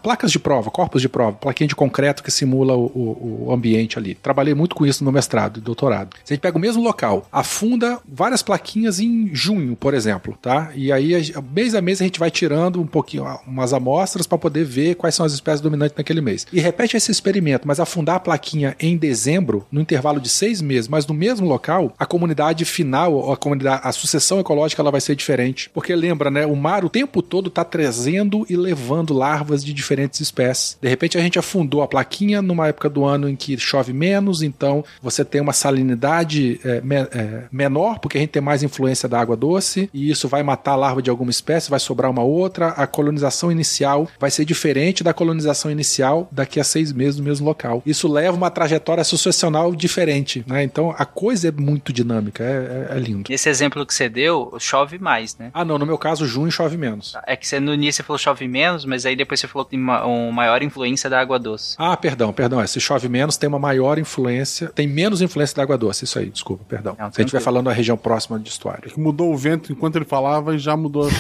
[0.02, 4.16] placas de prova, corpos de prova, plaquinha de concreto que simula o, o- ambiente ali.
[4.16, 6.16] Trabalhei muito com isso no meu mestrado e doutorado.
[6.24, 10.72] Se a gente pega o mesmo local, afunda várias plaquinhas em junho, por exemplo, tá?
[10.76, 11.14] E aí,
[11.52, 15.16] mês a mês, a gente vai tirando um pouquinho, umas amostras para poder ver quais
[15.16, 16.46] são as espécies dominantes naquele mês.
[16.52, 20.88] E repete esse experimento, mas afundar a plaquinha em dezembro, no intervalo de seis meses,
[20.88, 25.16] mas no mesmo local, a comunidade final, a comunidade, a sucessão ecológica, ela vai ser
[25.16, 25.70] diferente.
[25.74, 26.46] Porque lembra, né?
[26.46, 30.78] O mar o tempo todo tá trazendo e levando larvas de diferentes espécies.
[30.82, 34.42] De repente a gente afundou a plaquinha numa época do ano em que chove menos,
[34.42, 39.08] então você tem uma salinidade é, me- é, menor, porque a gente tem mais influência
[39.10, 42.24] da água doce, e isso vai matar a larva de alguma espécie, vai sobrar uma
[42.24, 42.70] outra.
[42.70, 47.46] A colonização inicial vai ser diferente da colonização inicial daqui a seis meses no mesmo
[47.46, 47.82] local.
[47.86, 50.64] Isso leva uma trajetória sucessional diferente, né?
[50.64, 53.30] Então a coisa é muito dinâmica, é, é- é lindo.
[53.30, 55.50] Nesse exemplo que você deu, chove mais, né?
[55.54, 57.16] Ah, não, no meu caso, junho chove menos.
[57.26, 59.72] É que você, no início você falou chove menos, mas aí depois você falou que
[59.72, 61.76] tem uma, uma maior influência da água doce.
[61.78, 62.60] Ah, perdão, perdão.
[62.62, 66.06] É, se chove menos, tem uma maior influência, tem menos influência da água doce.
[66.06, 66.96] Isso aí, desculpa, perdão.
[67.00, 67.44] Não, se a gente estiver tranquilo.
[67.46, 68.90] falando da região próxima de estuário.
[68.92, 71.10] Que mudou o vento enquanto ele falava e já mudou.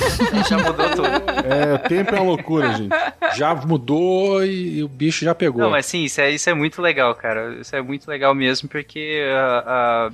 [0.49, 1.07] Já mudou tudo.
[1.07, 2.89] É, o tempo é uma loucura, gente.
[3.35, 5.61] Já mudou e, o bicho já pegou.
[5.61, 7.55] Não, mas sim, isso é, isso é muito legal, cara.
[7.59, 9.23] Isso é muito legal mesmo, porque,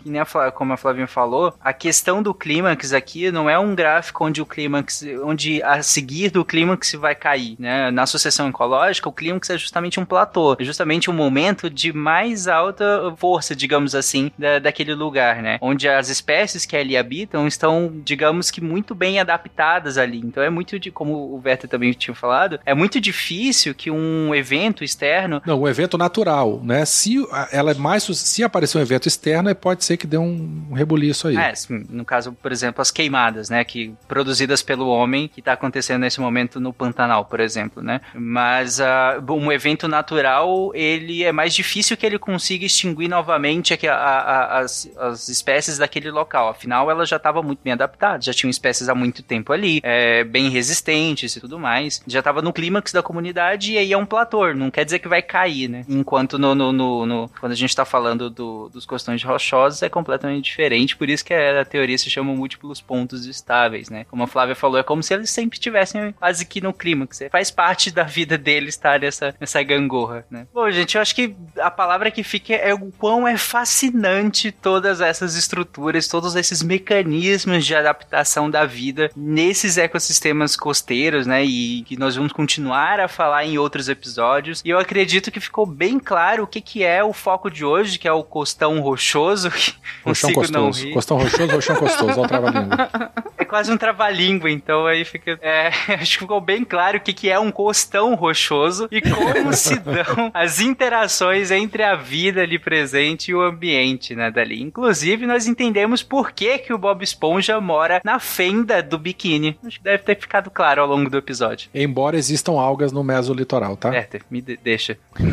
[0.03, 3.76] que nem a como a Flavinha falou, a questão do clímax aqui não é um
[3.76, 7.91] gráfico onde o clímax, onde a seguir do clímax vai cair, né?
[7.91, 12.48] Na sucessão ecológica, o clímax é justamente um platô, é justamente um momento de mais
[12.48, 15.57] alta força, digamos assim, da, daquele lugar, né?
[15.61, 20.19] Onde as espécies que ali habitam estão, digamos que muito bem adaptadas ali.
[20.19, 24.34] Então é muito de, como o Werther também tinha falado, é muito difícil que um
[24.36, 26.86] evento externo Não, um evento natural, né?
[26.86, 28.04] Se a- ela é mais.
[28.04, 31.38] Se aparecer um evento externo, pode ser que dê um, rebuliço aí.
[31.38, 35.54] É, sim, no caso, por exemplo, as queimadas, né, que produzidas pelo homem, que está
[35.54, 38.02] acontecendo nesse momento no Pantanal, por exemplo, né?
[38.14, 43.88] Mas ah, um evento natural, ele é mais difícil que ele consiga extinguir novamente aqui
[43.88, 46.50] a- a- as, as espécies daquele local.
[46.50, 50.24] Afinal, ela já estava muito bem adaptada, já tinham espécies há muito tempo ali, é,
[50.24, 52.02] bem resistentes e tudo mais.
[52.08, 52.52] Já estava no
[52.82, 55.86] clímax da comunidade e aí é um platô, não quer dizer que vai cair, né?
[55.88, 59.90] Enquanto no, no- no- no- quando a gente está falando do- dos costões rochosos é
[59.90, 64.06] completamente diferente, por isso que a teoria se chama múltiplos pontos estáveis, né?
[64.10, 67.22] Como a Flávia falou, é como se eles sempre estivessem quase que no clímax.
[67.32, 70.48] Faz parte da vida deles estar nessa, nessa gangorra, né?
[70.53, 75.02] Bom, gente, eu acho que a palavra que fica é o quão é fascinante todas
[75.02, 81.44] essas estruturas, todos esses mecanismos de adaptação da vida nesses ecossistemas costeiros, né?
[81.44, 84.62] E que nós vamos continuar a falar em outros episódios.
[84.64, 87.98] E eu acredito que ficou bem claro o que, que é o foco de hoje,
[87.98, 89.52] que é o costão rochoso.
[90.06, 90.30] Rochão
[90.72, 90.94] rir.
[90.94, 92.12] Costão rochoso, rochão gostoso.
[92.12, 92.90] Olha o trava-língua.
[93.42, 95.40] É quase um trava-língua, então aí fica.
[95.42, 95.70] É,
[96.00, 99.80] acho que ficou bem claro o que, que é um costão rochoso e como se
[99.80, 104.62] dão as interações entre a vida ali presente e o ambiente, né, dali.
[104.62, 109.58] Inclusive, nós entendemos por que, que o Bob Esponja mora na fenda do biquíni.
[109.66, 111.68] Acho que deve ter ficado claro ao longo do episódio.
[111.74, 112.18] Embora
[112.52, 113.94] existam algas no mesolitoral, tá?
[113.95, 114.98] É, me de- deixa.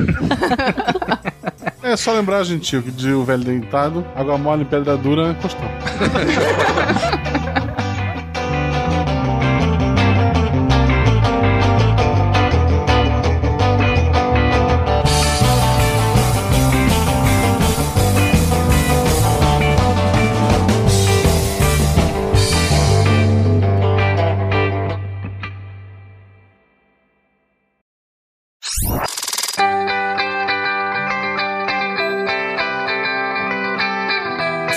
[1.80, 5.64] É só lembrar, gentil, que de o velho deitado, água mole, pedra dura, costão.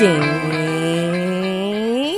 [0.02, 0.10] Quem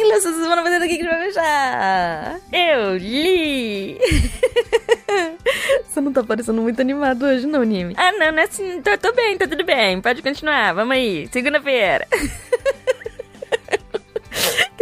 [0.07, 2.39] leu essa semana fazendo aqui que vai fechar?
[2.49, 3.97] Eu li!
[5.85, 7.93] Você não tá parecendo muito animado hoje, não, Nimi.
[7.97, 8.81] Ah, não, não é assim.
[8.81, 9.99] Tô, tô bem, tá tudo bem.
[9.99, 11.27] Pode continuar, vamos aí.
[11.29, 12.07] Segunda-feira.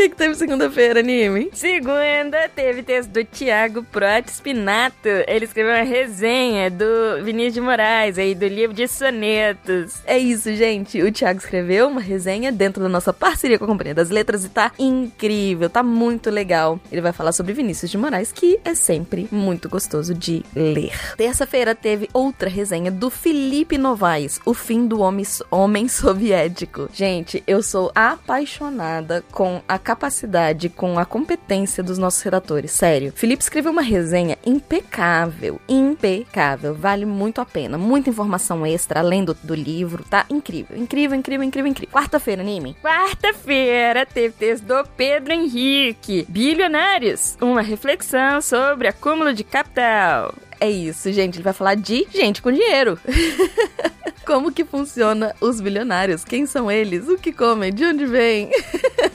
[0.01, 1.51] Que, que teve segunda-feira, Nimi?
[1.53, 5.07] Segunda teve texto do Thiago Prot Spinato.
[5.27, 10.01] Ele escreveu uma resenha do Vinícius de Moraes, aí, do livro de sonetos.
[10.07, 10.99] É isso, gente.
[11.03, 14.49] O Thiago escreveu uma resenha dentro da nossa parceria com a Companhia das Letras e
[14.49, 16.79] tá incrível, tá muito legal.
[16.91, 20.93] Ele vai falar sobre Vinícius de Moraes, que é sempre muito gostoso de ler.
[21.15, 26.89] Terça-feira teve outra resenha do Felipe Novaes, O Fim do Homem, homem Soviético.
[26.91, 32.71] Gente, eu sou apaixonada com a capacidade, com a competência dos nossos redatores.
[32.71, 33.11] Sério.
[33.13, 35.59] Felipe escreveu uma resenha impecável.
[35.67, 36.73] Impecável.
[36.73, 37.77] Vale muito a pena.
[37.77, 40.05] Muita informação extra, além do, do livro.
[40.09, 40.77] Tá incrível.
[40.77, 41.93] Incrível, incrível, incrível, incrível.
[41.93, 42.75] Quarta-feira, Nime.
[42.81, 46.25] Quarta-feira teve texto do Pedro Henrique.
[46.29, 47.37] Bilionários.
[47.41, 50.33] Uma reflexão sobre acúmulo de capital.
[50.57, 51.35] É isso, gente.
[51.35, 52.97] Ele vai falar de gente com dinheiro.
[54.25, 56.23] Como que funciona os bilionários?
[56.23, 57.09] Quem são eles?
[57.09, 57.73] O que comem?
[57.73, 58.49] De onde vêm?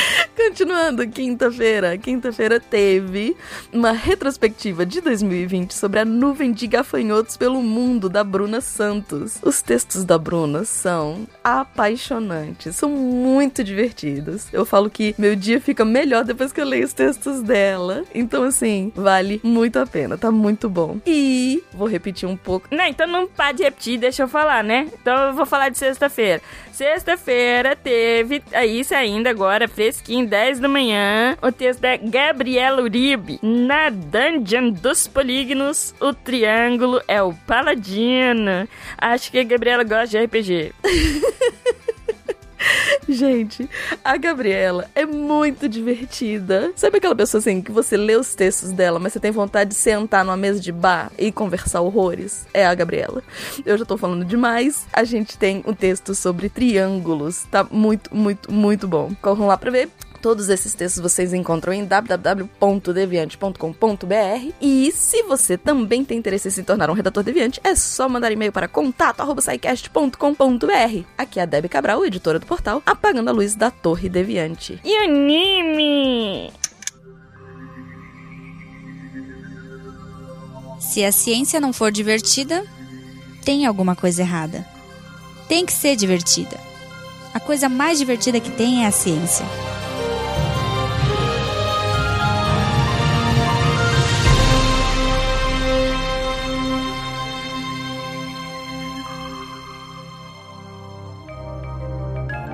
[0.36, 1.96] Continuando, quinta-feira.
[1.98, 3.36] Quinta-feira teve
[3.72, 9.38] uma retrospectiva de 2020 sobre a nuvem de gafanhotos pelo mundo da Bruna Santos.
[9.42, 14.46] Os textos da Bruna são apaixonantes, são muito divertidos.
[14.52, 18.04] Eu falo que meu dia fica melhor depois que eu leio os textos dela.
[18.14, 20.98] Então, assim, vale muito a pena, tá muito bom.
[21.06, 22.68] E vou repetir um pouco.
[22.70, 24.88] Não, então não pode repetir, deixa eu falar, né?
[25.00, 26.42] Então eu vou falar de sexta-feira.
[26.76, 33.38] Sexta-feira teve, aí isso ainda agora, fresquinho, 10 da manhã, o texto da Gabriela Uribe.
[33.42, 38.68] Na Dungeon dos Polígonos, o triângulo é o paladino.
[38.98, 40.74] Acho que a Gabriela gosta de RPG.
[43.08, 43.68] Gente,
[44.04, 46.72] a Gabriela é muito divertida.
[46.76, 49.76] Sabe aquela pessoa assim que você lê os textos dela, mas você tem vontade de
[49.76, 52.46] sentar numa mesa de bar e conversar horrores?
[52.52, 53.22] É a Gabriela.
[53.64, 54.86] Eu já tô falando demais.
[54.92, 57.44] A gente tem um texto sobre triângulos.
[57.50, 59.12] Tá muito, muito, muito bom.
[59.20, 59.88] Corram lá pra ver.
[60.26, 64.52] Todos esses textos vocês encontram em www.deviante.com.br.
[64.60, 68.32] E se você também tem interesse em se tornar um redator deviante, é só mandar
[68.32, 71.04] e-mail para contato@saicast.com.br.
[71.16, 74.80] Aqui é a Debbie Cabral, editora do portal, apagando a luz da Torre Deviante.
[74.84, 76.52] E anime!
[80.80, 82.64] Se a ciência não for divertida,
[83.44, 84.66] tem alguma coisa errada.
[85.46, 86.58] Tem que ser divertida.
[87.32, 89.46] A coisa mais divertida que tem é a ciência.